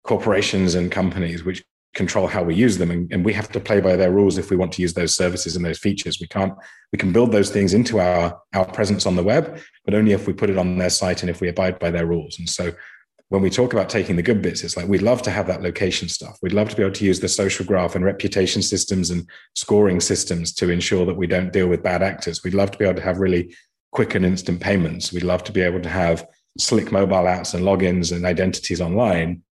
corporations 0.05 0.75
and 0.75 0.93
companies, 0.93 1.43
which 1.45 1.65
control 1.95 2.27
how 2.27 2.43
we 2.43 2.55
use 2.55 2.79
them 2.79 2.91
and, 2.91 3.13
and, 3.13 3.25
we 3.25 3.33
have 3.33 3.51
to 3.51 3.59
play 3.59 3.81
by 3.81 3.97
their 3.97 4.13
rules 4.13 4.39
if 4.39 4.51
we 4.51 4.57
want 4.57 4.73
to 4.73 4.83
use 4.83 4.95
those 4.95 5.15
services 5.15 5.57
and 5.57 5.65
those 5.65 5.79
features. 5.79 6.21
We 6.21 6.29
can't 6.29 6.55
we 6.93 6.99
can 6.99 7.13
build 7.13 7.33
those 7.33 7.51
things 7.51 7.75
into 7.75 7.99
our 7.99 8.41
our 8.55 8.65
presence 8.65 9.07
on 9.07 9.17
the 9.17 9.25
web 9.25 9.61
but 9.85 9.95
only 9.95 10.13
if 10.13 10.27
we 10.27 10.33
put 10.33 10.51
it 10.51 10.59
on 10.59 10.79
their 10.79 10.91
site 10.91 11.23
and 11.23 11.31
if 11.31 11.41
we 11.41 11.49
abide 11.49 11.79
by 11.79 11.91
their 11.91 12.07
rules. 12.07 12.39
And 12.39 12.49
so 12.49 12.73
when 13.29 13.43
we 13.43 13.51
talk 13.51 13.73
about 13.73 13.89
taking 13.89 14.17
the 14.17 14.23
good 14.23 14.41
bits 14.41 14.63
it's 14.63 14.77
like 14.77 14.87
we'd 14.87 15.03
love 15.03 15.23
to 15.23 15.31
have 15.31 15.49
that 15.49 15.63
location 15.63 16.09
stuff. 16.09 16.39
We'd 16.43 16.53
love 16.53 16.69
to 16.69 16.77
be 16.77 16.83
able 16.83 16.95
to 16.95 17.05
use 17.05 17.19
the 17.19 17.29
social 17.29 17.67
graph 17.67 17.97
and 17.97 18.05
reputation 18.05 18.63
systems 18.63 19.11
and 19.11 19.29
scoring 19.55 20.01
systems 20.01 20.53
to 20.55 20.71
ensure 20.71 21.05
that 21.07 21.17
we 21.17 21.27
don't 21.27 21.53
deal 21.53 21.69
with 21.69 21.83
bad 21.83 22.03
actors. 22.03 22.45
We'd 22.45 22.55
love 22.55 22.71
to 22.71 22.79
be 22.79 22.85
able 22.85 22.97
to 22.97 23.05
have 23.05 23.19
really 23.19 23.55
quick 23.91 24.15
and 24.15 24.25
instant 24.25 24.61
payments. 24.61 25.13
We'd 25.13 25.25
love 25.25 25.43
to 25.45 25.53
be 25.53 25.63
able 25.63 25.81
to 25.81 25.89
have 25.89 26.27
slick 26.59 26.93
mobile 26.93 27.25
apps 27.25 27.55
and 27.55 27.65
logins 27.65 28.15
and 28.15 28.25
identities 28.25 28.81
online 28.81 29.43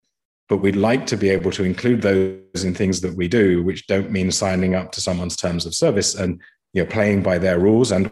but 0.49 0.59
we'd 0.59 0.77
like 0.77 1.07
to 1.07 1.17
be 1.17 1.29
able 1.29 1.51
to 1.53 1.65
include 1.65 2.03
those 2.03 2.65
in 2.65 2.75
things 2.75 3.01
that 3.03 3.15
we 3.15 3.29
do, 3.29 3.63
which 3.63 3.87
don't 3.87 4.11
mean 4.11 4.31
signing 4.33 4.75
up 4.75 4.93
to 4.93 5.01
someone's 5.01 5.37
terms 5.37 5.67
of 5.67 5.75
service 5.75 6.15
and 6.15 6.41
you 6.73 6.83
know 6.83 6.91
playing 6.91 7.23
by 7.23 7.39
their 7.39 7.59
rules, 7.59 7.93
and 7.93 8.11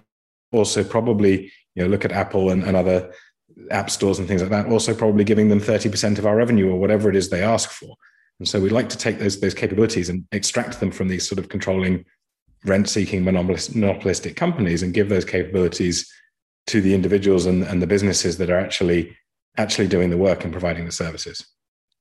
also 0.53 0.85
probably 0.85 1.51
you 1.75 1.83
know 1.83 1.89
look 1.89 2.05
at 2.05 2.13
Apple 2.13 2.51
and, 2.51 2.63
and 2.65 2.77
other 2.77 3.13
app 3.71 3.91
stores 3.91 4.19
and 4.19 4.29
things 4.29 4.43
like 4.43 4.51
that. 4.51 4.67
Also, 4.67 4.95
probably 4.95 5.25
giving 5.25 5.49
them 5.49 5.61
thirty 5.61 5.89
percent 5.89 6.19
of 6.19 6.27
our 6.27 6.37
revenue 6.37 6.71
or 6.71 6.79
whatever 6.79 7.09
it 7.09 7.17
is 7.17 7.31
they 7.31 7.43
ask 7.43 7.71
for. 7.71 7.97
And 8.39 8.47
so 8.47 8.61
we'd 8.61 8.73
like 8.73 8.91
to 8.91 8.99
take 8.99 9.19
those 9.19 9.41
those 9.41 9.55
capabilities 9.55 10.09
and 10.09 10.25
extract 10.33 10.81
them 10.81 10.91
from 10.91 11.09
these 11.09 11.27
sort 11.27 11.39
of 11.39 11.49
controlling 11.49 12.05
rent-seeking 12.65 13.25
monopolist, 13.25 13.75
monopolistic 13.75 14.37
companies 14.37 14.83
and 14.83 14.93
give 14.93 15.09
those 15.09 15.25
capabilities 15.25 16.11
to 16.67 16.81
the 16.81 16.95
individuals 16.95 17.47
and, 17.47 17.63
and 17.63 17.81
the 17.81 17.87
businesses 17.87 18.39
that 18.39 18.51
are 18.51 18.59
actually 18.59 19.17
actually 19.57 19.89
doing 19.89 20.11
the 20.11 20.17
work 20.17 20.45
and 20.45 20.53
providing 20.53 20.85
the 20.85 20.93
services. 20.93 21.47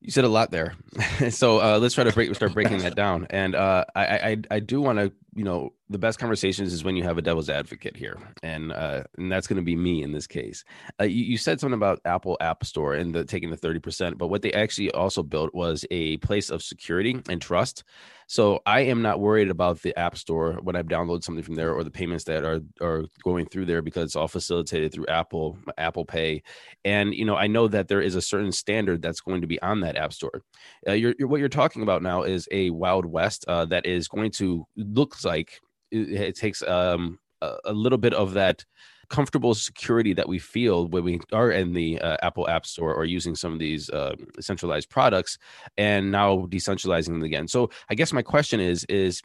You 0.00 0.10
said 0.10 0.24
a 0.24 0.28
lot 0.28 0.50
there, 0.50 0.74
so 1.30 1.60
uh, 1.60 1.78
let's 1.78 1.94
try 1.94 2.04
to 2.04 2.12
break, 2.12 2.32
start 2.34 2.52
breaking 2.52 2.78
that 2.78 2.94
down. 2.94 3.26
And 3.30 3.54
uh, 3.54 3.86
I, 3.94 4.04
I, 4.04 4.36
I 4.52 4.60
do 4.60 4.80
want 4.80 4.98
to, 4.98 5.10
you 5.34 5.42
know, 5.42 5.72
the 5.88 5.98
best 5.98 6.18
conversations 6.18 6.72
is 6.72 6.84
when 6.84 6.96
you 6.96 7.02
have 7.02 7.18
a 7.18 7.22
devil's 7.22 7.48
advocate 7.48 7.96
here, 7.96 8.18
and 8.42 8.72
uh, 8.72 9.04
and 9.16 9.32
that's 9.32 9.46
going 9.46 9.56
to 9.56 9.62
be 9.62 9.74
me 9.74 10.02
in 10.02 10.12
this 10.12 10.26
case. 10.26 10.64
Uh, 11.00 11.04
you, 11.04 11.24
you, 11.24 11.38
said 11.38 11.60
something 11.60 11.74
about 11.74 12.00
Apple 12.04 12.36
App 12.40 12.64
Store 12.64 12.94
and 12.94 13.14
the 13.14 13.24
taking 13.24 13.50
the 13.50 13.56
thirty 13.56 13.80
percent, 13.80 14.18
but 14.18 14.28
what 14.28 14.42
they 14.42 14.52
actually 14.52 14.90
also 14.92 15.22
built 15.22 15.54
was 15.54 15.84
a 15.90 16.18
place 16.18 16.50
of 16.50 16.62
security 16.62 17.20
and 17.28 17.40
trust 17.40 17.82
so 18.28 18.60
I 18.66 18.80
am 18.80 19.02
not 19.02 19.20
worried 19.20 19.50
about 19.50 19.82
the 19.82 19.96
App 19.96 20.16
Store 20.16 20.54
when 20.54 20.74
I 20.74 20.82
download 20.82 21.22
something 21.22 21.44
from 21.44 21.54
there 21.54 21.72
or 21.72 21.84
the 21.84 21.90
payments 21.90 22.24
that 22.24 22.44
are 22.44 22.60
are 22.80 23.04
going 23.22 23.46
through 23.46 23.66
there 23.66 23.82
because 23.82 24.04
it's 24.04 24.16
all 24.16 24.26
facilitated 24.26 24.92
through 24.92 25.06
Apple 25.06 25.56
Apple 25.78 26.04
Pay, 26.04 26.42
and 26.84 27.14
you 27.14 27.24
know 27.24 27.36
I 27.36 27.46
know 27.46 27.68
that 27.68 27.88
there 27.88 28.00
is 28.00 28.16
a 28.16 28.22
certain 28.22 28.52
standard 28.52 29.00
that's 29.00 29.20
going 29.20 29.40
to 29.42 29.46
be 29.46 29.60
on 29.62 29.80
that 29.80 29.96
App 29.96 30.12
Store. 30.12 30.42
Uh, 30.88 30.92
you're, 30.92 31.14
you're, 31.18 31.28
what 31.28 31.40
you're 31.40 31.48
talking 31.48 31.82
about 31.82 32.02
now 32.02 32.22
is 32.22 32.48
a 32.50 32.70
Wild 32.70 33.06
West 33.06 33.44
uh, 33.46 33.64
that 33.66 33.86
is 33.86 34.08
going 34.08 34.32
to 34.32 34.66
looks 34.76 35.24
like 35.24 35.60
it, 35.92 36.10
it 36.10 36.36
takes 36.36 36.62
um, 36.62 37.18
a, 37.42 37.56
a 37.66 37.72
little 37.72 37.98
bit 37.98 38.14
of 38.14 38.32
that 38.34 38.64
comfortable 39.08 39.54
security 39.54 40.12
that 40.14 40.28
we 40.28 40.38
feel 40.38 40.86
when 40.88 41.04
we 41.04 41.20
are 41.32 41.50
in 41.50 41.72
the 41.72 42.00
uh, 42.00 42.16
Apple 42.22 42.48
App 42.48 42.66
Store 42.66 42.94
or 42.94 43.04
using 43.04 43.34
some 43.34 43.52
of 43.52 43.58
these 43.58 43.90
uh, 43.90 44.14
centralized 44.40 44.90
products, 44.90 45.38
and 45.76 46.10
now 46.10 46.46
decentralizing 46.46 47.06
them 47.06 47.22
again. 47.22 47.48
So 47.48 47.70
I 47.88 47.94
guess 47.94 48.12
my 48.12 48.22
question 48.22 48.60
is 48.60 48.84
is 48.88 49.22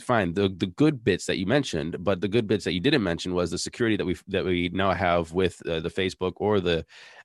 fine 0.00 0.32
the 0.32 0.48
the 0.56 0.66
good 0.66 1.04
bits 1.04 1.26
that 1.26 1.36
you 1.36 1.44
mentioned 1.44 2.02
but 2.02 2.20
the 2.20 2.28
good 2.28 2.46
bits 2.46 2.64
that 2.64 2.72
you 2.72 2.80
didn't 2.80 3.02
mention 3.02 3.34
was 3.34 3.50
the 3.50 3.58
security 3.58 3.96
that 3.96 4.06
we 4.06 4.16
that 4.28 4.44
we 4.44 4.70
now 4.72 4.92
have 4.92 5.32
with 5.32 5.60
uh, 5.68 5.78
the 5.80 5.90
facebook 5.90 6.32
or 6.36 6.58
the 6.58 6.84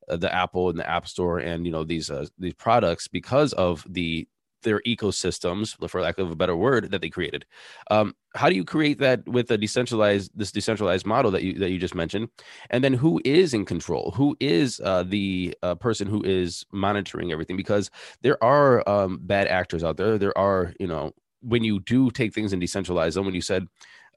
uh, 0.09 0.17
the 0.17 0.33
apple 0.33 0.69
and 0.69 0.77
the 0.77 0.89
app 0.89 1.07
store 1.07 1.39
and 1.39 1.65
you 1.65 1.71
know 1.71 1.85
these 1.85 2.09
uh, 2.09 2.25
these 2.37 2.53
products 2.53 3.07
because 3.07 3.53
of 3.53 3.85
the 3.89 4.27
their 4.63 4.81
ecosystems, 4.81 5.75
for 5.89 6.01
lack 6.01 6.17
of 6.19 6.31
a 6.31 6.35
better 6.35 6.55
word, 6.55 6.91
that 6.91 7.01
they 7.01 7.09
created. 7.09 7.45
Um, 7.89 8.15
how 8.35 8.49
do 8.49 8.55
you 8.55 8.63
create 8.63 8.99
that 8.99 9.27
with 9.27 9.49
a 9.51 9.57
decentralized 9.57 10.31
this 10.35 10.51
decentralized 10.51 11.05
model 11.05 11.31
that 11.31 11.43
you 11.43 11.53
that 11.55 11.71
you 11.71 11.77
just 11.77 11.95
mentioned? 11.95 12.29
And 12.69 12.83
then 12.83 12.93
who 12.93 13.21
is 13.25 13.53
in 13.53 13.65
control? 13.65 14.11
Who 14.15 14.35
is 14.39 14.79
uh, 14.83 15.03
the 15.03 15.55
uh, 15.63 15.75
person 15.75 16.07
who 16.07 16.23
is 16.23 16.65
monitoring 16.71 17.31
everything? 17.31 17.57
Because 17.57 17.89
there 18.21 18.41
are 18.43 18.87
um, 18.87 19.19
bad 19.21 19.47
actors 19.47 19.83
out 19.83 19.97
there. 19.97 20.17
There 20.17 20.37
are 20.37 20.73
you 20.79 20.87
know 20.87 21.11
when 21.41 21.63
you 21.63 21.79
do 21.79 22.11
take 22.11 22.33
things 22.33 22.53
and 22.53 22.61
decentralize 22.61 23.13
them. 23.15 23.25
When 23.25 23.35
you 23.35 23.41
said 23.41 23.67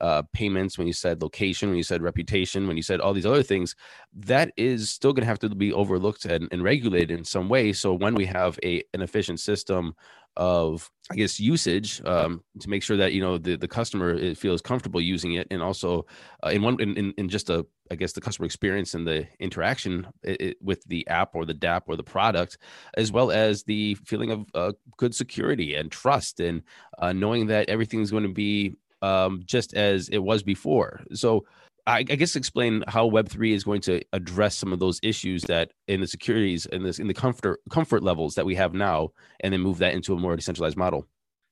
uh, 0.02 0.22
payments, 0.32 0.76
when 0.76 0.86
you 0.86 0.92
said 0.92 1.22
location, 1.22 1.68
when 1.68 1.78
you 1.78 1.84
said 1.84 2.02
reputation, 2.02 2.66
when 2.66 2.76
you 2.76 2.82
said 2.82 3.00
all 3.00 3.14
these 3.14 3.24
other 3.24 3.42
things, 3.42 3.76
that 4.12 4.52
is 4.56 4.90
still 4.90 5.12
going 5.12 5.22
to 5.22 5.28
have 5.28 5.38
to 5.38 5.48
be 5.48 5.72
overlooked 5.72 6.24
and, 6.24 6.48
and, 6.50 6.62
regulated 6.64 7.12
in 7.12 7.24
some 7.24 7.48
way. 7.48 7.72
So 7.72 7.94
when 7.94 8.14
we 8.14 8.26
have 8.26 8.58
a 8.64 8.82
an 8.92 9.00
efficient 9.00 9.38
system 9.40 9.94
of 10.36 10.90
i 11.10 11.14
guess 11.14 11.38
usage 11.38 12.00
um, 12.06 12.42
to 12.58 12.70
make 12.70 12.82
sure 12.82 12.96
that 12.96 13.12
you 13.12 13.20
know 13.20 13.36
the, 13.36 13.56
the 13.56 13.68
customer 13.68 14.34
feels 14.34 14.62
comfortable 14.62 15.00
using 15.00 15.34
it 15.34 15.46
and 15.50 15.62
also 15.62 16.06
uh, 16.44 16.48
in 16.48 16.62
one 16.62 16.80
in, 16.80 17.12
in 17.18 17.28
just 17.28 17.50
a 17.50 17.66
i 17.90 17.94
guess 17.94 18.12
the 18.12 18.20
customer 18.20 18.46
experience 18.46 18.94
and 18.94 19.06
the 19.06 19.26
interaction 19.40 20.06
it, 20.22 20.40
it, 20.40 20.56
with 20.62 20.82
the 20.84 21.06
app 21.08 21.34
or 21.34 21.44
the 21.44 21.54
dApp 21.54 21.82
or 21.86 21.96
the 21.96 22.02
product 22.02 22.56
as 22.96 23.12
well 23.12 23.30
as 23.30 23.62
the 23.64 23.94
feeling 24.06 24.30
of 24.30 24.46
uh, 24.54 24.72
good 24.96 25.14
security 25.14 25.74
and 25.74 25.92
trust 25.92 26.40
and 26.40 26.62
uh, 26.98 27.12
knowing 27.12 27.46
that 27.46 27.68
everything's 27.68 28.10
going 28.10 28.22
to 28.22 28.32
be 28.32 28.74
um, 29.02 29.42
just 29.44 29.74
as 29.74 30.08
it 30.08 30.18
was 30.18 30.42
before 30.42 31.00
so 31.12 31.44
I, 31.86 31.98
I 31.98 32.02
guess 32.02 32.36
explain 32.36 32.84
how 32.86 33.06
Web 33.06 33.28
three 33.28 33.52
is 33.52 33.64
going 33.64 33.80
to 33.82 34.02
address 34.12 34.56
some 34.56 34.72
of 34.72 34.78
those 34.78 35.00
issues 35.02 35.42
that 35.44 35.72
in 35.88 36.00
the 36.00 36.06
securities 36.06 36.66
and 36.66 36.84
this 36.84 36.98
in 36.98 37.08
the 37.08 37.14
comfort 37.14 37.60
comfort 37.70 38.02
levels 38.02 38.34
that 38.36 38.46
we 38.46 38.54
have 38.54 38.72
now, 38.72 39.10
and 39.40 39.52
then 39.52 39.60
move 39.60 39.78
that 39.78 39.94
into 39.94 40.14
a 40.14 40.18
more 40.18 40.36
decentralized 40.36 40.76
model. 40.76 41.06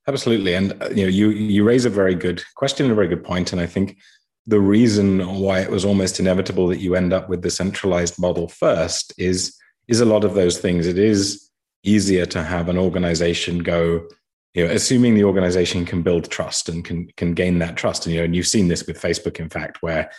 Absolutely, 0.07 0.55
and 0.55 0.81
uh, 0.83 0.89
you 0.91 1.03
know 1.03 1.09
you 1.09 1.31
you 1.31 1.65
raise 1.65 1.85
a 1.85 1.91
very 1.91 2.15
good 2.15 2.43
question 2.55 2.87
and 2.87 2.93
a 2.93 2.95
very 2.95 3.09
good 3.09 3.25
point, 3.25 3.53
and 3.53 3.61
I 3.61 3.67
think 3.67 3.99
the 4.47 4.61
reason 4.61 5.41
why 5.41 5.61
it 5.61 5.71
was 5.71 5.85
almost 5.85 6.21
inevitable 6.21 6.69
that 6.69 6.81
you 6.81 6.95
end 6.95 7.13
up 7.13 7.29
with 7.29 7.43
the 7.43 7.51
centralized 7.51 8.19
model 8.19 8.49
first 8.49 9.13
is 9.19 9.57
is 9.89 10.01
a 10.01 10.07
lot 10.07 10.25
of 10.25 10.35
those 10.35 10.59
things. 10.59 10.87
It 10.87 10.99
is 10.99 11.51
easier 11.83 12.27
to 12.27 12.43
have 12.43 12.69
an 12.69 12.79
organization 12.79 13.61
go 13.61 14.07
you 14.55 14.67
know, 14.67 14.73
assuming 14.73 15.15
the 15.15 15.25
organization 15.25 15.85
can 15.85 16.03
build 16.03 16.31
trust 16.31 16.69
and 16.69 16.85
can 16.85 17.09
can 17.17 17.35
gain 17.35 17.59
that 17.61 17.77
trust. 17.77 18.07
And 18.07 18.15
you 18.15 18.21
know, 18.21 18.25
and 18.25 18.35
you've 18.35 18.47
seen 18.47 18.69
this 18.69 18.87
with 18.87 19.01
Facebook, 19.01 19.39
in 19.39 19.49
fact, 19.49 19.83
where 19.83 20.11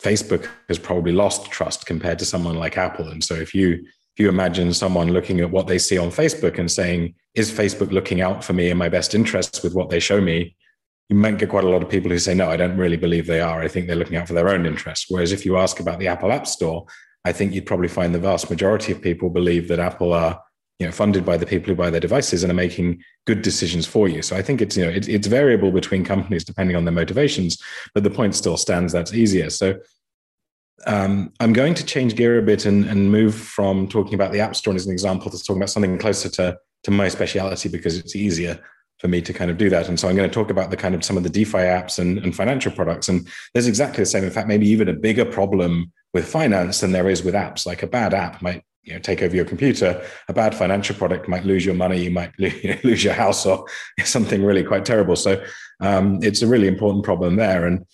Facebook 0.00 0.48
has 0.68 0.78
probably 0.78 1.12
lost 1.12 1.50
trust 1.50 1.86
compared 1.86 2.18
to 2.20 2.24
someone 2.24 2.56
like 2.56 2.78
Apple. 2.78 3.08
And 3.08 3.22
so 3.22 3.34
if 3.34 3.54
you 3.54 3.72
if 3.74 4.20
you 4.20 4.28
imagine 4.28 4.72
someone 4.72 5.12
looking 5.12 5.40
at 5.40 5.50
what 5.50 5.66
they 5.66 5.78
see 5.78 5.98
on 5.98 6.08
Facebook 6.08 6.58
and 6.58 6.70
saying, 6.70 7.14
is 7.34 7.50
Facebook 7.50 7.92
looking 7.92 8.22
out 8.22 8.42
for 8.42 8.54
me 8.54 8.70
in 8.70 8.78
my 8.78 8.88
best 8.88 9.14
interests 9.14 9.62
with 9.62 9.74
what 9.74 9.90
they 9.90 10.00
show 10.00 10.20
me? 10.20 10.56
You 11.10 11.16
might 11.16 11.38
get 11.38 11.50
quite 11.50 11.64
a 11.64 11.68
lot 11.68 11.82
of 11.82 11.90
people 11.90 12.10
who 12.10 12.18
say, 12.18 12.34
no, 12.34 12.50
I 12.50 12.56
don't 12.56 12.78
really 12.78 12.96
believe 12.96 13.26
they 13.26 13.40
are. 13.40 13.60
I 13.60 13.68
think 13.68 13.86
they're 13.86 13.94
looking 13.94 14.16
out 14.16 14.26
for 14.26 14.32
their 14.32 14.48
own 14.48 14.64
interests. 14.64 15.06
Whereas 15.08 15.32
if 15.32 15.44
you 15.44 15.58
ask 15.58 15.80
about 15.80 15.98
the 15.98 16.08
Apple 16.08 16.32
App 16.32 16.46
Store, 16.46 16.86
I 17.26 17.32
think 17.32 17.52
you'd 17.52 17.66
probably 17.66 17.88
find 17.88 18.14
the 18.14 18.18
vast 18.18 18.48
majority 18.48 18.90
of 18.90 19.02
people 19.02 19.28
believe 19.28 19.68
that 19.68 19.80
Apple 19.80 20.14
are 20.14 20.40
you 20.78 20.86
know 20.86 20.92
funded 20.92 21.24
by 21.24 21.36
the 21.36 21.46
people 21.46 21.68
who 21.68 21.74
buy 21.74 21.90
their 21.90 22.00
devices 22.00 22.42
and 22.42 22.50
are 22.50 22.54
making 22.54 23.02
good 23.26 23.42
decisions 23.42 23.86
for 23.86 24.08
you 24.08 24.22
so 24.22 24.36
i 24.36 24.42
think 24.42 24.60
it's 24.60 24.76
you 24.76 24.84
know 24.84 24.90
it, 24.90 25.08
it's 25.08 25.26
variable 25.26 25.70
between 25.70 26.04
companies 26.04 26.44
depending 26.44 26.76
on 26.76 26.84
their 26.84 26.92
motivations 26.92 27.60
but 27.94 28.02
the 28.02 28.10
point 28.10 28.34
still 28.34 28.56
stands 28.56 28.92
that's 28.92 29.14
easier 29.14 29.50
so 29.50 29.78
um, 30.86 31.32
i'm 31.40 31.52
going 31.52 31.74
to 31.74 31.84
change 31.84 32.14
gear 32.14 32.38
a 32.38 32.42
bit 32.42 32.66
and, 32.66 32.84
and 32.84 33.10
move 33.10 33.34
from 33.34 33.88
talking 33.88 34.14
about 34.14 34.32
the 34.32 34.40
app 34.40 34.54
store 34.54 34.74
as 34.74 34.86
an 34.86 34.92
example 34.92 35.30
to 35.30 35.38
talking 35.38 35.56
about 35.56 35.70
something 35.70 35.98
closer 35.98 36.28
to 36.28 36.56
to 36.82 36.90
my 36.90 37.08
speciality 37.08 37.68
because 37.68 37.98
it's 37.98 38.14
easier 38.14 38.60
for 38.98 39.08
me 39.08 39.20
to 39.20 39.32
kind 39.32 39.50
of 39.50 39.58
do 39.58 39.68
that. 39.68 39.88
And 39.88 40.00
so 40.00 40.08
I'm 40.08 40.16
going 40.16 40.28
to 40.28 40.34
talk 40.34 40.50
about 40.50 40.70
the 40.70 40.76
kind 40.76 40.94
of 40.94 41.04
some 41.04 41.16
of 41.16 41.22
the 41.22 41.28
DeFi 41.28 41.58
apps 41.58 41.98
and, 41.98 42.18
and 42.18 42.34
financial 42.34 42.72
products. 42.72 43.08
And 43.08 43.28
there's 43.52 43.66
exactly 43.66 44.02
the 44.02 44.06
same. 44.06 44.24
In 44.24 44.30
fact, 44.30 44.48
maybe 44.48 44.68
even 44.68 44.88
a 44.88 44.94
bigger 44.94 45.24
problem 45.24 45.92
with 46.14 46.26
finance 46.26 46.80
than 46.80 46.92
there 46.92 47.10
is 47.10 47.22
with 47.22 47.34
apps. 47.34 47.66
Like 47.66 47.82
a 47.82 47.86
bad 47.86 48.14
app 48.14 48.40
might 48.40 48.62
you 48.86 48.94
know, 48.94 49.00
take 49.00 49.20
over 49.22 49.34
your 49.34 49.44
computer. 49.44 50.02
A 50.28 50.32
bad 50.32 50.54
financial 50.54 50.94
product 50.94 51.28
might 51.28 51.44
lose 51.44 51.66
your 51.66 51.74
money, 51.74 52.04
you 52.04 52.10
might 52.10 52.32
lose 52.38 53.02
your 53.02 53.12
house, 53.14 53.44
or 53.44 53.66
something 54.04 54.44
really 54.44 54.62
quite 54.62 54.84
terrible. 54.84 55.16
So 55.16 55.44
um, 55.80 56.20
it's 56.22 56.40
a 56.40 56.46
really 56.46 56.68
important 56.68 57.04
problem 57.04 57.36
there. 57.36 57.66
And 57.66 57.84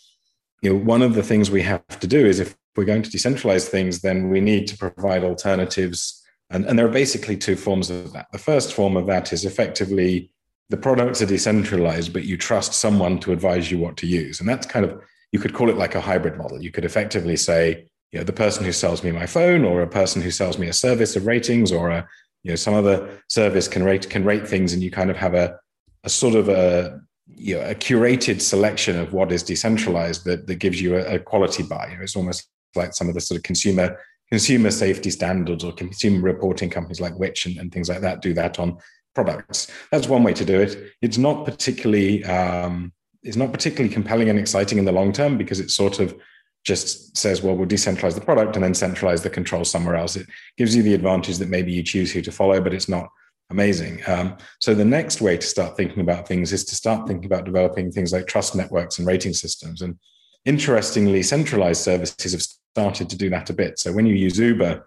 you 0.61 0.73
know, 0.73 0.85
one 0.85 1.03
of 1.03 1.15
the 1.15 1.23
things 1.23 1.51
we 1.51 1.63
have 1.63 1.87
to 2.01 2.07
do 2.07 2.25
is 2.25 2.39
if 2.39 2.55
we're 2.77 2.85
going 2.85 3.03
to 3.03 3.11
decentralize 3.11 3.67
things, 3.67 4.03
then 4.03 4.29
we 4.29 4.41
need 4.41 4.67
to 4.69 4.77
provide 4.77 5.25
alternatives. 5.25 6.23
And, 6.51 6.67
and 6.67 6.79
there 6.79 6.87
are 6.87 6.93
basically 6.93 7.37
two 7.37 7.57
forms 7.57 7.91
of 7.91 8.13
that. 8.13 8.27
The 8.31 8.39
first 8.39 8.73
form 8.75 8.97
of 8.97 9.07
that 9.07 9.33
is 9.33 9.45
effectively 9.45 10.31
the 10.69 10.77
products 10.77 11.21
are 11.21 11.27
decentralized, 11.27 12.13
but 12.13 12.25
you 12.25 12.37
trust 12.37 12.75
someone 12.75 13.19
to 13.21 13.33
advise 13.33 13.71
you 13.71 13.79
what 13.79 13.97
to 13.99 14.07
use. 14.07 14.41
And 14.41 14.49
that's 14.49 14.67
kind 14.67 14.85
of, 14.85 15.03
you 15.33 15.39
could 15.39 15.55
call 15.55 15.69
it 15.69 15.77
like 15.77 15.95
a 15.95 16.01
hybrid 16.01 16.37
model. 16.37 16.63
You 16.63 16.71
could 16.71 16.85
effectively 16.85 17.37
say, 17.37 17.87
you 18.13 18.19
know, 18.19 18.25
the 18.25 18.33
person 18.33 18.65
who 18.65 18.73
sells 18.73 19.03
me 19.03 19.11
my 19.11 19.27
phone 19.27 19.65
or 19.65 19.83
a 19.83 19.87
person 19.87 20.23
who 20.23 20.31
sells 20.31 20.59
me 20.59 20.69
a 20.69 20.73
service 20.73 21.17
of 21.17 21.27
ratings 21.27 21.73
or 21.73 21.91
a, 21.91 22.07
you 22.43 22.51
know, 22.51 22.57
some 22.57 22.75
other 22.75 23.23
service 23.29 23.67
can 23.67 23.83
rate, 23.83 24.09
can 24.09 24.25
rate 24.25 24.47
things 24.47 24.73
and 24.73 24.83
you 24.83 24.91
kind 24.91 25.11
of 25.11 25.17
have 25.17 25.35
a, 25.35 25.59
a 26.05 26.09
sort 26.09 26.35
of 26.35 26.49
a, 26.49 27.01
you 27.27 27.55
know, 27.55 27.63
a 27.63 27.75
curated 27.75 28.41
selection 28.41 28.99
of 28.99 29.13
what 29.13 29.33
is 29.33 29.43
decentralized 29.43 30.25
that, 30.27 30.47
that 30.47 30.57
gives 30.57 30.81
you 30.81 30.97
a, 30.97 31.15
a 31.15 31.19
quality 31.19 31.63
buy. 31.63 31.89
You 31.91 31.97
know, 31.97 32.03
it's 32.03 32.17
almost 32.17 32.49
like 32.75 32.93
some 32.93 33.09
of 33.09 33.15
the 33.15 33.21
sort 33.21 33.39
of 33.39 33.43
consumer 33.43 33.99
consumer 34.29 34.71
safety 34.71 35.11
standards 35.11 35.63
or 35.63 35.73
consumer 35.73 36.21
reporting 36.21 36.71
companies 36.71 37.03
like 37.03 37.19
Which 37.19 37.45
and, 37.45 37.59
and 37.59 37.71
things 37.71 37.91
like 37.91 38.01
that 38.01 38.23
do 38.23 38.33
that 38.35 38.59
on 38.59 38.79
products. 39.15 39.71
That's 39.91 40.09
one 40.09 40.23
way 40.23 40.33
to 40.33 40.45
do 40.45 40.59
it. 40.59 40.93
It's 41.03 41.19
not 41.19 41.45
particularly 41.45 42.25
um, 42.25 42.93
it's 43.23 43.37
not 43.37 43.53
particularly 43.53 43.93
compelling 43.93 44.29
and 44.29 44.39
exciting 44.39 44.79
in 44.79 44.85
the 44.85 44.93
long 44.93 45.13
term 45.13 45.39
because 45.39 45.61
it's 45.61 45.75
sort 45.75 46.01
of 46.01 46.17
just 46.65 47.17
says, 47.17 47.43
well, 47.43 47.57
we'll 47.57 47.67
decentralize 47.67 48.15
the 48.15 48.21
product 48.21 48.57
and 48.57 48.65
then 48.65 48.75
centralize 48.75 49.23
the 49.23 49.31
control 49.31 49.65
somewhere 49.65 49.97
else. 49.97 50.17
It 50.17 50.27
gives 50.57 50.77
you 50.77 50.83
the 50.83 50.95
advantage 50.95 51.39
that 51.39 51.49
maybe 51.49 51.73
you 51.73 51.83
choose 51.83 52.13
who 52.13 52.23
to 52.23 52.33
follow, 52.33 52.61
but 52.61 52.73
it's 52.73 52.89
not 52.89 53.09
amazing. 53.51 54.01
Um, 54.07 54.37
so 54.61 54.75
the 54.75 54.85
next 54.85 55.21
way 55.21 55.37
to 55.37 55.47
start 55.47 55.77
thinking 55.77 56.01
about 56.01 56.27
things 56.27 56.53
is 56.53 56.65
to 56.67 56.75
start 56.75 57.09
thinking 57.09 57.27
about 57.27 57.45
developing 57.45 57.91
things 57.91 58.13
like 58.13 58.27
trust 58.27 58.55
networks 58.55 58.99
and 58.99 59.07
rating 59.07 59.35
systems. 59.35 59.83
And 59.83 59.99
interestingly, 60.45 61.23
centralized 61.23 61.83
services 61.83 62.33
have 62.33 62.43
started 62.43 63.11
to 63.11 63.17
do 63.17 63.29
that 63.31 63.51
a 63.51 63.53
bit. 63.53 63.79
So 63.79 63.93
when 63.93 64.07
you 64.07 64.15
use 64.15 64.39
Uber, 64.39 64.87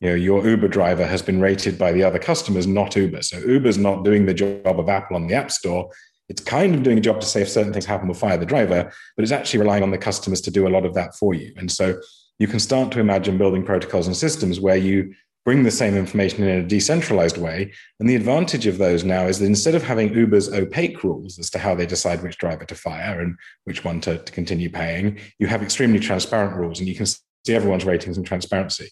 you 0.00 0.10
know, 0.10 0.14
your 0.14 0.46
Uber 0.46 0.68
driver 0.68 1.06
has 1.06 1.22
been 1.22 1.40
rated 1.40 1.78
by 1.78 1.92
the 1.92 2.02
other 2.02 2.18
customers, 2.18 2.66
not 2.66 2.96
Uber. 2.96 3.22
So 3.22 3.38
Uber's 3.38 3.78
not 3.78 4.04
doing 4.04 4.26
the 4.26 4.34
job 4.34 4.78
of 4.78 4.88
Apple 4.88 5.16
on 5.16 5.26
the 5.26 5.34
App 5.34 5.50
Store 5.50 5.90
it's 6.28 6.42
kind 6.42 6.74
of 6.74 6.82
doing 6.82 6.98
a 6.98 7.02
job 7.02 7.20
to 7.20 7.26
say 7.26 7.42
if 7.42 7.48
certain 7.48 7.72
things 7.72 7.84
happen, 7.84 8.08
we'll 8.08 8.14
fire 8.14 8.36
the 8.36 8.46
driver, 8.46 8.92
but 9.16 9.22
it's 9.22 9.32
actually 9.32 9.60
relying 9.60 9.82
on 9.82 9.90
the 9.90 9.98
customers 9.98 10.40
to 10.42 10.50
do 10.50 10.66
a 10.66 10.70
lot 10.70 10.86
of 10.86 10.94
that 10.94 11.14
for 11.14 11.34
you. 11.34 11.52
And 11.56 11.70
so 11.70 12.00
you 12.38 12.48
can 12.48 12.58
start 12.60 12.90
to 12.92 13.00
imagine 13.00 13.38
building 13.38 13.64
protocols 13.64 14.06
and 14.06 14.16
systems 14.16 14.60
where 14.60 14.76
you 14.76 15.14
bring 15.44 15.62
the 15.62 15.70
same 15.70 15.94
information 15.94 16.42
in 16.42 16.58
a 16.58 16.66
decentralized 16.66 17.36
way. 17.36 17.70
And 18.00 18.08
the 18.08 18.16
advantage 18.16 18.66
of 18.66 18.78
those 18.78 19.04
now 19.04 19.26
is 19.26 19.38
that 19.38 19.46
instead 19.46 19.74
of 19.74 19.82
having 19.82 20.14
Uber's 20.14 20.50
opaque 20.50 21.04
rules 21.04 21.38
as 21.38 21.50
to 21.50 21.58
how 21.58 21.74
they 21.74 21.86
decide 21.86 22.22
which 22.22 22.38
driver 22.38 22.64
to 22.64 22.74
fire 22.74 23.20
and 23.20 23.36
which 23.64 23.84
one 23.84 24.00
to, 24.02 24.18
to 24.18 24.32
continue 24.32 24.70
paying, 24.70 25.18
you 25.38 25.46
have 25.46 25.62
extremely 25.62 26.00
transparent 26.00 26.56
rules 26.56 26.78
and 26.78 26.88
you 26.88 26.94
can 26.94 27.04
see 27.04 27.20
everyone's 27.48 27.84
ratings 27.84 28.16
and 28.16 28.26
transparency. 28.26 28.88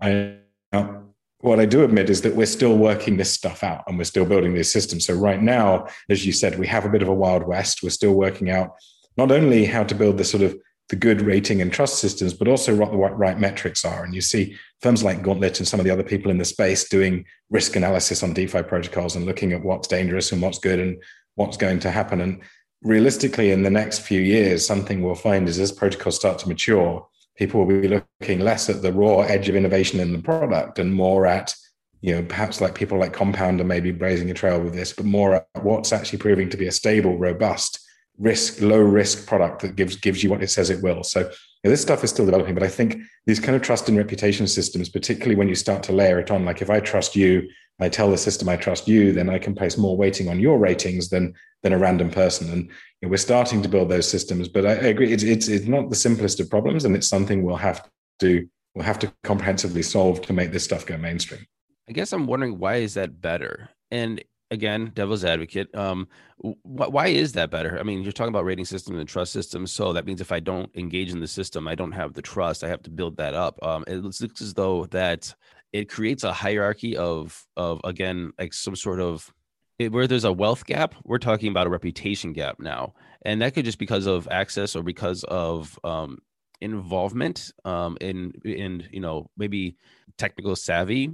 I, 0.00 0.36
now, 0.72 1.06
what 1.40 1.60
I 1.60 1.66
do 1.66 1.84
admit 1.84 2.08
is 2.10 2.22
that 2.22 2.34
we're 2.34 2.46
still 2.46 2.76
working 2.76 3.16
this 3.16 3.30
stuff 3.30 3.62
out 3.62 3.84
and 3.86 3.98
we're 3.98 4.04
still 4.04 4.24
building 4.24 4.54
these 4.54 4.72
systems. 4.72 5.06
So 5.06 5.14
right 5.14 5.40
now, 5.40 5.86
as 6.08 6.24
you 6.24 6.32
said, 6.32 6.58
we 6.58 6.66
have 6.66 6.84
a 6.84 6.88
bit 6.88 7.02
of 7.02 7.08
a 7.08 7.14
wild 7.14 7.46
west. 7.46 7.82
We're 7.82 7.90
still 7.90 8.14
working 8.14 8.50
out 8.50 8.70
not 9.16 9.30
only 9.30 9.64
how 9.64 9.84
to 9.84 9.94
build 9.94 10.18
the 10.18 10.24
sort 10.24 10.42
of 10.42 10.56
the 10.88 10.96
good 10.96 11.20
rating 11.20 11.60
and 11.60 11.72
trust 11.72 11.98
systems, 11.98 12.32
but 12.32 12.46
also 12.46 12.74
what 12.74 12.92
the 12.92 12.96
right 12.96 13.38
metrics 13.38 13.84
are. 13.84 14.04
And 14.04 14.14
you 14.14 14.20
see 14.20 14.56
firms 14.80 15.02
like 15.02 15.22
Gauntlet 15.22 15.58
and 15.58 15.66
some 15.66 15.80
of 15.80 15.84
the 15.84 15.90
other 15.90 16.04
people 16.04 16.30
in 16.30 16.38
the 16.38 16.44
space 16.44 16.88
doing 16.88 17.24
risk 17.50 17.74
analysis 17.74 18.22
on 18.22 18.32
DeFi 18.32 18.62
protocols 18.62 19.16
and 19.16 19.26
looking 19.26 19.52
at 19.52 19.64
what's 19.64 19.88
dangerous 19.88 20.30
and 20.30 20.40
what's 20.40 20.58
good 20.58 20.78
and 20.78 21.02
what's 21.34 21.56
going 21.56 21.80
to 21.80 21.90
happen. 21.90 22.20
And 22.20 22.40
realistically, 22.82 23.50
in 23.50 23.62
the 23.62 23.70
next 23.70 24.00
few 24.00 24.20
years, 24.20 24.64
something 24.64 25.02
we'll 25.02 25.16
find 25.16 25.48
is 25.48 25.58
as 25.58 25.72
protocols 25.72 26.16
start 26.16 26.38
to 26.40 26.48
mature, 26.48 27.06
people 27.36 27.64
will 27.64 27.80
be 27.80 27.88
looking 27.88 28.40
less 28.40 28.68
at 28.68 28.82
the 28.82 28.92
raw 28.92 29.20
edge 29.20 29.48
of 29.48 29.56
innovation 29.56 30.00
in 30.00 30.12
the 30.12 30.18
product 30.18 30.78
and 30.78 30.94
more 30.94 31.26
at 31.26 31.54
you 32.00 32.14
know 32.14 32.22
perhaps 32.22 32.60
like 32.60 32.74
people 32.74 32.98
like 32.98 33.12
compound 33.12 33.60
are 33.60 33.64
maybe 33.64 33.90
blazing 33.90 34.30
a 34.30 34.34
trail 34.34 34.60
with 34.60 34.74
this 34.74 34.92
but 34.92 35.06
more 35.06 35.34
at 35.34 35.46
what's 35.62 35.92
actually 35.92 36.18
proving 36.18 36.48
to 36.48 36.56
be 36.56 36.66
a 36.66 36.72
stable 36.72 37.16
robust 37.18 37.86
risk 38.18 38.60
low 38.60 38.80
risk 38.80 39.26
product 39.26 39.62
that 39.62 39.76
gives 39.76 39.96
gives 39.96 40.22
you 40.22 40.30
what 40.30 40.42
it 40.42 40.50
says 40.50 40.70
it 40.70 40.82
will. 40.82 41.02
So 41.02 41.30
know, 41.66 41.70
this 41.70 41.82
stuff 41.82 42.02
is 42.02 42.10
still 42.10 42.26
developing 42.26 42.54
but 42.54 42.62
i 42.62 42.68
think 42.68 42.98
these 43.26 43.40
kind 43.40 43.54
of 43.56 43.62
trust 43.62 43.88
and 43.88 43.98
reputation 43.98 44.46
systems 44.46 44.88
particularly 44.88 45.34
when 45.34 45.48
you 45.48 45.54
start 45.54 45.82
to 45.82 45.92
layer 45.92 46.18
it 46.18 46.30
on 46.30 46.44
like 46.44 46.62
if 46.62 46.70
i 46.70 46.80
trust 46.80 47.14
you 47.14 47.48
i 47.80 47.88
tell 47.88 48.10
the 48.10 48.18
system 48.18 48.48
i 48.48 48.56
trust 48.56 48.88
you 48.88 49.12
then 49.12 49.28
i 49.28 49.38
can 49.38 49.54
place 49.54 49.76
more 49.76 49.96
weighting 49.96 50.28
on 50.28 50.40
your 50.40 50.58
ratings 50.58 51.08
than 51.08 51.34
than 51.66 51.72
a 51.72 51.78
random 51.78 52.10
person. 52.10 52.48
And 52.52 52.62
you 52.66 52.72
know, 53.02 53.08
we're 53.08 53.16
starting 53.16 53.60
to 53.62 53.68
build 53.68 53.88
those 53.88 54.08
systems 54.08 54.48
but 54.48 54.64
I, 54.64 54.70
I, 54.70 54.88
agree 54.94 55.12
it's, 55.12 55.24
it's 55.24 55.48
it's 55.48 55.66
not 55.66 55.90
the 55.90 55.96
simplest 55.96 56.38
of 56.38 56.48
problems 56.48 56.84
and 56.84 56.94
it's 56.94 57.08
something 57.08 57.42
we'll 57.42 57.56
have 57.56 57.88
to 58.20 58.48
we'll 58.74 58.84
have 58.84 59.00
to 59.00 59.12
comprehensively 59.24 59.82
solve 59.82 60.22
to 60.22 60.32
make 60.32 60.52
this 60.52 60.62
stuff 60.62 60.86
go 60.86 60.96
mainstream. 60.96 61.44
I 61.88 61.92
guess 61.92 62.12
i'm 62.12 62.26
wondering 62.26 62.58
why 62.58 62.76
is 62.76 62.94
that 62.94 63.20
better? 63.20 63.70
And 63.90 64.22
again, 64.50 64.92
devil's 64.94 65.24
advocate. 65.24 65.74
Um, 65.74 66.08
wh- 66.38 66.90
why 66.90 67.08
is 67.08 67.32
that 67.32 67.50
better? 67.50 67.78
I 67.78 67.82
mean, 67.82 68.02
you're 68.02 68.12
talking 68.12 68.32
about 68.32 68.44
rating 68.44 68.64
systems 68.64 68.98
and 68.98 69.08
trust 69.08 69.32
systems. 69.32 69.72
So 69.72 69.92
that 69.92 70.06
means 70.06 70.20
if 70.20 70.32
I 70.32 70.40
don't 70.40 70.70
engage 70.74 71.10
in 71.10 71.20
the 71.20 71.26
system, 71.26 71.68
I 71.68 71.74
don't 71.74 71.92
have 71.92 72.14
the 72.14 72.22
trust. 72.22 72.64
I 72.64 72.68
have 72.68 72.82
to 72.82 72.90
build 72.90 73.16
that 73.16 73.34
up. 73.34 73.58
Um, 73.62 73.84
it 73.86 73.96
looks 73.96 74.40
as 74.40 74.54
though 74.54 74.86
that 74.86 75.34
it 75.72 75.88
creates 75.88 76.24
a 76.24 76.32
hierarchy 76.32 76.96
of 76.96 77.44
of 77.56 77.80
again 77.84 78.32
like 78.38 78.54
some 78.54 78.76
sort 78.76 79.00
of 79.00 79.32
it, 79.78 79.92
where 79.92 80.06
there's 80.06 80.24
a 80.24 80.32
wealth 80.32 80.64
gap. 80.64 80.94
We're 81.04 81.18
talking 81.18 81.50
about 81.50 81.66
a 81.66 81.70
reputation 81.70 82.32
gap 82.32 82.60
now, 82.60 82.94
and 83.22 83.42
that 83.42 83.54
could 83.54 83.64
just 83.64 83.78
because 83.78 84.06
of 84.06 84.28
access 84.30 84.74
or 84.76 84.82
because 84.82 85.24
of 85.24 85.78
um, 85.84 86.18
involvement 86.60 87.52
um, 87.64 87.98
in 88.00 88.32
in 88.44 88.88
you 88.90 89.00
know 89.00 89.30
maybe 89.36 89.76
technical 90.16 90.56
savvy 90.56 91.10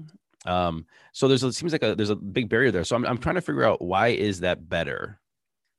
um, 0.47 0.87
so 1.13 1.29
there's 1.29 1.43
it 1.43 1.53
seems 1.53 1.73
like 1.73 1.83
a, 1.83 1.95
there's 1.95 2.11
a 2.11 2.17
big 2.17 2.49
barrier 2.49 2.71
there. 2.71 2.85
So 2.85 2.97
I'm 2.97 3.05
I'm 3.05 3.19
trying 3.19 3.37
to 3.37 3.41
figure 3.41 3.65
out 3.65 3.83
why 3.83 4.09
is 4.09 4.41
that 4.41 4.69
better. 4.69 5.21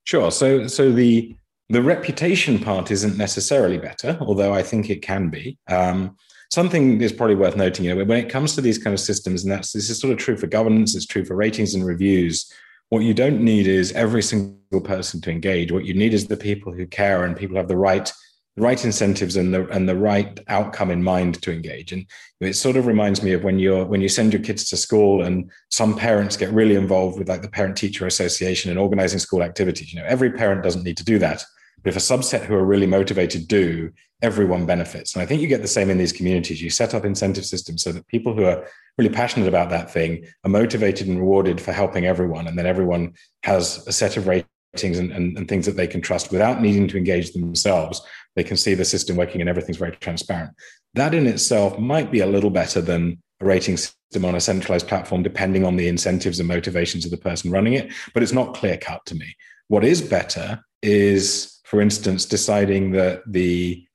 Sure. 0.05 0.31
So 0.31 0.67
so 0.67 0.91
the 0.91 1.35
the 1.69 1.81
reputation 1.81 2.59
part 2.59 2.91
isn't 2.91 3.17
necessarily 3.17 3.77
better, 3.77 4.17
although 4.21 4.53
I 4.53 4.63
think 4.63 4.89
it 4.89 5.01
can 5.01 5.29
be. 5.29 5.57
Um, 5.69 6.17
something 6.51 7.01
is 7.01 7.11
probably 7.11 7.35
worth 7.35 7.55
noting. 7.55 7.85
You 7.85 7.95
know, 7.95 8.05
when 8.05 8.19
it 8.19 8.29
comes 8.29 8.55
to 8.55 8.61
these 8.61 8.77
kind 8.77 8.93
of 8.93 8.99
systems, 8.99 9.43
and 9.43 9.51
that's 9.51 9.71
this 9.71 9.89
is 9.89 9.99
sort 9.99 10.13
of 10.13 10.19
true 10.19 10.37
for 10.37 10.47
governance, 10.47 10.95
it's 10.95 11.05
true 11.05 11.25
for 11.25 11.35
ratings 11.35 11.73
and 11.73 11.85
reviews. 11.85 12.51
What 12.89 12.99
you 12.99 13.13
don't 13.13 13.41
need 13.41 13.65
is 13.65 13.91
every 13.93 14.21
single 14.21 14.81
person 14.83 15.19
to 15.21 15.31
engage. 15.31 15.71
What 15.71 15.85
you 15.85 15.95
need 15.95 16.13
is 16.13 16.27
the 16.27 16.37
people 16.37 16.71
who 16.71 16.85
care 16.85 17.23
and 17.23 17.35
people 17.35 17.57
have 17.57 17.67
the 17.67 17.77
right 17.77 18.11
right 18.55 18.85
incentives 18.85 19.35
and 19.35 19.53
the 19.53 19.67
and 19.69 19.89
the 19.89 19.95
right 19.95 20.39
outcome 20.47 20.91
in 20.91 21.03
mind 21.03 21.41
to 21.41 21.51
engage. 21.51 21.91
And 21.91 22.05
it 22.39 22.53
sort 22.53 22.77
of 22.77 22.85
reminds 22.85 23.23
me 23.23 23.33
of 23.33 23.43
when 23.43 23.59
you're 23.59 23.85
when 23.85 24.01
you 24.01 24.09
send 24.09 24.33
your 24.33 24.41
kids 24.41 24.69
to 24.69 24.77
school 24.77 25.23
and 25.23 25.49
some 25.69 25.95
parents 25.95 26.37
get 26.37 26.51
really 26.51 26.75
involved 26.75 27.17
with 27.17 27.29
like 27.29 27.41
the 27.41 27.49
parent 27.49 27.75
teacher 27.77 28.05
association 28.05 28.69
and 28.69 28.79
organizing 28.79 29.19
school 29.19 29.41
activities. 29.41 29.91
You 29.91 29.99
know, 29.99 30.07
every 30.07 30.31
parent 30.31 30.63
doesn't 30.63 30.83
need 30.83 30.97
to 30.97 31.05
do 31.05 31.17
that. 31.19 31.43
But 31.83 31.89
if 31.89 31.97
a 31.97 31.99
subset 31.99 32.45
who 32.45 32.55
are 32.55 32.63
really 32.63 32.87
motivated 32.87 33.47
do, 33.47 33.91
everyone 34.21 34.65
benefits. 34.65 35.13
And 35.13 35.21
I 35.21 35.25
think 35.25 35.41
you 35.41 35.47
get 35.47 35.61
the 35.61 35.67
same 35.67 35.89
in 35.89 35.97
these 35.97 36.13
communities. 36.13 36.61
You 36.61 36.69
set 36.69 36.93
up 36.93 37.03
incentive 37.03 37.45
systems 37.45 37.83
so 37.83 37.91
that 37.91 38.07
people 38.07 38.33
who 38.33 38.45
are 38.45 38.65
really 38.97 39.13
passionate 39.13 39.49
about 39.49 39.69
that 39.71 39.91
thing 39.91 40.25
are 40.45 40.49
motivated 40.49 41.07
and 41.07 41.19
rewarded 41.19 41.59
for 41.59 41.73
helping 41.73 42.05
everyone. 42.05 42.47
And 42.47 42.57
then 42.57 42.65
everyone 42.65 43.13
has 43.43 43.85
a 43.85 43.91
set 43.91 44.15
of 44.15 44.27
ratings 44.27 44.97
and, 44.97 45.11
and, 45.11 45.37
and 45.37 45.47
things 45.49 45.65
that 45.65 45.75
they 45.75 45.87
can 45.87 45.99
trust 45.99 46.31
without 46.31 46.61
needing 46.61 46.87
to 46.87 46.97
engage 46.97 47.33
themselves 47.33 48.01
they 48.35 48.43
can 48.43 48.57
see 48.57 48.73
the 48.73 48.85
system 48.85 49.15
working 49.15 49.41
and 49.41 49.49
everything's 49.49 49.77
very 49.77 49.95
transparent. 49.97 50.51
That 50.93 51.13
in 51.13 51.27
itself 51.27 51.77
might 51.79 52.11
be 52.11 52.21
a 52.21 52.27
little 52.27 52.49
better 52.49 52.81
than 52.81 53.21
a 53.41 53.45
rating 53.45 53.77
system 53.77 54.25
on 54.25 54.35
a 54.35 54.41
centralized 54.41 54.87
platform, 54.87 55.23
depending 55.23 55.65
on 55.65 55.75
the 55.75 55.87
incentives 55.87 56.39
and 56.39 56.47
motivations 56.47 57.05
of 57.05 57.11
the 57.11 57.17
person 57.17 57.51
running 57.51 57.73
it. 57.73 57.91
But 58.13 58.23
it's 58.23 58.31
not 58.31 58.55
clear 58.55 58.77
cut 58.77 59.05
to 59.07 59.15
me. 59.15 59.35
What 59.67 59.83
is 59.83 60.01
better 60.01 60.63
is, 60.81 61.59
for 61.63 61.81
instance, 61.81 62.25
deciding 62.25 62.91
that 62.91 63.21
the 63.27 63.85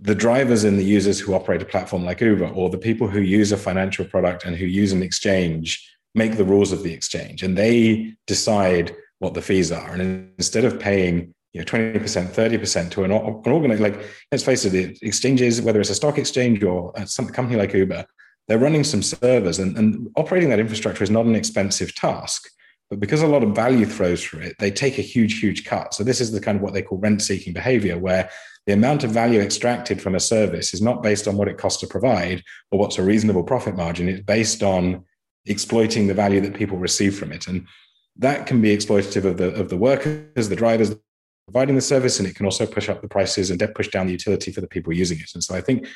the 0.00 0.14
drivers 0.14 0.62
and 0.62 0.78
the 0.78 0.84
users 0.84 1.18
who 1.18 1.34
operate 1.34 1.60
a 1.60 1.64
platform 1.64 2.04
like 2.04 2.20
Uber, 2.20 2.48
or 2.48 2.70
the 2.70 2.78
people 2.78 3.08
who 3.08 3.20
use 3.20 3.50
a 3.50 3.56
financial 3.56 4.04
product 4.04 4.44
and 4.44 4.54
who 4.54 4.64
use 4.64 4.92
an 4.92 5.02
exchange, 5.02 5.84
make 6.14 6.36
the 6.36 6.44
rules 6.44 6.70
of 6.70 6.84
the 6.84 6.92
exchange, 6.92 7.42
and 7.42 7.58
they 7.58 8.14
decide 8.26 8.94
what 9.18 9.34
the 9.34 9.42
fees 9.42 9.72
are. 9.72 9.90
And 9.90 10.30
instead 10.38 10.64
of 10.64 10.78
paying 10.78 11.34
you 11.52 11.60
know, 11.60 11.64
20%, 11.64 11.98
30% 12.26 12.90
to 12.90 13.04
an, 13.04 13.10
an 13.10 13.42
organization, 13.46 13.92
like 13.92 14.06
let's 14.30 14.44
face 14.44 14.64
it, 14.64 14.70
the 14.70 14.98
exchanges, 15.02 15.62
whether 15.62 15.80
it's 15.80 15.90
a 15.90 15.94
stock 15.94 16.18
exchange 16.18 16.62
or 16.62 16.98
uh, 16.98 17.04
some 17.06 17.26
company 17.28 17.58
like 17.58 17.72
Uber, 17.72 18.04
they're 18.48 18.58
running 18.58 18.84
some 18.84 19.02
servers 19.02 19.58
and, 19.58 19.76
and 19.76 20.08
operating 20.16 20.50
that 20.50 20.58
infrastructure 20.58 21.04
is 21.04 21.10
not 21.10 21.26
an 21.26 21.34
expensive 21.34 21.94
task. 21.94 22.48
But 22.90 23.00
because 23.00 23.20
a 23.20 23.26
lot 23.26 23.42
of 23.42 23.54
value 23.54 23.84
throws 23.84 24.24
through 24.24 24.40
it, 24.40 24.56
they 24.58 24.70
take 24.70 24.98
a 24.98 25.02
huge, 25.02 25.40
huge 25.40 25.66
cut. 25.66 25.92
So 25.92 26.04
this 26.04 26.20
is 26.20 26.32
the 26.32 26.40
kind 26.40 26.56
of 26.56 26.62
what 26.62 26.72
they 26.72 26.80
call 26.80 26.98
rent 26.98 27.20
seeking 27.20 27.52
behavior, 27.52 27.98
where 27.98 28.30
the 28.66 28.72
amount 28.72 29.04
of 29.04 29.10
value 29.10 29.40
extracted 29.40 30.00
from 30.00 30.14
a 30.14 30.20
service 30.20 30.72
is 30.72 30.80
not 30.80 31.02
based 31.02 31.28
on 31.28 31.36
what 31.36 31.48
it 31.48 31.58
costs 31.58 31.80
to 31.80 31.86
provide 31.86 32.42
or 32.70 32.78
what's 32.78 32.98
a 32.98 33.02
reasonable 33.02 33.42
profit 33.42 33.76
margin. 33.76 34.08
It's 34.08 34.22
based 34.22 34.62
on 34.62 35.04
exploiting 35.44 36.06
the 36.06 36.14
value 36.14 36.40
that 36.40 36.54
people 36.54 36.78
receive 36.78 37.18
from 37.18 37.32
it. 37.32 37.46
And 37.46 37.66
that 38.16 38.46
can 38.46 38.60
be 38.60 38.74
exploitative 38.74 39.24
of 39.24 39.36
the 39.36 39.54
of 39.54 39.68
the 39.68 39.76
workers, 39.76 40.48
the 40.48 40.56
drivers, 40.56 40.96
providing 41.48 41.74
the 41.74 41.80
service, 41.80 42.18
and 42.18 42.28
it 42.28 42.34
can 42.34 42.44
also 42.44 42.66
push 42.66 42.90
up 42.90 43.00
the 43.00 43.08
prices 43.08 43.50
and 43.50 43.74
push 43.74 43.88
down 43.88 44.06
the 44.06 44.12
utility 44.12 44.52
for 44.52 44.60
the 44.60 44.68
people 44.68 44.92
using 44.92 45.18
it. 45.18 45.30
And 45.34 45.42
so 45.42 45.54
I 45.54 45.62
think 45.62 45.86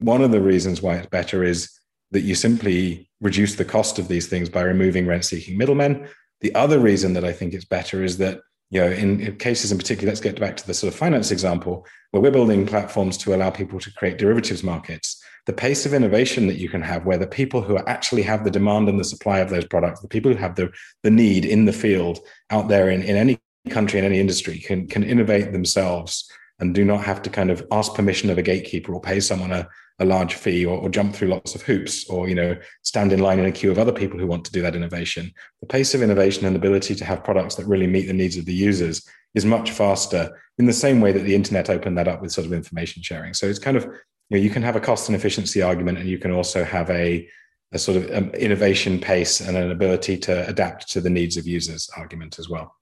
one 0.00 0.20
of 0.20 0.32
the 0.32 0.40
reasons 0.40 0.82
why 0.82 0.96
it's 0.96 1.06
better 1.06 1.42
is 1.42 1.70
that 2.10 2.20
you 2.20 2.34
simply 2.34 3.08
reduce 3.22 3.54
the 3.54 3.64
cost 3.64 3.98
of 3.98 4.08
these 4.08 4.26
things 4.26 4.50
by 4.50 4.60
removing 4.60 5.06
rent-seeking 5.06 5.56
middlemen. 5.56 6.06
The 6.42 6.54
other 6.54 6.78
reason 6.78 7.14
that 7.14 7.24
I 7.24 7.32
think 7.32 7.54
it's 7.54 7.64
better 7.64 8.04
is 8.04 8.18
that 8.18 8.40
you 8.70 8.80
know, 8.80 8.88
in, 8.88 9.20
in, 9.20 9.36
cases 9.36 9.72
in 9.72 9.78
particular, 9.78 10.10
let's 10.10 10.20
get 10.20 10.38
back 10.38 10.56
to 10.58 10.66
the 10.66 10.74
sort 10.74 10.92
of 10.92 10.98
finance 10.98 11.30
example, 11.30 11.86
where 12.10 12.22
we're 12.22 12.30
building 12.30 12.66
platforms 12.66 13.16
to 13.18 13.34
allow 13.34 13.48
people 13.48 13.80
to 13.80 13.92
create 13.94 14.18
derivatives 14.18 14.62
markets. 14.62 15.22
The 15.46 15.52
pace 15.52 15.86
of 15.86 15.94
innovation 15.94 16.48
that 16.48 16.58
you 16.58 16.68
can 16.68 16.82
have, 16.82 17.06
where 17.06 17.16
the 17.16 17.28
people 17.28 17.62
who 17.62 17.78
actually 17.78 18.22
have 18.22 18.44
the 18.44 18.50
demand 18.50 18.88
and 18.88 18.98
the 18.98 19.04
supply 19.04 19.38
of 19.38 19.48
those 19.48 19.64
products, 19.64 20.00
the 20.00 20.08
people 20.08 20.32
who 20.32 20.38
have 20.38 20.56
the, 20.56 20.70
the 21.04 21.10
need 21.10 21.44
in 21.44 21.64
the 21.64 21.72
field 21.72 22.18
out 22.50 22.68
there 22.68 22.90
in, 22.90 23.02
in 23.02 23.16
any 23.16 23.38
country 23.70 23.98
in 23.98 24.04
any 24.04 24.20
industry 24.20 24.58
can 24.58 24.86
can 24.86 25.02
innovate 25.02 25.52
themselves 25.52 26.30
and 26.58 26.74
do 26.74 26.84
not 26.84 27.04
have 27.04 27.22
to 27.22 27.30
kind 27.30 27.50
of 27.50 27.66
ask 27.70 27.94
permission 27.94 28.30
of 28.30 28.38
a 28.38 28.42
gatekeeper 28.42 28.94
or 28.94 29.00
pay 29.00 29.20
someone 29.20 29.52
a, 29.52 29.68
a 29.98 30.04
large 30.04 30.34
fee 30.34 30.64
or, 30.64 30.78
or, 30.78 30.88
jump 30.88 31.14
through 31.14 31.28
lots 31.28 31.54
of 31.54 31.62
hoops 31.62 32.08
or 32.08 32.28
you 32.28 32.34
know 32.34 32.56
stand 32.82 33.12
in 33.12 33.20
line 33.20 33.38
in 33.38 33.46
a 33.46 33.52
queue 33.52 33.70
of 33.70 33.78
other 33.78 33.92
people 33.92 34.18
who 34.18 34.26
want 34.26 34.44
to 34.44 34.52
do 34.52 34.62
that 34.62 34.76
innovation. 34.76 35.32
The 35.60 35.66
pace 35.66 35.94
of 35.94 36.02
innovation 36.02 36.46
and 36.46 36.54
the 36.54 36.60
ability 36.60 36.94
to 36.94 37.04
have 37.04 37.24
products 37.24 37.54
that 37.56 37.66
really 37.66 37.86
meet 37.86 38.06
the 38.06 38.12
needs 38.12 38.36
of 38.36 38.46
the 38.46 38.54
users 38.54 39.06
is 39.34 39.44
much 39.44 39.70
faster 39.70 40.38
in 40.58 40.66
the 40.66 40.72
same 40.72 41.00
way 41.00 41.12
that 41.12 41.24
the 41.24 41.34
internet 41.34 41.68
opened 41.68 41.98
that 41.98 42.08
up 42.08 42.22
with 42.22 42.32
sort 42.32 42.46
of 42.46 42.52
information 42.52 43.02
sharing. 43.02 43.34
So 43.34 43.46
it's 43.46 43.58
kind 43.58 43.76
of 43.76 43.84
you 43.84 43.90
know 44.30 44.38
you 44.38 44.50
can 44.50 44.62
have 44.62 44.76
a 44.76 44.80
cost 44.80 45.08
and 45.08 45.16
efficiency 45.16 45.62
argument 45.62 45.98
and 45.98 46.08
you 46.08 46.18
can 46.18 46.30
also 46.30 46.64
have 46.64 46.90
a 46.90 47.28
a 47.72 47.78
sort 47.78 47.96
of 47.96 48.10
um, 48.14 48.30
innovation 48.30 48.98
pace 48.98 49.40
and 49.40 49.56
an 49.56 49.70
ability 49.70 50.16
to 50.16 50.48
adapt 50.48 50.88
to 50.88 51.00
the 51.00 51.10
needs 51.10 51.36
of 51.36 51.46
users 51.46 51.90
argument 51.96 52.38
as 52.38 52.48
well 52.48 52.72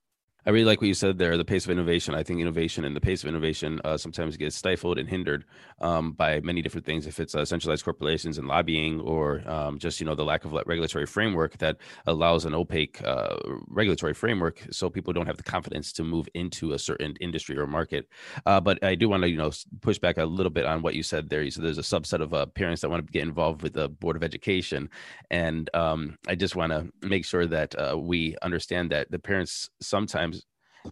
I 0.46 0.50
really 0.50 0.66
like 0.66 0.80
what 0.80 0.88
you 0.88 0.94
said 0.94 1.16
there. 1.16 1.38
The 1.38 1.44
pace 1.44 1.64
of 1.64 1.70
innovation. 1.70 2.14
I 2.14 2.22
think 2.22 2.40
innovation 2.40 2.84
and 2.84 2.94
the 2.94 3.00
pace 3.00 3.22
of 3.22 3.28
innovation 3.30 3.80
uh, 3.82 3.96
sometimes 3.96 4.36
gets 4.36 4.54
stifled 4.54 4.98
and 4.98 5.08
hindered 5.08 5.44
um, 5.80 6.12
by 6.12 6.40
many 6.40 6.60
different 6.60 6.84
things. 6.84 7.06
If 7.06 7.18
it's 7.18 7.34
uh, 7.34 7.46
centralized 7.46 7.84
corporations 7.84 8.36
and 8.36 8.46
lobbying, 8.46 9.00
or 9.00 9.42
um, 9.48 9.78
just 9.78 10.00
you 10.00 10.06
know 10.06 10.14
the 10.14 10.24
lack 10.24 10.44
of 10.44 10.52
regulatory 10.66 11.06
framework 11.06 11.56
that 11.58 11.78
allows 12.06 12.44
an 12.44 12.54
opaque 12.54 13.02
uh, 13.04 13.36
regulatory 13.68 14.12
framework, 14.12 14.62
so 14.70 14.90
people 14.90 15.14
don't 15.14 15.26
have 15.26 15.38
the 15.38 15.42
confidence 15.42 15.92
to 15.94 16.04
move 16.04 16.28
into 16.34 16.74
a 16.74 16.78
certain 16.78 17.16
industry 17.20 17.56
or 17.56 17.66
market. 17.66 18.08
Uh, 18.44 18.60
but 18.60 18.82
I 18.84 18.94
do 18.94 19.08
want 19.08 19.22
to 19.22 19.30
you 19.30 19.38
know 19.38 19.50
push 19.80 19.98
back 19.98 20.18
a 20.18 20.24
little 20.24 20.50
bit 20.50 20.66
on 20.66 20.82
what 20.82 20.94
you 20.94 21.02
said 21.02 21.30
there. 21.30 21.48
Said 21.50 21.64
there's 21.64 21.78
a 21.78 21.82
subset 21.82 22.20
of 22.20 22.34
uh, 22.34 22.46
parents 22.46 22.82
that 22.82 22.90
want 22.90 23.06
to 23.06 23.12
get 23.12 23.22
involved 23.22 23.62
with 23.62 23.72
the 23.72 23.88
board 23.88 24.16
of 24.16 24.22
education, 24.22 24.90
and 25.30 25.70
um, 25.74 26.18
I 26.28 26.34
just 26.34 26.54
want 26.54 26.72
to 26.72 26.92
make 27.06 27.24
sure 27.24 27.46
that 27.46 27.74
uh, 27.78 27.96
we 27.98 28.36
understand 28.42 28.90
that 28.90 29.10
the 29.10 29.18
parents 29.18 29.70
sometimes 29.80 30.33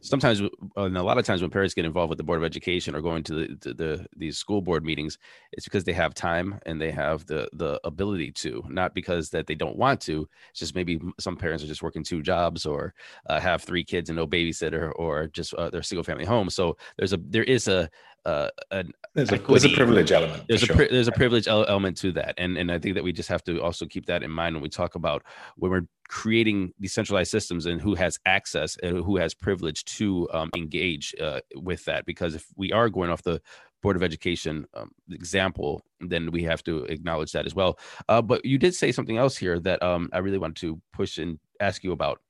sometimes 0.00 0.40
and 0.76 0.96
a 0.96 1.02
lot 1.02 1.18
of 1.18 1.24
times 1.24 1.42
when 1.42 1.50
parents 1.50 1.74
get 1.74 1.84
involved 1.84 2.08
with 2.08 2.16
the 2.16 2.24
board 2.24 2.38
of 2.38 2.44
education 2.44 2.94
or 2.94 3.00
going 3.00 3.22
to 3.22 3.34
the, 3.34 3.58
the, 3.60 3.74
the, 3.74 4.06
these 4.16 4.38
school 4.38 4.62
board 4.62 4.84
meetings 4.84 5.18
it's 5.52 5.64
because 5.64 5.84
they 5.84 5.92
have 5.92 6.14
time 6.14 6.58
and 6.64 6.80
they 6.80 6.90
have 6.90 7.26
the 7.26 7.48
the 7.52 7.78
ability 7.84 8.30
to 8.30 8.64
not 8.68 8.94
because 8.94 9.28
that 9.30 9.46
they 9.46 9.54
don't 9.54 9.76
want 9.76 10.00
to 10.00 10.26
it's 10.50 10.60
just 10.60 10.74
maybe 10.74 11.00
some 11.20 11.36
parents 11.36 11.62
are 11.62 11.68
just 11.68 11.82
working 11.82 12.02
two 12.02 12.22
jobs 12.22 12.64
or 12.64 12.94
uh, 13.26 13.38
have 13.38 13.62
three 13.62 13.84
kids 13.84 14.08
and 14.08 14.16
no 14.16 14.26
babysitter 14.26 14.92
or 14.96 15.26
just 15.28 15.52
uh, 15.54 15.68
they're 15.68 15.82
single 15.82 16.04
family 16.04 16.24
home 16.24 16.48
so 16.48 16.76
there's 16.96 17.12
a 17.12 17.18
there 17.28 17.44
is 17.44 17.68
a 17.68 17.88
uh, 18.24 18.48
an 18.70 18.92
there's 19.14 19.32
a, 19.32 19.38
there's 19.38 19.64
a 19.64 19.70
privilege 19.70 20.12
element. 20.12 20.44
There's 20.48 20.62
a 20.62 20.66
sure. 20.66 20.88
there's 20.88 21.08
a 21.08 21.12
privilege 21.12 21.48
element 21.48 21.96
to 21.98 22.12
that, 22.12 22.34
and 22.38 22.56
and 22.56 22.70
I 22.70 22.78
think 22.78 22.94
that 22.94 23.02
we 23.02 23.12
just 23.12 23.28
have 23.28 23.42
to 23.44 23.60
also 23.60 23.84
keep 23.84 24.06
that 24.06 24.22
in 24.22 24.30
mind 24.30 24.54
when 24.54 24.62
we 24.62 24.68
talk 24.68 24.94
about 24.94 25.24
when 25.56 25.72
we're 25.72 25.86
creating 26.12 26.74
decentralized 26.78 27.30
systems 27.30 27.64
and 27.64 27.80
who 27.80 27.94
has 27.94 28.18
access 28.26 28.76
and 28.82 29.02
who 29.02 29.16
has 29.16 29.32
privilege 29.32 29.82
to 29.86 30.28
um, 30.34 30.50
engage 30.54 31.14
uh, 31.18 31.40
with 31.56 31.82
that. 31.86 32.04
Because 32.04 32.34
if 32.34 32.44
we 32.54 32.70
are 32.70 32.90
going 32.90 33.08
off 33.08 33.22
the 33.22 33.40
Board 33.82 33.96
of 33.96 34.02
Education 34.02 34.66
um, 34.74 34.90
example, 35.10 35.82
then 36.00 36.30
we 36.30 36.42
have 36.42 36.62
to 36.64 36.84
acknowledge 36.84 37.32
that 37.32 37.46
as 37.46 37.54
well. 37.54 37.78
Uh, 38.10 38.20
but 38.20 38.44
you 38.44 38.58
did 38.58 38.74
say 38.74 38.92
something 38.92 39.16
else 39.16 39.38
here 39.38 39.58
that 39.60 39.82
um, 39.82 40.10
I 40.12 40.18
really 40.18 40.36
want 40.36 40.54
to 40.56 40.78
push 40.92 41.16
and 41.16 41.38
ask 41.60 41.82
you 41.82 41.92
about. 41.92 42.20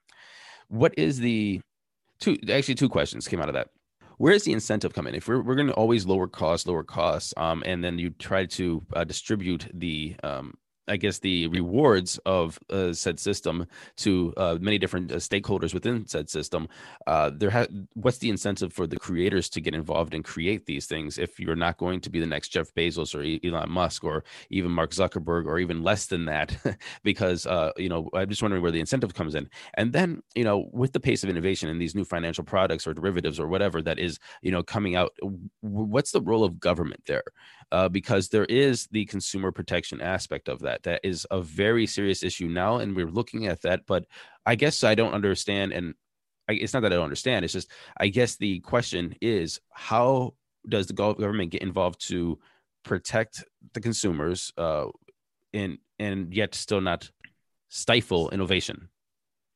What 0.69 0.95
is 0.97 1.19
the 1.19 1.61
two? 2.21 2.39
Actually, 2.49 2.77
two 2.77 2.89
questions 2.89 3.27
came 3.27 3.41
out 3.41 3.49
of 3.49 3.55
that 3.55 3.69
where 4.19 4.33
does 4.33 4.45
the 4.45 4.53
incentive 4.53 4.95
come 4.95 5.09
in? 5.09 5.17
If 5.17 5.27
we're, 5.27 5.43
we're 5.43 5.57
going 5.57 5.67
to 5.67 5.75
always 5.75 6.07
lower 6.07 6.29
costs, 6.29 6.65
lower 6.65 6.85
costs, 6.85 7.35
um, 7.37 7.65
and 7.67 7.83
then 7.83 7.99
you 7.99 8.11
try 8.11 8.47
to 8.47 8.81
uh, 8.93 9.03
distribute 9.03 9.69
the 9.75 10.15
um, 10.23 10.55
I 10.89 10.97
guess 10.97 11.19
the 11.19 11.47
rewards 11.49 12.19
of 12.27 12.59
uh, 12.69 12.93
said 12.93 13.21
system 13.21 13.67
to 13.99 14.35
uh, 14.37 14.59
many 14.61 14.79
different 14.79 15.13
uh, 15.13 15.17
stakeholders 15.17 15.73
within 15.73 16.07
said 16.07 16.29
system. 16.29 16.69
Uh, 17.07 17.31
there, 17.33 17.51
ha- 17.51 17.67
what's 17.95 18.19
the 18.19 18.31
incentive 18.31 18.73
for 18.73 18.87
the 18.87 18.99
creators 18.99 19.49
to 19.51 19.61
get 19.61 19.75
involved 19.75 20.13
and 20.13 20.25
create 20.25 20.67
these 20.67 20.87
things? 20.87 21.19
If 21.19 21.39
you're 21.39 21.55
not 21.57 21.79
going 21.79 22.01
to 22.01 22.11
be 22.11 22.19
the 22.19 22.27
next 22.27 22.49
Jeff 22.49 22.75
Bezos 22.75 23.15
or 23.15 23.47
Elon 23.47 23.71
Musk 23.71 24.03
or 24.03 24.25
even 24.51 24.73
Mark 24.73 24.91
Zuckerberg 24.91 25.47
or 25.47 25.59
even 25.61 25.83
less 25.83 26.07
than 26.07 26.25
that, 26.25 26.57
because 27.05 27.47
uh, 27.47 27.71
you 27.77 27.89
know, 27.89 28.09
I'm 28.15 28.29
just 28.29 28.43
wondering 28.43 28.63
where 28.63 28.73
the 28.73 28.81
incentive 28.81 29.15
comes 29.15 29.35
in. 29.37 29.49
And 29.75 29.93
then 29.93 30.23
you 30.35 30.45
know, 30.45 30.69
with 30.73 30.93
the 30.93 31.01
pace 31.01 31.23
of 31.23 31.31
innovation 31.31 31.69
and 31.69 31.81
these 31.81 31.95
new 31.95 32.05
financial 32.05 32.45
products 32.45 32.87
or 32.87 32.95
derivatives 32.95 33.39
or 33.39 33.47
whatever 33.47 33.83
that 33.83 33.99
is 34.01 34.19
you 34.43 34.51
know 34.51 34.63
coming 34.63 34.97
out, 34.97 35.17
what's 35.61 36.11
the 36.11 36.21
role 36.21 36.43
of 36.43 36.59
government 36.59 37.03
there? 37.07 37.23
Uh, 37.73 37.89
because 37.89 38.29
there 38.29 38.45
is 38.45 38.87
the 38.93 39.07
consumer 39.07 39.51
protection 39.51 40.03
aspect 40.03 40.49
of 40.49 40.59
that 40.61 40.83
that 40.83 41.01
is 41.03 41.27
a 41.31 41.41
very 41.41 41.87
serious 41.87 42.23
issue 42.23 42.47
now 42.47 42.77
and 42.77 42.95
we're 42.95 43.11
looking 43.11 43.47
at 43.47 43.63
that 43.63 43.81
but 43.87 44.05
i 44.45 44.55
guess 44.55 44.85
i 44.85 44.95
don't 44.95 45.15
understand 45.15 45.73
and 45.73 45.95
I, 46.51 46.53
it's 46.53 46.75
not 46.75 46.81
that 46.81 46.93
i 46.93 46.97
don't 46.97 47.05
understand 47.05 47.47
it's 47.47 47.55
just 47.55 47.71
i 47.97 48.09
guess 48.09 48.37
the 48.37 48.61
question 48.61 49.15
is 49.23 49.59
how 49.71 50.35
does 50.69 50.87
the 50.87 50.93
government 50.93 51.51
get 51.51 51.63
involved 51.63 52.07
to 52.09 52.39
protect 52.85 53.43
the 53.73 53.81
consumers 53.81 54.53
uh 54.59 54.89
in 55.55 55.79
and 55.99 56.35
yet 56.35 56.55
still 56.55 56.81
not 56.81 57.11
stifle 57.69 58.31
innovation? 58.31 58.89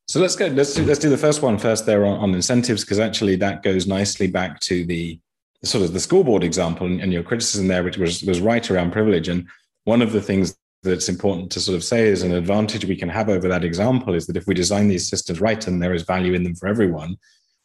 So 0.09 0.21
let's 0.21 0.37
go 0.37 0.47
let's 0.47 0.75
do, 0.75 0.85
let's 0.85 1.01
do 1.01 1.11
the 1.11 1.19
first 1.19 1.43
one 1.43 1.59
first 1.59 1.85
there 1.85 2.07
on, 2.07 2.19
on 2.19 2.35
incentives 2.35 2.85
because 2.85 3.01
actually 3.01 3.37
that 3.37 3.63
goes 3.63 3.87
nicely 3.87 4.29
back 4.29 4.61
to 4.61 4.85
the 4.87 5.19
sort 5.65 5.85
of 5.85 5.93
the 5.93 6.01
school 6.01 6.25
board 6.25 6.45
example 6.45 6.87
and, 6.87 7.01
and 7.01 7.13
your 7.13 7.23
criticism 7.23 7.69
there 7.69 7.83
which 7.83 7.99
was 7.99 8.23
was 8.23 8.41
right 8.41 8.71
around 8.71 8.93
privilege 8.93 9.29
and 9.29 9.47
one 9.85 10.03
of 10.03 10.13
the 10.13 10.21
things 10.21 10.57
that's 10.83 11.09
important 11.09 11.51
to 11.53 11.61
sort 11.61 11.77
of 11.77 11.85
say 11.85 12.07
is 12.09 12.23
an 12.23 12.33
advantage 12.33 12.85
we 12.85 12.97
can 12.97 13.09
have 13.09 13.29
over 13.29 13.49
that 13.49 13.65
example 13.65 14.15
is 14.15 14.27
that 14.27 14.37
if 14.37 14.47
we 14.47 14.55
design 14.55 14.89
these 14.89 15.09
systems 15.09 15.41
right 15.41 15.67
and 15.67 15.83
there 15.83 15.95
is 15.95 16.03
value 16.03 16.33
in 16.33 16.45
them 16.45 16.55
for 16.55 16.69
everyone, 16.69 17.17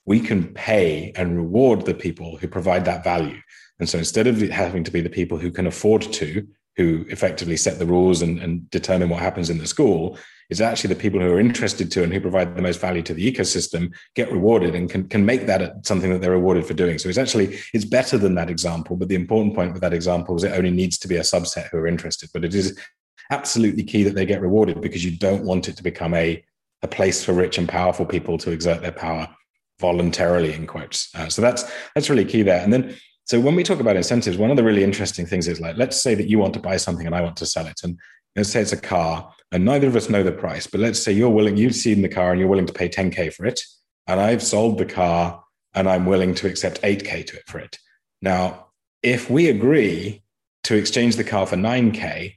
we 0.05 0.19
can 0.19 0.53
pay 0.53 1.11
and 1.15 1.37
reward 1.37 1.85
the 1.85 1.93
people 1.93 2.37
who 2.37 2.47
provide 2.47 2.85
that 2.85 3.03
value. 3.03 3.39
And 3.79 3.87
so 3.87 3.97
instead 3.97 4.27
of 4.27 4.41
having 4.41 4.83
to 4.83 4.91
be 4.91 5.01
the 5.01 5.09
people 5.09 5.37
who 5.37 5.51
can 5.51 5.67
afford 5.67 6.01
to, 6.01 6.47
who 6.77 7.05
effectively 7.09 7.57
set 7.57 7.79
the 7.79 7.85
rules 7.85 8.21
and, 8.21 8.39
and 8.39 8.69
determine 8.71 9.09
what 9.09 9.21
happens 9.21 9.49
in 9.49 9.57
the 9.57 9.67
school, 9.67 10.17
it's 10.51 10.59
actually 10.59 10.93
the 10.93 10.99
people 10.99 11.21
who 11.21 11.31
are 11.31 11.39
interested 11.39 11.89
to 11.93 12.03
and 12.03 12.13
who 12.13 12.19
provide 12.19 12.57
the 12.57 12.61
most 12.61 12.81
value 12.81 13.01
to 13.03 13.13
the 13.13 13.31
ecosystem 13.31 13.93
get 14.15 14.29
rewarded 14.29 14.75
and 14.75 14.89
can, 14.89 15.07
can 15.07 15.25
make 15.25 15.47
that 15.47 15.87
something 15.87 16.11
that 16.11 16.19
they're 16.19 16.31
rewarded 16.31 16.65
for 16.65 16.73
doing. 16.73 16.99
So 16.99 17.07
it's 17.07 17.17
actually 17.17 17.57
it's 17.73 17.85
better 17.85 18.17
than 18.17 18.35
that 18.35 18.49
example. 18.49 18.97
But 18.97 19.07
the 19.07 19.15
important 19.15 19.55
point 19.55 19.71
with 19.71 19.81
that 19.81 19.93
example 19.93 20.35
is 20.35 20.43
it 20.43 20.51
only 20.51 20.69
needs 20.69 20.97
to 20.99 21.07
be 21.07 21.15
a 21.15 21.21
subset 21.21 21.69
who 21.69 21.77
are 21.77 21.87
interested. 21.87 22.29
But 22.33 22.43
it 22.43 22.53
is 22.53 22.77
absolutely 23.31 23.83
key 23.83 24.03
that 24.03 24.13
they 24.13 24.25
get 24.25 24.41
rewarded 24.41 24.81
because 24.81 25.05
you 25.05 25.17
don't 25.17 25.45
want 25.45 25.69
it 25.69 25.77
to 25.77 25.83
become 25.83 26.13
a, 26.13 26.43
a 26.83 26.87
place 26.87 27.23
for 27.23 27.31
rich 27.31 27.57
and 27.57 27.69
powerful 27.69 28.05
people 28.05 28.37
to 28.39 28.51
exert 28.51 28.81
their 28.81 28.91
power 28.91 29.29
voluntarily 29.79 30.51
in 30.53 30.67
quotes. 30.67 31.15
Uh, 31.15 31.29
so 31.29 31.41
that's 31.41 31.63
that's 31.95 32.09
really 32.09 32.25
key 32.25 32.41
there. 32.41 32.61
And 32.61 32.73
then 32.73 32.97
so 33.23 33.39
when 33.39 33.55
we 33.55 33.63
talk 33.63 33.79
about 33.79 33.95
incentives, 33.95 34.37
one 34.37 34.51
of 34.51 34.57
the 34.57 34.65
really 34.65 34.83
interesting 34.83 35.25
things 35.25 35.47
is 35.47 35.61
like 35.61 35.77
let's 35.77 36.01
say 36.01 36.13
that 36.13 36.27
you 36.27 36.39
want 36.39 36.53
to 36.55 36.59
buy 36.59 36.75
something 36.75 37.05
and 37.05 37.15
I 37.15 37.21
want 37.21 37.37
to 37.37 37.45
sell 37.45 37.67
it, 37.67 37.79
and 37.85 37.97
let's 38.35 38.49
say 38.49 38.59
it's 38.59 38.73
a 38.73 38.77
car 38.77 39.33
and 39.51 39.65
neither 39.65 39.87
of 39.87 39.95
us 39.95 40.09
know 40.09 40.23
the 40.23 40.31
price, 40.31 40.67
but 40.67 40.79
let's 40.79 41.01
say 41.01 41.11
you're 41.11 41.29
willing, 41.29 41.57
you've 41.57 41.75
seen 41.75 42.01
the 42.01 42.09
car 42.09 42.31
and 42.31 42.39
you're 42.39 42.49
willing 42.49 42.67
to 42.67 42.73
pay 42.73 42.87
10k 42.87 43.33
for 43.33 43.45
it, 43.45 43.61
and 44.07 44.19
I've 44.19 44.43
sold 44.43 44.77
the 44.77 44.85
car 44.85 45.43
and 45.73 45.89
I'm 45.89 46.05
willing 46.05 46.35
to 46.35 46.47
accept 46.47 46.81
8k 46.81 47.27
to 47.27 47.37
it 47.37 47.43
for 47.47 47.59
it. 47.59 47.77
Now, 48.21 48.67
if 49.03 49.29
we 49.29 49.49
agree 49.49 50.23
to 50.65 50.75
exchange 50.75 51.15
the 51.15 51.23
car 51.23 51.45
for 51.45 51.55
9k, 51.55 52.35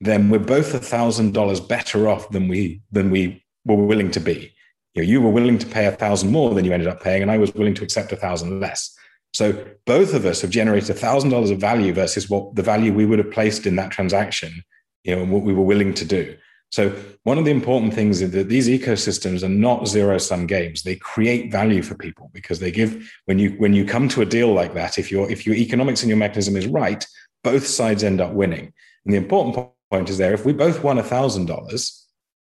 then 0.00 0.28
we're 0.28 0.38
both 0.38 0.74
a 0.74 0.78
thousand 0.78 1.32
dollars 1.32 1.60
better 1.60 2.08
off 2.08 2.28
than 2.30 2.48
we 2.48 2.82
than 2.92 3.10
we 3.10 3.44
were 3.64 3.76
willing 3.76 4.10
to 4.12 4.20
be. 4.20 4.52
You, 4.94 5.02
know, 5.02 5.08
you 5.08 5.22
were 5.22 5.30
willing 5.30 5.58
to 5.58 5.66
pay 5.66 5.86
a 5.86 5.92
thousand 5.92 6.30
more 6.30 6.54
than 6.54 6.64
you 6.64 6.72
ended 6.72 6.88
up 6.88 7.02
paying, 7.02 7.22
and 7.22 7.30
I 7.30 7.38
was 7.38 7.54
willing 7.54 7.74
to 7.74 7.84
accept 7.84 8.12
a 8.12 8.16
thousand 8.16 8.60
less. 8.60 8.94
So 9.32 9.66
both 9.86 10.14
of 10.14 10.26
us 10.26 10.42
have 10.42 10.50
generated 10.50 10.90
a 10.90 10.94
thousand 10.94 11.30
dollars 11.30 11.50
of 11.50 11.58
value 11.58 11.92
versus 11.92 12.30
what 12.30 12.54
the 12.54 12.62
value 12.62 12.92
we 12.92 13.06
would 13.06 13.18
have 13.18 13.32
placed 13.32 13.66
in 13.66 13.76
that 13.76 13.90
transaction, 13.90 14.62
you 15.04 15.14
know, 15.14 15.22
and 15.22 15.30
what 15.30 15.42
we 15.42 15.54
were 15.54 15.62
willing 15.62 15.94
to 15.94 16.04
do. 16.04 16.36
So 16.72 16.90
one 17.22 17.38
of 17.38 17.44
the 17.44 17.52
important 17.52 17.94
things 17.94 18.20
is 18.20 18.32
that 18.32 18.48
these 18.48 18.68
ecosystems 18.68 19.44
are 19.44 19.48
not 19.48 19.86
zero 19.86 20.18
sum 20.18 20.46
games. 20.46 20.82
They 20.82 20.96
create 20.96 21.52
value 21.52 21.82
for 21.82 21.94
people 21.94 22.30
because 22.34 22.58
they 22.58 22.72
give 22.72 23.12
when 23.26 23.38
you 23.38 23.50
when 23.58 23.74
you 23.74 23.84
come 23.84 24.08
to 24.08 24.22
a 24.22 24.26
deal 24.26 24.52
like 24.52 24.74
that, 24.74 24.98
if 24.98 25.12
your 25.12 25.30
if 25.30 25.46
your 25.46 25.54
economics 25.54 26.02
and 26.02 26.08
your 26.08 26.18
mechanism 26.18 26.56
is 26.56 26.66
right, 26.66 27.06
both 27.44 27.64
sides 27.64 28.02
end 28.02 28.20
up 28.20 28.32
winning. 28.32 28.72
And 29.04 29.14
the 29.14 29.18
important 29.18 29.68
point 29.90 30.10
is 30.10 30.18
there. 30.18 30.32
If 30.32 30.44
we 30.44 30.52
both 30.52 30.82
won 30.82 30.96
$1,000, 30.96 32.00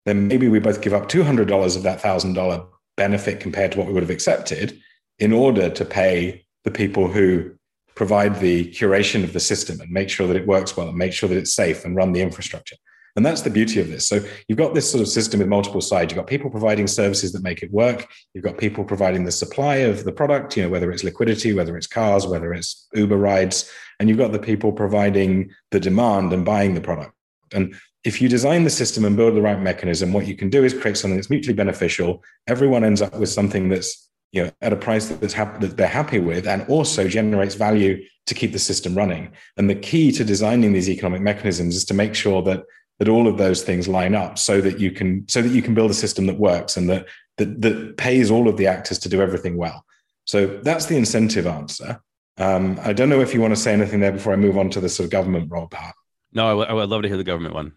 then 0.06 0.28
maybe 0.28 0.48
we 0.48 0.60
both 0.60 0.82
give 0.82 0.94
up 0.94 1.10
$200 1.10 1.76
of 1.76 1.84
that 1.84 2.02
$1,000 2.02 2.68
benefit 2.98 3.40
compared 3.40 3.74
to 3.74 3.78
what 3.78 3.88
we 3.88 3.94
would 3.94 4.04
have 4.04 4.10
accepted 4.10 4.80
in 5.20 5.34
order 5.34 5.70
to 5.70 5.86
pay 5.86 6.46
the 6.64 6.72
people 6.72 7.08
who 7.08 7.52
provide 7.96 8.40
the 8.40 8.66
curation 8.72 9.24
of 9.24 9.34
the 9.34 9.40
system 9.40 9.80
and 9.82 9.90
make 9.90 10.10
sure 10.10 10.28
that 10.28 10.38
it 10.38 10.48
works 10.48 10.76
well 10.76 10.90
and 10.90 10.98
make 10.98 11.14
sure 11.14 11.30
that 11.30 11.38
it's 11.38 11.54
safe 11.54 11.86
and 11.86 11.96
run 11.96 12.12
the 12.12 12.22
infrastructure. 12.22 12.76
And 13.16 13.26
that's 13.26 13.42
the 13.42 13.50
beauty 13.50 13.80
of 13.80 13.88
this. 13.88 14.06
So 14.06 14.20
you've 14.48 14.58
got 14.58 14.74
this 14.74 14.92
sort 14.92 15.02
of 15.02 15.08
system 15.08 15.40
with 15.40 15.48
multiple 15.48 15.80
sides. 15.80 16.12
You've 16.12 16.18
got 16.18 16.28
people 16.28 16.50
providing 16.50 16.86
services 16.86 17.32
that 17.32 17.44
make 17.44 17.64
it 17.64 17.72
work. 17.72 18.08
You've 18.34 18.44
got 18.44 18.58
people 18.58 18.84
providing 18.84 19.24
the 19.24 19.32
supply 19.32 19.78
of 19.78 20.04
the 20.04 20.12
product, 20.12 20.58
you 20.58 20.64
know, 20.64 20.70
whether 20.70 20.92
it's 20.92 21.04
liquidity, 21.04 21.54
whether 21.54 21.78
it's 21.78 21.88
cars, 21.88 22.28
whether 22.28 22.54
it's 22.54 22.88
Uber 22.94 23.18
rides, 23.18 23.72
and 24.00 24.10
you've 24.10 24.18
got 24.18 24.34
the 24.34 24.40
people 24.40 24.74
providing 24.74 25.50
the 25.72 25.80
demand 25.80 26.34
and 26.34 26.44
buying 26.44 26.74
the 26.74 26.82
product. 26.82 27.14
And 27.54 27.76
if 28.04 28.22
you 28.22 28.28
design 28.28 28.66
the 28.66 28.70
system 28.70 29.06
and 29.06 29.16
build 29.16 29.36
the 29.36 29.42
right 29.42 29.60
mechanism, 29.60 30.12
what 30.12 30.28
you 30.28 30.36
can 30.36 30.50
do 30.50 30.66
is 30.66 30.74
create 30.74 30.98
something 30.98 31.16
that's 31.16 31.30
mutually 31.30 31.56
beneficial. 31.56 32.22
Everyone 32.48 32.84
ends 32.84 33.02
up 33.02 33.18
with 33.18 33.30
something 33.30 33.70
that's 33.70 34.05
you 34.36 34.44
know 34.44 34.52
at 34.62 34.74
a 34.74 34.76
price 34.76 35.08
that's 35.08 35.34
hap- 35.34 35.62
that 35.62 35.78
they're 35.78 35.88
happy 35.88 36.20
with, 36.20 36.46
and 36.46 36.68
also 36.68 37.08
generates 37.08 37.56
value 37.56 38.04
to 38.28 38.36
keep 38.36 38.52
the 38.52 38.60
system 38.60 38.94
running. 38.94 39.32
And 39.58 39.70
the 39.70 39.76
key 39.76 40.12
to 40.12 40.24
designing 40.26 40.74
these 40.74 40.90
economic 40.90 41.22
mechanisms 41.22 41.76
is 41.76 41.86
to 41.86 41.94
make 41.94 42.14
sure 42.14 42.42
that 42.44 42.64
that 43.00 43.10
all 43.10 43.28
of 43.28 43.38
those 43.38 43.64
things 43.64 43.88
line 43.88 44.16
up 44.16 44.38
so 44.38 44.62
that 44.62 44.80
you 44.80 44.92
can 44.92 45.28
so 45.30 45.42
that 45.42 45.52
you 45.52 45.62
can 45.62 45.74
build 45.74 45.92
a 45.92 45.96
system 45.96 46.26
that 46.28 46.38
works 46.38 46.78
and 46.78 46.90
that 46.90 47.08
that, 47.38 47.62
that 47.62 47.98
pays 47.98 48.30
all 48.30 48.48
of 48.48 48.58
the 48.58 48.68
actors 48.68 49.00
to 49.00 49.10
do 49.10 49.22
everything 49.22 49.58
well. 49.58 49.86
So 50.26 50.48
that's 50.64 50.86
the 50.88 50.98
incentive 50.98 51.48
answer. 51.48 52.02
Um, 52.38 52.80
I 52.82 52.94
don't 52.94 53.10
know 53.10 53.22
if 53.22 53.34
you 53.34 53.42
want 53.42 53.56
to 53.56 53.60
say 53.60 53.74
anything 53.74 54.02
there 54.02 54.12
before 54.12 54.34
I 54.34 54.38
move 54.38 54.58
on 54.58 54.70
to 54.72 54.82
the 54.82 54.90
sort 54.90 55.06
of 55.06 55.12
government 55.12 55.50
role 55.50 55.68
part. 55.68 55.96
No, 56.34 56.46
I, 56.46 56.50
w- 56.50 56.68
I 56.68 56.74
would 56.74 56.90
love 56.90 57.04
to 57.04 57.08
hear 57.08 57.18
the 57.18 57.24
government 57.24 57.54
one. 57.54 57.74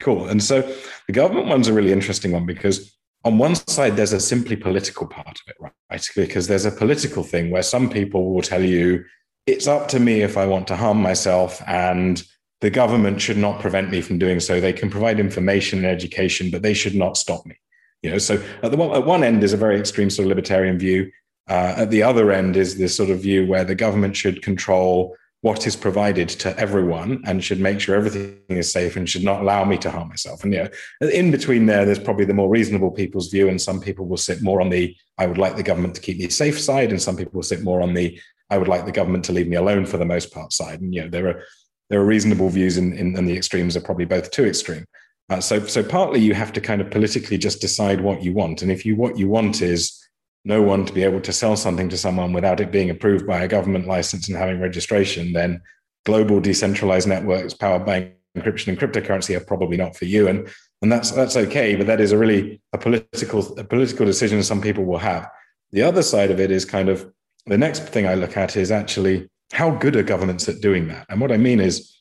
Cool. 0.00 0.28
And 0.28 0.42
so 0.42 0.62
the 1.06 1.12
government 1.12 1.46
one's 1.46 1.68
a 1.68 1.72
really 1.72 1.92
interesting 1.92 2.32
one 2.32 2.46
because 2.46 2.96
on 3.24 3.38
one 3.38 3.54
side, 3.54 3.96
there's 3.96 4.12
a 4.12 4.20
simply 4.20 4.56
political 4.56 5.06
part 5.06 5.40
of 5.40 5.42
it, 5.46 5.56
right? 5.60 6.08
Because 6.16 6.48
there's 6.48 6.64
a 6.64 6.72
political 6.72 7.22
thing 7.22 7.50
where 7.50 7.62
some 7.62 7.88
people 7.88 8.34
will 8.34 8.42
tell 8.42 8.62
you, 8.62 9.04
it's 9.46 9.66
up 9.66 9.88
to 9.88 10.00
me 10.00 10.22
if 10.22 10.36
I 10.36 10.46
want 10.46 10.66
to 10.68 10.76
harm 10.76 11.00
myself, 11.00 11.62
and 11.66 12.22
the 12.60 12.70
government 12.70 13.20
should 13.20 13.36
not 13.36 13.60
prevent 13.60 13.90
me 13.90 14.00
from 14.00 14.18
doing 14.18 14.40
so. 14.40 14.60
They 14.60 14.72
can 14.72 14.90
provide 14.90 15.20
information 15.20 15.80
and 15.80 15.88
education, 15.88 16.50
but 16.50 16.62
they 16.62 16.74
should 16.74 16.94
not 16.94 17.16
stop 17.16 17.44
me. 17.46 17.56
You 18.02 18.10
know, 18.10 18.18
so 18.18 18.42
at 18.62 18.72
the 18.72 18.78
at 18.78 19.06
one 19.06 19.22
end 19.22 19.44
is 19.44 19.52
a 19.52 19.56
very 19.56 19.78
extreme 19.78 20.10
sort 20.10 20.24
of 20.24 20.30
libertarian 20.30 20.78
view. 20.78 21.10
Uh, 21.48 21.74
at 21.76 21.90
the 21.90 22.02
other 22.02 22.32
end 22.32 22.56
is 22.56 22.78
this 22.78 22.96
sort 22.96 23.10
of 23.10 23.20
view 23.20 23.46
where 23.46 23.64
the 23.64 23.74
government 23.74 24.16
should 24.16 24.42
control 24.42 25.16
what 25.42 25.66
is 25.66 25.74
provided 25.74 26.28
to 26.28 26.56
everyone 26.56 27.20
and 27.26 27.42
should 27.42 27.58
make 27.58 27.80
sure 27.80 27.96
everything 27.96 28.38
is 28.48 28.72
safe 28.72 28.94
and 28.96 29.08
should 29.08 29.24
not 29.24 29.42
allow 29.42 29.64
me 29.64 29.76
to 29.76 29.90
harm 29.90 30.08
myself. 30.08 30.44
And 30.44 30.54
you 30.54 30.62
know, 31.00 31.08
in 31.08 31.32
between 31.32 31.66
there, 31.66 31.84
there's 31.84 31.98
probably 31.98 32.24
the 32.24 32.32
more 32.32 32.48
reasonable 32.48 32.92
people's 32.92 33.28
view, 33.28 33.48
and 33.48 33.60
some 33.60 33.80
people 33.80 34.06
will 34.06 34.16
sit 34.16 34.40
more 34.40 34.60
on 34.60 34.70
the 34.70 34.96
I 35.18 35.26
would 35.26 35.38
like 35.38 35.56
the 35.56 35.62
government 35.62 35.94
to 35.96 36.00
keep 36.00 36.18
me 36.18 36.28
safe 36.28 36.58
side, 36.58 36.90
and 36.90 37.02
some 37.02 37.16
people 37.16 37.32
will 37.34 37.42
sit 37.42 37.62
more 37.62 37.82
on 37.82 37.92
the 37.92 38.18
I 38.50 38.58
would 38.58 38.68
like 38.68 38.86
the 38.86 38.92
government 38.92 39.24
to 39.26 39.32
leave 39.32 39.48
me 39.48 39.56
alone 39.56 39.84
for 39.84 39.96
the 39.96 40.04
most 40.04 40.32
part 40.32 40.52
side. 40.52 40.80
And 40.80 40.94
you 40.94 41.02
know, 41.02 41.08
there 41.08 41.28
are 41.28 41.42
there 41.90 42.00
are 42.00 42.06
reasonable 42.06 42.48
views, 42.48 42.78
in, 42.78 42.92
in, 42.92 43.16
and 43.16 43.28
the 43.28 43.36
extremes 43.36 43.76
are 43.76 43.80
probably 43.80 44.04
both 44.04 44.30
too 44.30 44.46
extreme. 44.46 44.84
Uh, 45.28 45.40
so 45.40 45.66
so 45.66 45.82
partly 45.82 46.20
you 46.20 46.34
have 46.34 46.52
to 46.52 46.60
kind 46.60 46.80
of 46.80 46.90
politically 46.90 47.36
just 47.36 47.60
decide 47.60 48.00
what 48.00 48.22
you 48.22 48.32
want, 48.32 48.62
and 48.62 48.70
if 48.70 48.86
you 48.86 48.94
what 48.94 49.18
you 49.18 49.28
want 49.28 49.60
is 49.60 49.98
no 50.44 50.62
one 50.62 50.84
to 50.84 50.92
be 50.92 51.04
able 51.04 51.20
to 51.20 51.32
sell 51.32 51.56
something 51.56 51.88
to 51.88 51.96
someone 51.96 52.32
without 52.32 52.60
it 52.60 52.72
being 52.72 52.90
approved 52.90 53.26
by 53.26 53.42
a 53.42 53.48
government 53.48 53.86
license 53.86 54.28
and 54.28 54.36
having 54.36 54.60
registration, 54.60 55.32
then 55.32 55.62
global 56.04 56.40
decentralized 56.40 57.06
networks 57.08 57.54
powered 57.54 57.86
by 57.86 58.12
encryption 58.36 58.68
and 58.68 58.78
cryptocurrency 58.78 59.36
are 59.36 59.44
probably 59.44 59.76
not 59.76 59.96
for 59.96 60.06
you. 60.06 60.28
And 60.28 60.48
and 60.80 60.90
that's 60.90 61.12
that's 61.12 61.36
okay, 61.36 61.76
but 61.76 61.86
that 61.86 62.00
is 62.00 62.10
a 62.10 62.18
really 62.18 62.60
a 62.72 62.78
political 62.78 63.56
a 63.58 63.64
political 63.64 64.04
decision 64.04 64.42
some 64.42 64.60
people 64.60 64.84
will 64.84 64.98
have. 64.98 65.28
The 65.70 65.82
other 65.82 66.02
side 66.02 66.30
of 66.30 66.40
it 66.40 66.50
is 66.50 66.64
kind 66.64 66.88
of 66.88 67.10
the 67.46 67.58
next 67.58 67.84
thing 67.84 68.06
I 68.06 68.14
look 68.14 68.36
at 68.36 68.56
is 68.56 68.70
actually 68.70 69.28
how 69.52 69.70
good 69.70 69.96
are 69.96 70.02
governments 70.02 70.48
at 70.48 70.60
doing 70.60 70.88
that? 70.88 71.06
And 71.08 71.20
what 71.20 71.30
I 71.30 71.36
mean 71.36 71.60
is 71.60 71.96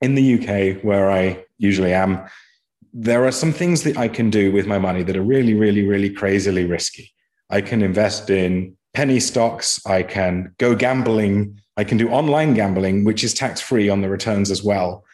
in 0.00 0.14
the 0.14 0.34
UK, 0.34 0.84
where 0.84 1.10
I 1.10 1.44
usually 1.58 1.92
am, 1.92 2.28
there 2.92 3.24
are 3.24 3.32
some 3.32 3.52
things 3.52 3.82
that 3.82 3.96
I 3.96 4.08
can 4.08 4.30
do 4.30 4.52
with 4.52 4.66
my 4.66 4.78
money 4.78 5.02
that 5.02 5.16
are 5.16 5.22
really, 5.22 5.54
really, 5.54 5.86
really 5.86 6.10
crazily 6.10 6.64
risky. 6.64 7.12
I 7.50 7.60
can 7.60 7.82
invest 7.82 8.30
in 8.30 8.76
penny 8.94 9.20
stocks. 9.20 9.84
I 9.86 10.02
can 10.02 10.54
go 10.58 10.74
gambling. 10.74 11.60
I 11.76 11.84
can 11.84 11.98
do 11.98 12.10
online 12.10 12.54
gambling, 12.54 13.04
which 13.04 13.22
is 13.24 13.34
tax 13.34 13.60
free 13.60 13.88
on 13.88 14.00
the 14.02 14.08
returns 14.08 14.50
as 14.50 14.62
well. 14.62 15.04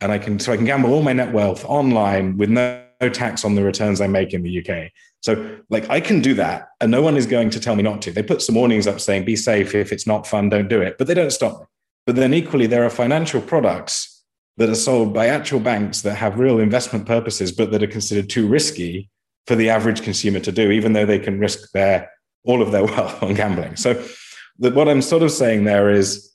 And 0.00 0.12
I 0.12 0.18
can, 0.18 0.38
so 0.38 0.52
I 0.52 0.56
can 0.56 0.66
gamble 0.66 0.92
all 0.92 1.02
my 1.02 1.12
net 1.12 1.32
wealth 1.32 1.64
online 1.64 2.36
with 2.36 2.50
no, 2.50 2.84
no 3.00 3.08
tax 3.08 3.44
on 3.44 3.54
the 3.54 3.62
returns 3.62 4.00
I 4.00 4.06
make 4.06 4.34
in 4.34 4.42
the 4.42 4.58
UK. 4.58 4.90
So, 5.22 5.58
like, 5.70 5.88
I 5.88 6.00
can 6.00 6.20
do 6.20 6.34
that, 6.34 6.68
and 6.82 6.90
no 6.90 7.00
one 7.00 7.16
is 7.16 7.24
going 7.24 7.48
to 7.48 7.60
tell 7.60 7.76
me 7.76 7.82
not 7.82 8.02
to. 8.02 8.12
They 8.12 8.22
put 8.22 8.42
some 8.42 8.56
warnings 8.56 8.86
up 8.86 9.00
saying, 9.00 9.24
be 9.24 9.36
safe. 9.36 9.74
If 9.74 9.90
it's 9.90 10.06
not 10.06 10.26
fun, 10.26 10.50
don't 10.50 10.68
do 10.68 10.82
it. 10.82 10.96
But 10.98 11.06
they 11.06 11.14
don't 11.14 11.32
stop 11.32 11.60
me. 11.60 11.66
But 12.04 12.16
then, 12.16 12.34
equally, 12.34 12.66
there 12.66 12.84
are 12.84 12.90
financial 12.90 13.40
products 13.40 14.22
that 14.58 14.68
are 14.68 14.74
sold 14.74 15.14
by 15.14 15.28
actual 15.28 15.60
banks 15.60 16.02
that 16.02 16.16
have 16.16 16.38
real 16.38 16.58
investment 16.60 17.06
purposes, 17.06 17.50
but 17.50 17.70
that 17.70 17.82
are 17.82 17.86
considered 17.86 18.28
too 18.28 18.46
risky 18.46 19.08
for 19.46 19.54
the 19.54 19.70
average 19.70 20.02
consumer 20.02 20.40
to 20.40 20.52
do, 20.52 20.70
even 20.70 20.92
though 20.92 21.06
they 21.06 21.18
can 21.18 21.38
risk 21.38 21.72
their 21.72 22.10
all 22.44 22.62
of 22.62 22.72
their 22.72 22.84
wealth 22.92 23.22
on 23.22 23.34
gambling. 23.34 23.76
So 23.76 24.02
the, 24.58 24.70
what 24.70 24.88
I'm 24.88 25.02
sort 25.02 25.22
of 25.22 25.30
saying 25.30 25.64
there 25.64 25.90
is 25.90 26.30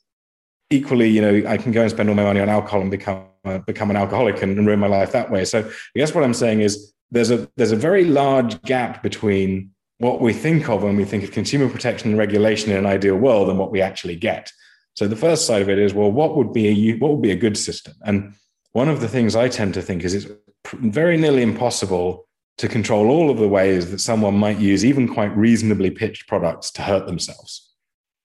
equally, 0.70 1.08
you 1.08 1.20
know, 1.20 1.48
I 1.48 1.56
can 1.56 1.72
go 1.72 1.82
and 1.82 1.90
spend 1.90 2.08
all 2.08 2.14
my 2.14 2.22
money 2.22 2.40
on 2.40 2.48
alcohol 2.48 2.80
and 2.80 2.90
become 2.90 3.26
become 3.66 3.90
an 3.90 3.96
alcoholic 3.96 4.42
and, 4.42 4.58
and 4.58 4.66
ruin 4.66 4.78
my 4.78 4.86
life 4.86 5.12
that 5.12 5.30
way. 5.30 5.44
So 5.44 5.60
I 5.60 5.98
guess 5.98 6.14
what 6.14 6.24
I'm 6.24 6.34
saying 6.34 6.60
is 6.60 6.92
there's 7.10 7.30
a 7.30 7.48
there's 7.56 7.72
a 7.72 7.76
very 7.76 8.04
large 8.04 8.60
gap 8.62 9.02
between 9.02 9.70
what 9.98 10.20
we 10.20 10.32
think 10.32 10.68
of 10.68 10.82
when 10.82 10.96
we 10.96 11.04
think 11.04 11.24
of 11.24 11.30
consumer 11.30 11.68
protection 11.68 12.10
and 12.10 12.18
regulation 12.18 12.70
in 12.70 12.78
an 12.78 12.86
ideal 12.86 13.16
world 13.16 13.48
and 13.48 13.58
what 13.58 13.70
we 13.70 13.80
actually 13.80 14.16
get. 14.16 14.50
So 14.94 15.06
the 15.06 15.16
first 15.16 15.46
side 15.46 15.62
of 15.62 15.68
it 15.68 15.78
is, 15.78 15.94
well, 15.94 16.10
what 16.10 16.36
would 16.36 16.52
be 16.52 16.68
a 16.68 16.98
what 16.98 17.12
would 17.12 17.22
be 17.22 17.30
a 17.30 17.36
good 17.36 17.56
system? 17.56 17.94
And 18.02 18.34
one 18.72 18.88
of 18.88 19.00
the 19.00 19.08
things 19.08 19.34
I 19.34 19.48
tend 19.48 19.74
to 19.74 19.82
think 19.82 20.04
is 20.04 20.14
it's 20.14 20.26
very 20.72 21.16
nearly 21.16 21.42
impossible 21.42 22.28
to 22.58 22.68
control 22.68 23.08
all 23.08 23.30
of 23.30 23.38
the 23.38 23.48
ways 23.48 23.90
that 23.90 24.00
someone 24.00 24.34
might 24.34 24.58
use 24.58 24.84
even 24.84 25.12
quite 25.12 25.34
reasonably 25.36 25.90
pitched 25.90 26.28
products 26.28 26.70
to 26.72 26.82
hurt 26.82 27.06
themselves. 27.06 27.72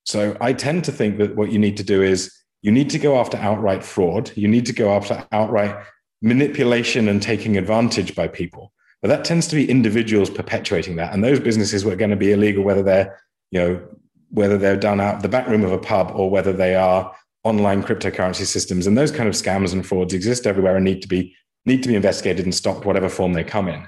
So 0.03 0.35
I 0.41 0.53
tend 0.53 0.83
to 0.85 0.91
think 0.91 1.17
that 1.17 1.35
what 1.35 1.51
you 1.51 1.59
need 1.59 1.77
to 1.77 1.83
do 1.83 2.01
is 2.01 2.31
you 2.61 2.71
need 2.71 2.89
to 2.91 2.99
go 2.99 3.17
after 3.17 3.37
outright 3.37 3.83
fraud. 3.83 4.31
You 4.35 4.47
need 4.47 4.65
to 4.65 4.73
go 4.73 4.95
after 4.95 5.25
outright 5.31 5.75
manipulation 6.21 7.07
and 7.07 7.21
taking 7.21 7.57
advantage 7.57 8.15
by 8.15 8.27
people. 8.27 8.73
But 9.01 9.09
that 9.09 9.25
tends 9.25 9.47
to 9.47 9.55
be 9.55 9.69
individuals 9.69 10.29
perpetuating 10.29 10.95
that. 10.95 11.13
And 11.13 11.23
those 11.23 11.39
businesses 11.39 11.85
were 11.85 11.95
going 11.95 12.09
to 12.09 12.15
be 12.15 12.31
illegal, 12.31 12.63
whether 12.63 12.81
they're, 12.81 13.19
you 13.51 13.59
know, 13.59 13.87
whether 14.29 14.57
they're 14.57 14.77
done 14.77 14.99
out 14.99 15.21
the 15.21 15.29
back 15.29 15.47
room 15.47 15.63
of 15.63 15.71
a 15.71 15.77
pub 15.77 16.11
or 16.15 16.29
whether 16.29 16.51
they 16.51 16.75
are 16.75 17.15
online 17.43 17.83
cryptocurrency 17.83 18.45
systems. 18.45 18.87
And 18.87 18.97
those 18.97 19.11
kind 19.11 19.29
of 19.29 19.35
scams 19.35 19.71
and 19.71 19.85
frauds 19.85 20.13
exist 20.13 20.47
everywhere 20.47 20.75
and 20.75 20.83
need 20.83 21.01
to 21.03 21.07
be 21.07 21.35
need 21.67 21.81
to 21.83 21.89
be 21.89 21.95
investigated 21.95 22.45
and 22.45 22.53
stopped, 22.53 22.85
whatever 22.85 23.09
form 23.09 23.33
they 23.33 23.43
come 23.43 23.67
in. 23.67 23.87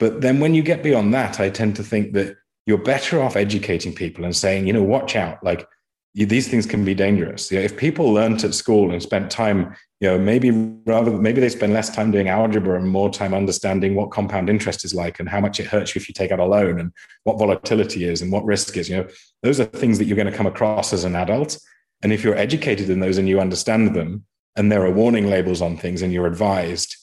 But 0.00 0.22
then 0.22 0.40
when 0.40 0.54
you 0.54 0.62
get 0.62 0.82
beyond 0.82 1.14
that, 1.14 1.38
I 1.38 1.50
tend 1.50 1.76
to 1.76 1.84
think 1.84 2.14
that 2.14 2.36
you're 2.66 2.78
better 2.78 3.22
off 3.22 3.36
educating 3.36 3.94
people 3.94 4.24
and 4.24 4.34
saying, 4.34 4.66
you 4.66 4.72
know, 4.72 4.82
watch 4.82 5.14
out. 5.14 5.44
Like 5.44 5.68
you, 6.14 6.26
these 6.26 6.48
things 6.48 6.66
can 6.66 6.84
be 6.84 6.94
dangerous. 6.94 7.52
You 7.52 7.58
know, 7.58 7.64
if 7.64 7.76
people 7.76 8.12
learnt 8.12 8.42
at 8.42 8.54
school 8.54 8.90
and 8.90 9.02
spent 9.02 9.30
time, 9.30 9.76
you 10.00 10.08
know, 10.08 10.18
maybe 10.18 10.50
rather 10.86 11.12
maybe 11.12 11.40
they 11.40 11.50
spend 11.50 11.74
less 11.74 11.94
time 11.94 12.10
doing 12.10 12.28
algebra 12.28 12.80
and 12.80 12.88
more 12.88 13.10
time 13.10 13.34
understanding 13.34 13.94
what 13.94 14.10
compound 14.10 14.48
interest 14.48 14.84
is 14.84 14.94
like 14.94 15.20
and 15.20 15.28
how 15.28 15.40
much 15.40 15.60
it 15.60 15.66
hurts 15.66 15.94
you 15.94 16.00
if 16.00 16.08
you 16.08 16.14
take 16.14 16.32
out 16.32 16.40
a 16.40 16.44
loan 16.44 16.80
and 16.80 16.92
what 17.24 17.38
volatility 17.38 18.04
is 18.04 18.22
and 18.22 18.32
what 18.32 18.44
risk 18.44 18.76
is. 18.76 18.88
You 18.88 18.96
know, 18.96 19.08
those 19.42 19.60
are 19.60 19.66
things 19.66 19.98
that 19.98 20.06
you're 20.06 20.16
going 20.16 20.30
to 20.30 20.36
come 20.36 20.46
across 20.46 20.92
as 20.92 21.04
an 21.04 21.14
adult. 21.14 21.58
And 22.02 22.12
if 22.12 22.24
you're 22.24 22.36
educated 22.36 22.88
in 22.88 23.00
those 23.00 23.18
and 23.18 23.28
you 23.28 23.38
understand 23.38 23.94
them, 23.94 24.24
and 24.56 24.72
there 24.72 24.84
are 24.84 24.90
warning 24.90 25.28
labels 25.28 25.62
on 25.62 25.76
things 25.76 26.02
and 26.02 26.12
you're 26.12 26.26
advised, 26.26 26.96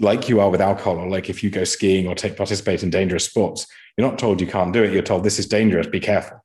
like 0.00 0.28
you 0.28 0.40
are 0.40 0.50
with 0.50 0.60
alcohol, 0.60 0.98
or 0.98 1.08
like 1.08 1.30
if 1.30 1.42
you 1.42 1.50
go 1.50 1.64
skiing 1.64 2.06
or 2.06 2.14
take 2.14 2.36
participate 2.36 2.82
in 2.82 2.90
dangerous 2.90 3.24
sports, 3.24 3.66
you're 3.96 4.08
not 4.08 4.18
told 4.18 4.40
you 4.40 4.46
can't 4.46 4.72
do 4.72 4.82
it. 4.82 4.92
You're 4.92 5.02
told 5.02 5.24
this 5.24 5.38
is 5.38 5.46
dangerous, 5.46 5.86
be 5.86 6.00
careful. 6.00 6.44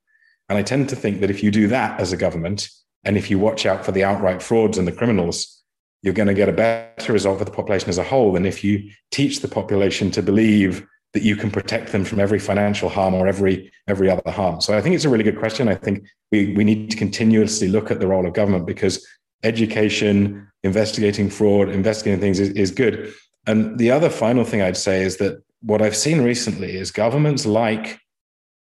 And 0.50 0.58
I 0.58 0.64
tend 0.64 0.90
to 0.90 0.96
think 0.96 1.22
that 1.22 1.30
if 1.30 1.44
you 1.44 1.52
do 1.52 1.68
that 1.68 2.00
as 2.00 2.12
a 2.12 2.18
government, 2.18 2.70
and 3.04 3.18
if 3.18 3.30
you 3.30 3.40
watch 3.40 3.66
out 3.66 3.86
for 3.86 3.92
the 3.92 4.04
outright 4.04 4.42
frauds 4.42 4.78
and 4.78 4.88
the 4.88 4.92
criminals, 4.92 5.64
you're 6.02 6.14
going 6.14 6.28
to 6.28 6.34
get 6.34 6.50
a 6.50 6.54
better 6.54 7.14
result 7.14 7.40
for 7.40 7.46
the 7.46 7.52
population 7.52 7.90
as 7.90 7.98
a 7.98 8.04
whole 8.04 8.34
than 8.34 8.46
if 8.46 8.64
you 8.64 8.90
teach 9.12 9.42
the 9.42 9.48
population 9.48 10.12
to 10.12 10.22
believe 10.22 10.86
that 11.14 11.24
you 11.24 11.36
can 11.36 11.50
protect 11.50 11.92
them 11.92 12.06
from 12.06 12.20
every 12.20 12.40
financial 12.40 12.88
harm 12.88 13.14
or 13.14 13.28
every 13.28 13.72
every 13.88 14.10
other 14.10 14.32
harm. 14.32 14.62
So 14.62 14.78
I 14.78 14.82
think 14.82 14.96
it's 14.96 15.06
a 15.06 15.10
really 15.10 15.24
good 15.24 15.40
question. 15.40 15.68
I 15.68 15.76
think 15.76 16.06
we 16.32 16.54
we 16.54 16.64
need 16.64 16.92
to 16.92 16.98
continuously 16.98 17.68
look 17.68 17.90
at 17.90 18.00
the 18.00 18.08
role 18.08 18.28
of 18.28 18.34
government 18.34 18.68
because 18.68 19.06
education, 19.44 20.48
investigating 20.64 21.30
fraud, 21.30 21.70
investigating 21.70 22.20
things 22.20 22.40
is, 22.40 22.50
is 22.50 22.72
good. 22.72 23.14
And 23.50 23.80
the 23.80 23.89
other 23.89 24.12
final 24.12 24.43
thing 24.43 24.62
I'd 24.62 24.78
say 24.78 25.02
is 25.02 25.18
that 25.18 25.41
what 25.62 25.82
I've 25.82 25.95
seen 25.95 26.22
recently 26.22 26.78
is 26.78 26.91
governments 26.91 27.47
like 27.47 28.00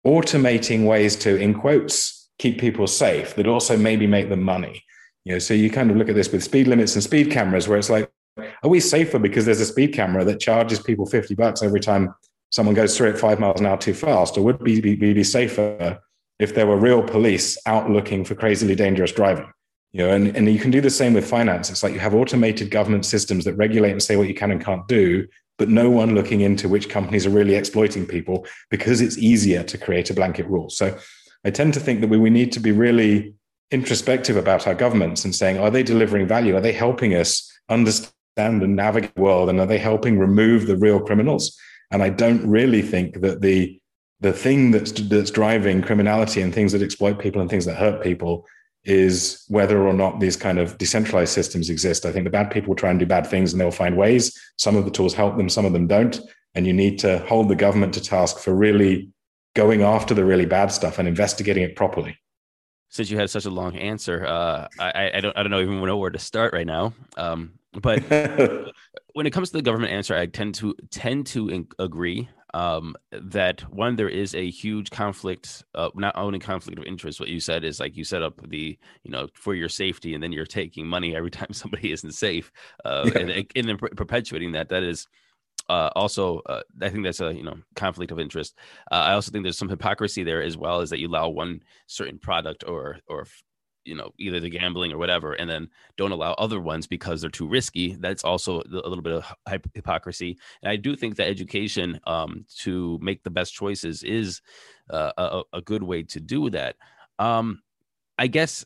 automating 0.06 0.86
ways 0.86 1.14
to, 1.16 1.36
in 1.36 1.52
quotes, 1.52 2.30
keep 2.38 2.58
people 2.58 2.86
safe 2.86 3.34
that 3.34 3.46
also 3.46 3.76
maybe 3.76 4.06
make 4.06 4.30
them 4.30 4.42
money. 4.42 4.82
You 5.26 5.34
know, 5.34 5.40
so 5.40 5.52
you 5.52 5.68
kind 5.68 5.90
of 5.90 5.98
look 5.98 6.08
at 6.08 6.14
this 6.14 6.32
with 6.32 6.42
speed 6.42 6.68
limits 6.68 6.94
and 6.94 7.04
speed 7.04 7.30
cameras, 7.30 7.68
where 7.68 7.76
it's 7.76 7.90
like, 7.90 8.10
are 8.62 8.70
we 8.70 8.80
safer 8.80 9.18
because 9.18 9.44
there's 9.44 9.60
a 9.60 9.66
speed 9.66 9.92
camera 9.92 10.24
that 10.24 10.40
charges 10.40 10.80
people 10.80 11.04
50 11.04 11.34
bucks 11.34 11.62
every 11.62 11.80
time 11.80 12.14
someone 12.48 12.74
goes 12.74 12.96
through 12.96 13.10
it 13.10 13.18
five 13.18 13.38
miles 13.38 13.60
an 13.60 13.66
hour 13.66 13.76
too 13.76 13.92
fast? 13.92 14.38
Or 14.38 14.42
would 14.44 14.62
we 14.62 14.80
be, 14.80 14.94
be 14.94 15.22
safer 15.22 15.98
if 16.38 16.54
there 16.54 16.66
were 16.66 16.78
real 16.78 17.02
police 17.02 17.58
out 17.66 17.90
looking 17.90 18.24
for 18.24 18.34
crazily 18.34 18.74
dangerous 18.74 19.12
driving? 19.12 19.52
You 19.98 20.06
know, 20.06 20.14
and, 20.14 20.36
and 20.36 20.48
you 20.48 20.60
can 20.60 20.70
do 20.70 20.80
the 20.80 20.90
same 20.90 21.12
with 21.12 21.28
finance. 21.28 21.70
It's 21.70 21.82
like 21.82 21.92
you 21.92 21.98
have 21.98 22.14
automated 22.14 22.70
government 22.70 23.04
systems 23.04 23.44
that 23.44 23.54
regulate 23.54 23.90
and 23.90 24.00
say 24.00 24.14
what 24.14 24.28
you 24.28 24.34
can 24.34 24.52
and 24.52 24.64
can't 24.64 24.86
do, 24.86 25.26
but 25.58 25.68
no 25.68 25.90
one 25.90 26.14
looking 26.14 26.40
into 26.40 26.68
which 26.68 26.88
companies 26.88 27.26
are 27.26 27.30
really 27.30 27.56
exploiting 27.56 28.06
people 28.06 28.46
because 28.70 29.00
it's 29.00 29.18
easier 29.18 29.64
to 29.64 29.76
create 29.76 30.08
a 30.08 30.14
blanket 30.14 30.46
rule. 30.46 30.70
So 30.70 30.96
I 31.44 31.50
tend 31.50 31.74
to 31.74 31.80
think 31.80 32.00
that 32.00 32.10
we, 32.10 32.16
we 32.16 32.30
need 32.30 32.52
to 32.52 32.60
be 32.60 32.70
really 32.70 33.34
introspective 33.72 34.36
about 34.36 34.68
our 34.68 34.74
governments 34.74 35.24
and 35.24 35.34
saying, 35.34 35.58
are 35.58 35.68
they 35.70 35.82
delivering 35.82 36.28
value? 36.28 36.56
Are 36.56 36.60
they 36.60 36.72
helping 36.72 37.16
us 37.16 37.50
understand 37.68 38.12
and 38.36 38.76
navigate 38.76 39.16
the 39.16 39.20
world? 39.20 39.48
And 39.48 39.58
are 39.58 39.66
they 39.66 39.78
helping 39.78 40.16
remove 40.16 40.68
the 40.68 40.76
real 40.76 41.00
criminals? 41.00 41.58
And 41.90 42.04
I 42.04 42.10
don't 42.10 42.48
really 42.48 42.82
think 42.82 43.20
that 43.22 43.40
the 43.40 43.80
the 44.20 44.32
thing 44.32 44.72
that's 44.72 44.92
that's 44.92 45.30
driving 45.30 45.82
criminality 45.82 46.40
and 46.40 46.52
things 46.52 46.72
that 46.72 46.82
exploit 46.82 47.18
people 47.18 47.40
and 47.40 47.50
things 47.50 47.64
that 47.64 47.76
hurt 47.76 48.02
people 48.02 48.46
is 48.88 49.44
whether 49.48 49.86
or 49.86 49.92
not 49.92 50.18
these 50.18 50.34
kind 50.34 50.58
of 50.58 50.78
decentralized 50.78 51.32
systems 51.32 51.68
exist. 51.68 52.06
I 52.06 52.10
think 52.10 52.24
the 52.24 52.30
bad 52.30 52.50
people 52.50 52.70
will 52.70 52.76
try 52.76 52.90
and 52.90 52.98
do 52.98 53.04
bad 53.04 53.26
things 53.26 53.52
and 53.52 53.60
they'll 53.60 53.70
find 53.70 53.98
ways. 53.98 54.36
Some 54.56 54.76
of 54.76 54.86
the 54.86 54.90
tools 54.90 55.12
help 55.12 55.36
them, 55.36 55.50
some 55.50 55.66
of 55.66 55.74
them 55.74 55.86
don't. 55.86 56.18
And 56.54 56.66
you 56.66 56.72
need 56.72 56.98
to 57.00 57.18
hold 57.26 57.50
the 57.50 57.54
government 57.54 57.92
to 57.94 58.00
task 58.00 58.38
for 58.38 58.54
really 58.54 59.10
going 59.54 59.82
after 59.82 60.14
the 60.14 60.24
really 60.24 60.46
bad 60.46 60.72
stuff 60.72 60.98
and 60.98 61.06
investigating 61.06 61.62
it 61.62 61.76
properly. 61.76 62.16
Since 62.88 63.10
you 63.10 63.18
had 63.18 63.28
such 63.28 63.44
a 63.44 63.50
long 63.50 63.76
answer, 63.76 64.26
uh, 64.26 64.68
I, 64.78 65.10
I, 65.16 65.20
don't 65.20 65.36
I 65.36 65.42
don't 65.42 65.50
know 65.50 65.60
even 65.60 65.84
know 65.84 65.98
where 65.98 66.08
to 66.08 66.18
start 66.18 66.54
right 66.54 66.66
now. 66.66 66.94
Um, 67.18 67.58
but 67.74 68.02
when 69.12 69.26
it 69.26 69.32
comes 69.34 69.50
to 69.50 69.58
the 69.58 69.62
government 69.62 69.92
answer, 69.92 70.16
I 70.16 70.24
tend 70.24 70.54
to 70.56 70.74
tend 70.90 71.26
to 71.28 71.50
in- 71.50 71.68
agree. 71.78 72.30
Um, 72.54 72.94
that 73.10 73.60
one 73.72 73.96
there 73.96 74.08
is 74.08 74.34
a 74.34 74.50
huge 74.50 74.90
conflict, 74.90 75.64
uh, 75.74 75.90
not 75.94 76.16
only 76.16 76.38
conflict 76.38 76.78
of 76.78 76.84
interest. 76.84 77.20
What 77.20 77.28
you 77.28 77.40
said 77.40 77.64
is 77.64 77.80
like 77.80 77.96
you 77.96 78.04
set 78.04 78.22
up 78.22 78.40
the 78.48 78.78
you 79.02 79.10
know 79.10 79.28
for 79.34 79.54
your 79.54 79.68
safety, 79.68 80.14
and 80.14 80.22
then 80.22 80.32
you're 80.32 80.46
taking 80.46 80.86
money 80.86 81.14
every 81.14 81.30
time 81.38 81.52
somebody 81.52 81.92
isn't 81.92 82.12
safe, 82.12 82.50
uh, 82.84 83.10
yeah. 83.12 83.18
and, 83.20 83.46
and 83.54 83.68
then 83.68 83.78
perpetuating 83.78 84.52
that. 84.52 84.68
That 84.68 84.82
is 84.82 85.06
uh, 85.68 85.90
also 85.94 86.38
uh, 86.46 86.62
I 86.80 86.88
think 86.88 87.04
that's 87.04 87.20
a 87.20 87.34
you 87.34 87.42
know 87.42 87.56
conflict 87.76 88.12
of 88.12 88.18
interest. 88.18 88.56
Uh, 88.90 88.94
I 88.94 89.12
also 89.12 89.30
think 89.30 89.44
there's 89.44 89.58
some 89.58 89.68
hypocrisy 89.68 90.22
there 90.22 90.42
as 90.42 90.56
well, 90.56 90.80
is 90.80 90.90
that 90.90 90.98
you 90.98 91.08
allow 91.08 91.28
one 91.28 91.62
certain 91.86 92.18
product 92.18 92.64
or 92.66 92.98
or 93.08 93.26
you 93.88 93.94
know 93.94 94.12
either 94.18 94.38
the 94.38 94.50
gambling 94.50 94.92
or 94.92 94.98
whatever, 94.98 95.32
and 95.32 95.48
then 95.48 95.68
don't 95.96 96.12
allow 96.12 96.32
other 96.34 96.60
ones 96.60 96.86
because 96.86 97.20
they're 97.20 97.30
too 97.30 97.48
risky. 97.48 97.94
That's 97.94 98.22
also 98.22 98.60
a 98.60 98.68
little 98.68 99.02
bit 99.02 99.14
of 99.14 99.34
hypocrisy. 99.74 100.38
And 100.62 100.70
I 100.70 100.76
do 100.76 100.94
think 100.94 101.16
that 101.16 101.28
education 101.28 101.98
um, 102.06 102.44
to 102.58 102.98
make 103.00 103.22
the 103.22 103.30
best 103.30 103.54
choices 103.54 104.02
is 104.02 104.42
uh, 104.90 105.12
a, 105.16 105.42
a, 105.54 105.62
good 105.62 105.82
way 105.82 106.02
to 106.02 106.20
do 106.20 106.50
that. 106.50 106.76
Um, 107.18 107.62
I 108.18 108.26
guess 108.26 108.64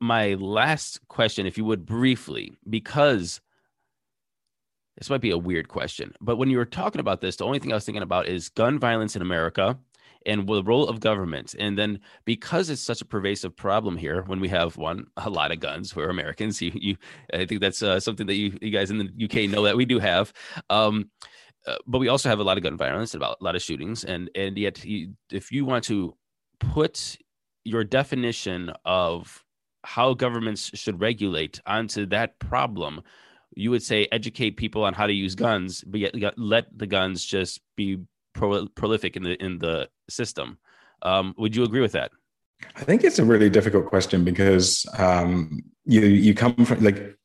my 0.00 0.34
last 0.34 1.06
question, 1.08 1.46
if 1.46 1.58
you 1.58 1.64
would 1.64 1.84
briefly, 1.84 2.52
because 2.68 3.40
this 4.96 5.10
might 5.10 5.20
be 5.20 5.30
a 5.30 5.38
weird 5.38 5.68
question, 5.68 6.14
but 6.20 6.36
when 6.36 6.50
you 6.50 6.58
were 6.58 6.64
talking 6.64 7.00
about 7.00 7.20
this, 7.20 7.36
the 7.36 7.44
only 7.44 7.58
thing 7.58 7.72
I 7.72 7.76
was 7.76 7.84
thinking 7.84 8.02
about 8.02 8.28
is 8.28 8.48
gun 8.48 8.78
violence 8.78 9.16
in 9.16 9.22
America 9.22 9.78
and 10.26 10.46
the 10.46 10.62
role 10.62 10.88
of 10.88 11.00
government. 11.00 11.54
And 11.58 11.78
then 11.78 12.00
because 12.24 12.70
it's 12.70 12.82
such 12.82 13.00
a 13.00 13.04
pervasive 13.04 13.56
problem 13.56 13.96
here, 13.96 14.22
when 14.22 14.40
we 14.40 14.48
have 14.48 14.76
one, 14.76 15.06
a 15.16 15.30
lot 15.30 15.52
of 15.52 15.60
guns, 15.60 15.94
we're 15.94 16.10
Americans. 16.10 16.60
You, 16.70 16.72
you 16.74 16.96
I 17.32 17.46
think 17.46 17.60
that's 17.60 17.82
uh, 17.82 18.00
something 18.00 18.26
that 18.26 18.34
you, 18.34 18.58
you 18.60 18.70
guys 18.70 18.90
in 18.90 18.98
the 18.98 19.24
UK 19.24 19.50
know 19.50 19.62
that 19.62 19.76
we 19.76 19.86
do 19.86 19.98
have. 19.98 20.32
Um, 20.68 21.10
uh, 21.66 21.76
but 21.86 21.98
we 21.98 22.08
also 22.08 22.28
have 22.28 22.38
a 22.38 22.44
lot 22.44 22.56
of 22.56 22.62
gun 22.62 22.76
violence, 22.76 23.14
about 23.14 23.38
a 23.40 23.44
lot 23.44 23.56
of 23.56 23.62
shootings, 23.62 24.04
and 24.04 24.30
and 24.34 24.56
yet, 24.56 24.84
you, 24.84 25.14
if 25.30 25.52
you 25.52 25.64
want 25.64 25.84
to 25.84 26.16
put 26.58 27.16
your 27.64 27.84
definition 27.84 28.72
of 28.84 29.44
how 29.84 30.14
governments 30.14 30.70
should 30.74 31.00
regulate 31.00 31.60
onto 31.66 32.06
that 32.06 32.38
problem, 32.38 33.02
you 33.54 33.70
would 33.70 33.82
say 33.82 34.08
educate 34.12 34.56
people 34.56 34.84
on 34.84 34.94
how 34.94 35.06
to 35.06 35.12
use 35.12 35.34
guns, 35.34 35.84
but 35.86 36.00
yet 36.00 36.38
let 36.38 36.66
the 36.76 36.86
guns 36.86 37.24
just 37.24 37.60
be 37.76 37.98
pro- 38.32 38.66
prolific 38.68 39.16
in 39.16 39.22
the 39.22 39.42
in 39.42 39.58
the 39.58 39.88
system. 40.08 40.58
Um, 41.02 41.34
would 41.38 41.56
you 41.56 41.64
agree 41.64 41.80
with 41.80 41.92
that? 41.92 42.10
I 42.76 42.84
think 42.84 43.04
it's 43.04 43.18
a 43.18 43.24
really 43.24 43.50
difficult 43.50 43.86
question 43.86 44.24
because 44.24 44.86
um, 44.98 45.60
you 45.84 46.02
you 46.02 46.34
come 46.34 46.54
from 46.64 46.82
like 46.84 47.16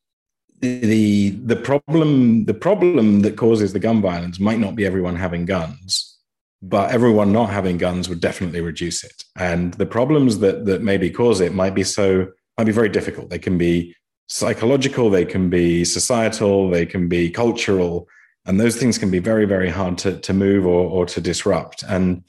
the 0.62 1.32
the 1.32 1.56
problem 1.56 2.46
the 2.46 2.54
problem 2.54 3.22
that 3.22 3.38
causes 3.38 3.74
the 3.74 3.80
gun 3.80 4.02
violence 4.02 4.40
might 4.40 4.60
not 4.60 4.76
be 4.76 4.86
everyone 4.86 5.16
having 5.16 5.46
guns, 5.46 6.18
but 6.62 6.92
everyone 6.92 7.32
not 7.32 7.50
having 7.50 7.78
guns 7.78 8.10
would 8.10 8.22
definitely 8.22 8.62
reduce 8.62 9.04
it. 9.04 9.24
And 9.38 9.74
the 9.76 9.86
problems 9.86 10.40
that 10.40 10.66
that 10.66 10.82
maybe 10.82 11.10
cause 11.10 11.42
it 11.42 11.54
might 11.54 11.76
be 11.76 11.84
so 11.84 12.32
might 12.58 12.66
be 12.66 12.72
very 12.72 12.90
difficult. 12.90 13.30
They 13.30 13.40
can 13.40 13.58
be 13.58 13.96
psychological, 14.28 15.10
they 15.10 15.26
can 15.26 15.50
be 15.50 15.86
societal, 15.86 16.70
they 16.70 16.86
can 16.86 17.08
be 17.08 17.30
cultural, 17.30 18.08
and 18.46 18.60
those 18.60 18.76
things 18.76 18.98
can 18.98 19.12
be 19.12 19.20
very 19.20 19.46
very 19.46 19.70
hard 19.70 19.98
to 20.00 20.18
to 20.20 20.34
move 20.34 20.66
or 20.66 20.90
or 20.90 21.06
to 21.06 21.22
disrupt. 21.22 21.84
And 21.84 22.24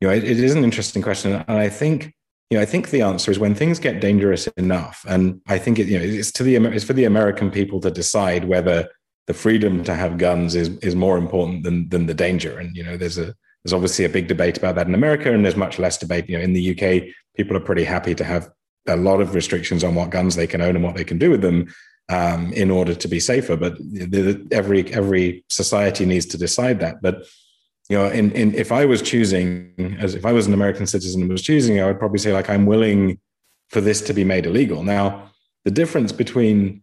you 0.00 0.08
know, 0.08 0.14
it, 0.14 0.24
it 0.24 0.40
is 0.40 0.54
an 0.54 0.64
interesting 0.64 1.02
question, 1.02 1.32
and 1.32 1.58
I 1.58 1.68
think 1.68 2.14
you 2.52 2.58
know, 2.58 2.62
I 2.62 2.66
think 2.66 2.90
the 2.90 3.00
answer 3.00 3.30
is 3.30 3.38
when 3.38 3.54
things 3.54 3.78
get 3.78 4.02
dangerous 4.02 4.46
enough, 4.58 5.06
and 5.08 5.40
I 5.48 5.56
think 5.56 5.78
it, 5.78 5.86
you 5.86 5.98
know, 5.98 6.04
it's 6.04 6.30
to 6.32 6.42
the 6.42 6.56
it's 6.56 6.84
for 6.84 6.92
the 6.92 7.06
American 7.06 7.50
people 7.50 7.80
to 7.80 7.90
decide 7.90 8.44
whether 8.44 8.90
the 9.26 9.32
freedom 9.32 9.82
to 9.84 9.94
have 9.94 10.18
guns 10.18 10.54
is 10.54 10.76
is 10.78 10.94
more 10.94 11.16
important 11.16 11.62
than 11.64 11.88
than 11.88 12.04
the 12.04 12.12
danger. 12.12 12.58
And 12.58 12.76
you 12.76 12.84
know, 12.84 12.98
there's 12.98 13.16
a 13.16 13.34
there's 13.64 13.72
obviously 13.72 14.04
a 14.04 14.10
big 14.10 14.26
debate 14.28 14.58
about 14.58 14.74
that 14.74 14.86
in 14.86 14.94
America, 14.94 15.32
and 15.32 15.42
there's 15.42 15.56
much 15.56 15.78
less 15.78 15.96
debate. 15.96 16.28
You 16.28 16.36
know, 16.36 16.44
in 16.44 16.52
the 16.52 16.72
UK, 16.72 17.14
people 17.36 17.56
are 17.56 17.60
pretty 17.60 17.84
happy 17.84 18.14
to 18.16 18.24
have 18.24 18.50
a 18.86 18.96
lot 18.96 19.22
of 19.22 19.34
restrictions 19.34 19.82
on 19.82 19.94
what 19.94 20.10
guns 20.10 20.36
they 20.36 20.46
can 20.46 20.60
own 20.60 20.74
and 20.74 20.84
what 20.84 20.96
they 20.96 21.04
can 21.04 21.16
do 21.16 21.30
with 21.30 21.40
them 21.40 21.72
um, 22.08 22.52
in 22.52 22.70
order 22.70 22.94
to 22.94 23.08
be 23.08 23.20
safer. 23.20 23.56
But 23.56 23.78
the, 23.78 24.46
every 24.50 24.92
every 24.92 25.44
society 25.48 26.04
needs 26.04 26.26
to 26.26 26.38
decide 26.38 26.80
that. 26.80 27.02
But 27.02 27.24
you 27.88 27.98
know, 27.98 28.06
in, 28.08 28.32
in 28.32 28.54
if 28.54 28.72
I 28.72 28.84
was 28.84 29.02
choosing, 29.02 29.96
as 30.00 30.14
if 30.14 30.24
I 30.24 30.32
was 30.32 30.46
an 30.46 30.54
American 30.54 30.86
citizen 30.86 31.22
and 31.22 31.30
was 31.30 31.42
choosing, 31.42 31.80
I 31.80 31.86
would 31.86 31.98
probably 31.98 32.18
say 32.18 32.32
like 32.32 32.48
I'm 32.48 32.66
willing 32.66 33.18
for 33.70 33.80
this 33.80 34.00
to 34.02 34.12
be 34.12 34.24
made 34.24 34.46
illegal. 34.46 34.82
Now, 34.82 35.30
the 35.64 35.70
difference 35.70 36.12
between 36.12 36.82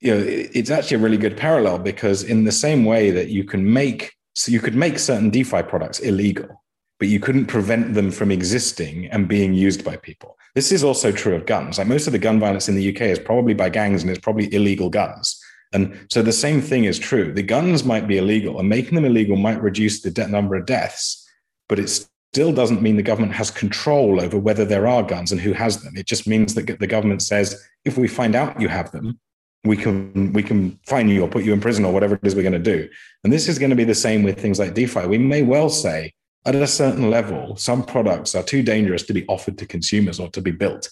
you 0.00 0.14
know, 0.14 0.24
it's 0.26 0.70
actually 0.70 0.98
a 0.98 1.00
really 1.00 1.16
good 1.16 1.36
parallel 1.36 1.78
because 1.78 2.22
in 2.22 2.44
the 2.44 2.52
same 2.52 2.84
way 2.84 3.10
that 3.10 3.28
you 3.28 3.44
can 3.44 3.72
make 3.72 4.12
so 4.34 4.52
you 4.52 4.60
could 4.60 4.74
make 4.74 4.98
certain 4.98 5.30
DeFi 5.30 5.62
products 5.62 5.98
illegal, 6.00 6.62
but 6.98 7.08
you 7.08 7.20
couldn't 7.20 7.46
prevent 7.46 7.94
them 7.94 8.10
from 8.10 8.30
existing 8.30 9.06
and 9.06 9.28
being 9.28 9.52
used 9.54 9.84
by 9.84 9.96
people. 9.96 10.38
This 10.54 10.72
is 10.72 10.82
also 10.82 11.12
true 11.12 11.34
of 11.34 11.46
guns. 11.46 11.78
Like 11.78 11.86
most 11.86 12.06
of 12.06 12.12
the 12.12 12.18
gun 12.18 12.40
violence 12.40 12.68
in 12.68 12.74
the 12.74 12.94
UK 12.94 13.02
is 13.02 13.18
probably 13.18 13.54
by 13.54 13.68
gangs 13.68 14.02
and 14.02 14.10
it's 14.10 14.20
probably 14.20 14.52
illegal 14.54 14.88
guns. 14.88 15.38
And 15.72 16.06
so 16.10 16.22
the 16.22 16.32
same 16.32 16.62
thing 16.62 16.84
is 16.84 16.98
true. 16.98 17.32
The 17.32 17.42
guns 17.42 17.84
might 17.84 18.06
be 18.06 18.18
illegal, 18.18 18.58
and 18.58 18.68
making 18.68 18.94
them 18.94 19.04
illegal 19.04 19.36
might 19.36 19.60
reduce 19.60 20.00
the 20.00 20.10
de- 20.10 20.28
number 20.28 20.54
of 20.54 20.64
deaths, 20.64 21.28
but 21.68 21.78
it 21.78 21.88
still 22.32 22.52
doesn't 22.52 22.82
mean 22.82 22.96
the 22.96 23.02
government 23.02 23.32
has 23.32 23.50
control 23.50 24.20
over 24.20 24.38
whether 24.38 24.64
there 24.64 24.86
are 24.86 25.02
guns 25.02 25.32
and 25.32 25.40
who 25.40 25.52
has 25.52 25.82
them. 25.82 25.96
It 25.96 26.06
just 26.06 26.26
means 26.26 26.54
that 26.54 26.78
the 26.78 26.86
government 26.86 27.22
says, 27.22 27.62
if 27.84 27.98
we 27.98 28.08
find 28.08 28.34
out 28.34 28.60
you 28.60 28.68
have 28.68 28.92
them, 28.92 29.18
we 29.64 29.76
can 29.76 30.32
we 30.32 30.42
can 30.42 30.78
fine 30.86 31.08
you 31.08 31.22
or 31.22 31.28
put 31.28 31.44
you 31.44 31.52
in 31.52 31.60
prison 31.60 31.84
or 31.84 31.92
whatever 31.92 32.14
it 32.14 32.20
is 32.22 32.34
we're 32.34 32.42
going 32.42 32.52
to 32.52 32.58
do. 32.58 32.88
And 33.24 33.32
this 33.32 33.48
is 33.48 33.58
going 33.58 33.70
to 33.70 33.76
be 33.76 33.84
the 33.84 33.94
same 33.94 34.22
with 34.22 34.40
things 34.40 34.58
like 34.58 34.74
DeFi. 34.74 35.06
We 35.06 35.18
may 35.18 35.42
well 35.42 35.68
say 35.68 36.14
at 36.46 36.62
a 36.62 36.66
certain 36.66 37.10
level, 37.10 37.56
some 37.56 37.84
products 37.84 38.34
are 38.34 38.42
too 38.42 38.62
dangerous 38.62 39.02
to 39.04 39.12
be 39.12 39.26
offered 39.26 39.58
to 39.58 39.66
consumers 39.66 40.20
or 40.20 40.28
to 40.30 40.40
be 40.40 40.50
built. 40.50 40.90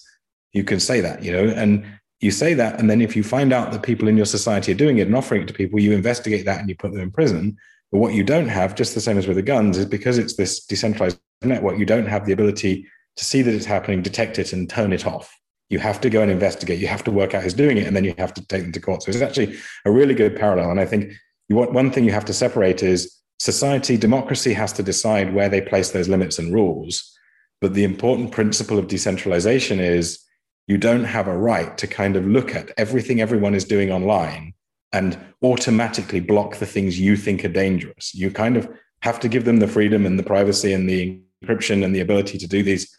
You 0.53 0.63
can 0.63 0.79
say 0.79 1.01
that, 1.01 1.23
you 1.23 1.31
know, 1.31 1.45
and 1.47 1.85
you 2.19 2.31
say 2.31 2.53
that, 2.53 2.79
and 2.79 2.89
then 2.89 3.01
if 3.01 3.15
you 3.15 3.23
find 3.23 3.51
out 3.53 3.71
that 3.71 3.83
people 3.83 4.07
in 4.07 4.17
your 4.17 4.25
society 4.25 4.71
are 4.71 4.75
doing 4.75 4.97
it 4.97 5.07
and 5.07 5.15
offering 5.15 5.41
it 5.41 5.47
to 5.47 5.53
people, 5.53 5.79
you 5.79 5.91
investigate 5.91 6.45
that 6.45 6.59
and 6.59 6.69
you 6.69 6.75
put 6.75 6.91
them 6.91 7.01
in 7.01 7.11
prison. 7.11 7.57
But 7.91 7.99
what 7.99 8.13
you 8.13 8.23
don't 8.23 8.47
have, 8.47 8.75
just 8.75 8.95
the 8.95 9.01
same 9.01 9.17
as 9.17 9.27
with 9.27 9.35
the 9.35 9.43
guns, 9.43 9.77
is 9.77 9.85
because 9.85 10.17
it's 10.17 10.35
this 10.35 10.65
decentralized 10.65 11.19
network, 11.43 11.77
you 11.77 11.85
don't 11.85 12.07
have 12.07 12.25
the 12.25 12.33
ability 12.33 12.85
to 13.15 13.25
see 13.25 13.41
that 13.41 13.53
it's 13.53 13.65
happening, 13.65 14.01
detect 14.01 14.39
it, 14.39 14.53
and 14.53 14.69
turn 14.69 14.91
it 14.91 15.05
off. 15.05 15.33
You 15.69 15.79
have 15.79 16.01
to 16.01 16.09
go 16.09 16.21
and 16.21 16.31
investigate. 16.31 16.79
You 16.79 16.87
have 16.87 17.03
to 17.05 17.11
work 17.11 17.33
out 17.33 17.43
who's 17.43 17.53
doing 17.53 17.77
it, 17.77 17.87
and 17.87 17.95
then 17.95 18.03
you 18.03 18.13
have 18.17 18.33
to 18.35 18.45
take 18.47 18.63
them 18.63 18.71
to 18.71 18.79
court. 18.79 19.03
So 19.03 19.09
it's 19.09 19.21
actually 19.21 19.57
a 19.85 19.91
really 19.91 20.13
good 20.13 20.35
parallel. 20.35 20.71
And 20.71 20.79
I 20.79 20.85
think 20.85 21.13
you, 21.47 21.55
want, 21.55 21.73
one 21.73 21.91
thing 21.91 22.03
you 22.03 22.11
have 22.11 22.25
to 22.25 22.33
separate 22.33 22.83
is 22.83 23.14
society, 23.39 23.97
democracy 23.97 24.53
has 24.53 24.73
to 24.73 24.83
decide 24.83 25.33
where 25.33 25.49
they 25.49 25.61
place 25.61 25.91
those 25.91 26.09
limits 26.09 26.39
and 26.39 26.53
rules. 26.53 27.17
But 27.61 27.73
the 27.73 27.83
important 27.83 28.31
principle 28.31 28.77
of 28.77 28.87
decentralization 28.87 29.79
is 29.79 30.23
you 30.67 30.77
don't 30.77 31.03
have 31.03 31.27
a 31.27 31.37
right 31.37 31.77
to 31.77 31.87
kind 31.87 32.15
of 32.15 32.25
look 32.25 32.55
at 32.55 32.71
everything 32.77 33.21
everyone 33.21 33.55
is 33.55 33.65
doing 33.65 33.91
online 33.91 34.53
and 34.91 35.17
automatically 35.43 36.19
block 36.19 36.57
the 36.57 36.65
things 36.65 36.99
you 36.99 37.15
think 37.15 37.43
are 37.43 37.49
dangerous. 37.49 38.13
You 38.15 38.31
kind 38.31 38.57
of 38.57 38.69
have 39.01 39.19
to 39.19 39.27
give 39.27 39.45
them 39.45 39.57
the 39.57 39.67
freedom 39.67 40.05
and 40.05 40.17
the 40.17 40.23
privacy 40.23 40.73
and 40.73 40.89
the 40.89 41.21
encryption 41.43 41.83
and 41.83 41.93
the 41.95 41.99
ability 41.99 42.37
to 42.37 42.47
do 42.47 42.63
these 42.63 42.95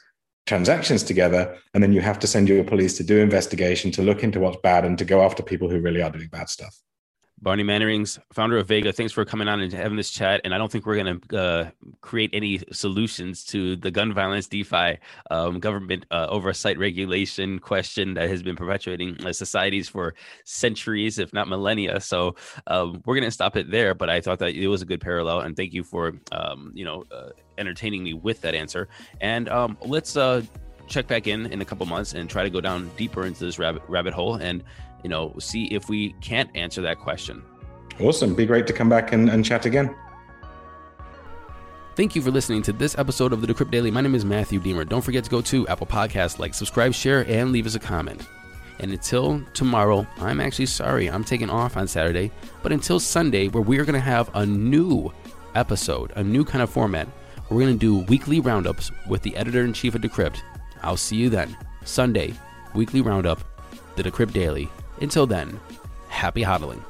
transactions 0.46 1.02
together. 1.02 1.56
And 1.74 1.82
then 1.82 1.92
you 1.92 2.00
have 2.00 2.18
to 2.20 2.26
send 2.26 2.48
your 2.48 2.62
police 2.64 2.96
to 2.98 3.04
do 3.04 3.18
investigation, 3.18 3.90
to 3.92 4.02
look 4.02 4.22
into 4.22 4.40
what's 4.40 4.58
bad, 4.62 4.84
and 4.84 4.96
to 4.98 5.04
go 5.04 5.22
after 5.22 5.42
people 5.42 5.68
who 5.68 5.80
really 5.80 6.02
are 6.02 6.10
doing 6.10 6.28
bad 6.28 6.48
stuff. 6.48 6.76
Barney 7.46 7.62
Mannerings, 7.62 8.18
founder 8.32 8.58
of 8.58 8.66
Vega, 8.66 8.92
thanks 8.92 9.12
for 9.12 9.24
coming 9.24 9.46
on 9.46 9.60
and 9.60 9.72
having 9.72 9.96
this 9.96 10.10
chat. 10.10 10.40
And 10.42 10.52
I 10.52 10.58
don't 10.58 10.68
think 10.68 10.84
we're 10.84 10.96
going 10.96 11.20
to 11.20 11.38
uh, 11.38 11.70
create 12.00 12.30
any 12.32 12.60
solutions 12.72 13.44
to 13.44 13.76
the 13.76 13.88
gun 13.88 14.12
violence 14.12 14.48
DeFi 14.48 14.98
um, 15.30 15.60
government 15.60 16.06
uh, 16.10 16.26
oversight 16.28 16.76
regulation 16.76 17.60
question 17.60 18.14
that 18.14 18.28
has 18.30 18.42
been 18.42 18.56
perpetuating 18.56 19.24
uh, 19.24 19.32
societies 19.32 19.88
for 19.88 20.16
centuries, 20.42 21.20
if 21.20 21.32
not 21.32 21.46
millennia. 21.46 22.00
So 22.00 22.34
um, 22.66 23.00
we're 23.06 23.14
going 23.14 23.22
to 23.22 23.30
stop 23.30 23.56
it 23.56 23.70
there. 23.70 23.94
But 23.94 24.10
I 24.10 24.20
thought 24.20 24.40
that 24.40 24.56
it 24.56 24.66
was 24.66 24.82
a 24.82 24.84
good 24.84 25.00
parallel, 25.00 25.42
and 25.42 25.56
thank 25.56 25.72
you 25.72 25.84
for 25.84 26.14
um, 26.32 26.72
you 26.74 26.84
know 26.84 27.04
uh, 27.12 27.28
entertaining 27.58 28.02
me 28.02 28.12
with 28.12 28.40
that 28.40 28.56
answer. 28.56 28.88
And 29.20 29.48
um, 29.50 29.78
let's 29.82 30.16
uh, 30.16 30.42
check 30.88 31.06
back 31.06 31.26
in 31.26 31.46
in 31.46 31.60
a 31.60 31.64
couple 31.64 31.86
months 31.86 32.14
and 32.14 32.28
try 32.28 32.42
to 32.42 32.50
go 32.50 32.60
down 32.60 32.90
deeper 32.96 33.24
into 33.24 33.44
this 33.44 33.58
rabbit 33.58 33.82
rabbit 33.88 34.14
hole 34.14 34.34
and 34.34 34.62
you 35.06 35.08
know, 35.08 35.32
see 35.38 35.66
if 35.66 35.88
we 35.88 36.14
can't 36.14 36.50
answer 36.56 36.82
that 36.82 36.98
question. 36.98 37.40
Awesome. 38.00 38.34
Be 38.34 38.44
great 38.44 38.66
to 38.66 38.72
come 38.72 38.88
back 38.88 39.12
and, 39.12 39.30
and 39.30 39.44
chat 39.44 39.64
again. 39.64 39.94
Thank 41.94 42.16
you 42.16 42.22
for 42.22 42.32
listening 42.32 42.62
to 42.62 42.72
this 42.72 42.98
episode 42.98 43.32
of 43.32 43.40
the 43.40 43.46
Decrypt 43.46 43.70
Daily. 43.70 43.92
My 43.92 44.00
name 44.00 44.16
is 44.16 44.24
Matthew 44.24 44.58
Diemer. 44.58 44.86
Don't 44.86 45.02
forget 45.02 45.22
to 45.22 45.30
go 45.30 45.40
to 45.42 45.68
Apple 45.68 45.86
Podcasts, 45.86 46.40
like, 46.40 46.54
subscribe, 46.54 46.92
share, 46.92 47.24
and 47.28 47.52
leave 47.52 47.66
us 47.66 47.76
a 47.76 47.78
comment. 47.78 48.26
And 48.80 48.90
until 48.90 49.44
tomorrow, 49.54 50.04
I'm 50.18 50.40
actually 50.40 50.66
sorry, 50.66 51.06
I'm 51.06 51.22
taking 51.22 51.50
off 51.50 51.76
on 51.76 51.86
Saturday, 51.86 52.32
but 52.64 52.72
until 52.72 52.98
Sunday, 52.98 53.46
where 53.46 53.62
we 53.62 53.78
are 53.78 53.84
going 53.84 53.94
to 53.94 54.00
have 54.00 54.28
a 54.34 54.44
new 54.44 55.12
episode, 55.54 56.12
a 56.16 56.24
new 56.24 56.44
kind 56.44 56.62
of 56.62 56.68
format. 56.68 57.06
We're 57.48 57.60
going 57.60 57.78
to 57.78 57.78
do 57.78 58.04
weekly 58.08 58.40
roundups 58.40 58.90
with 59.06 59.22
the 59.22 59.36
editor 59.36 59.62
in 59.62 59.72
chief 59.72 59.94
of 59.94 60.00
Decrypt. 60.00 60.40
I'll 60.82 60.96
see 60.96 61.14
you 61.14 61.30
then. 61.30 61.56
Sunday, 61.84 62.34
weekly 62.74 63.02
roundup, 63.02 63.38
the 63.94 64.02
Decrypt 64.02 64.32
Daily. 64.32 64.68
Until 65.00 65.26
then, 65.26 65.60
happy 66.08 66.42
hodling. 66.42 66.82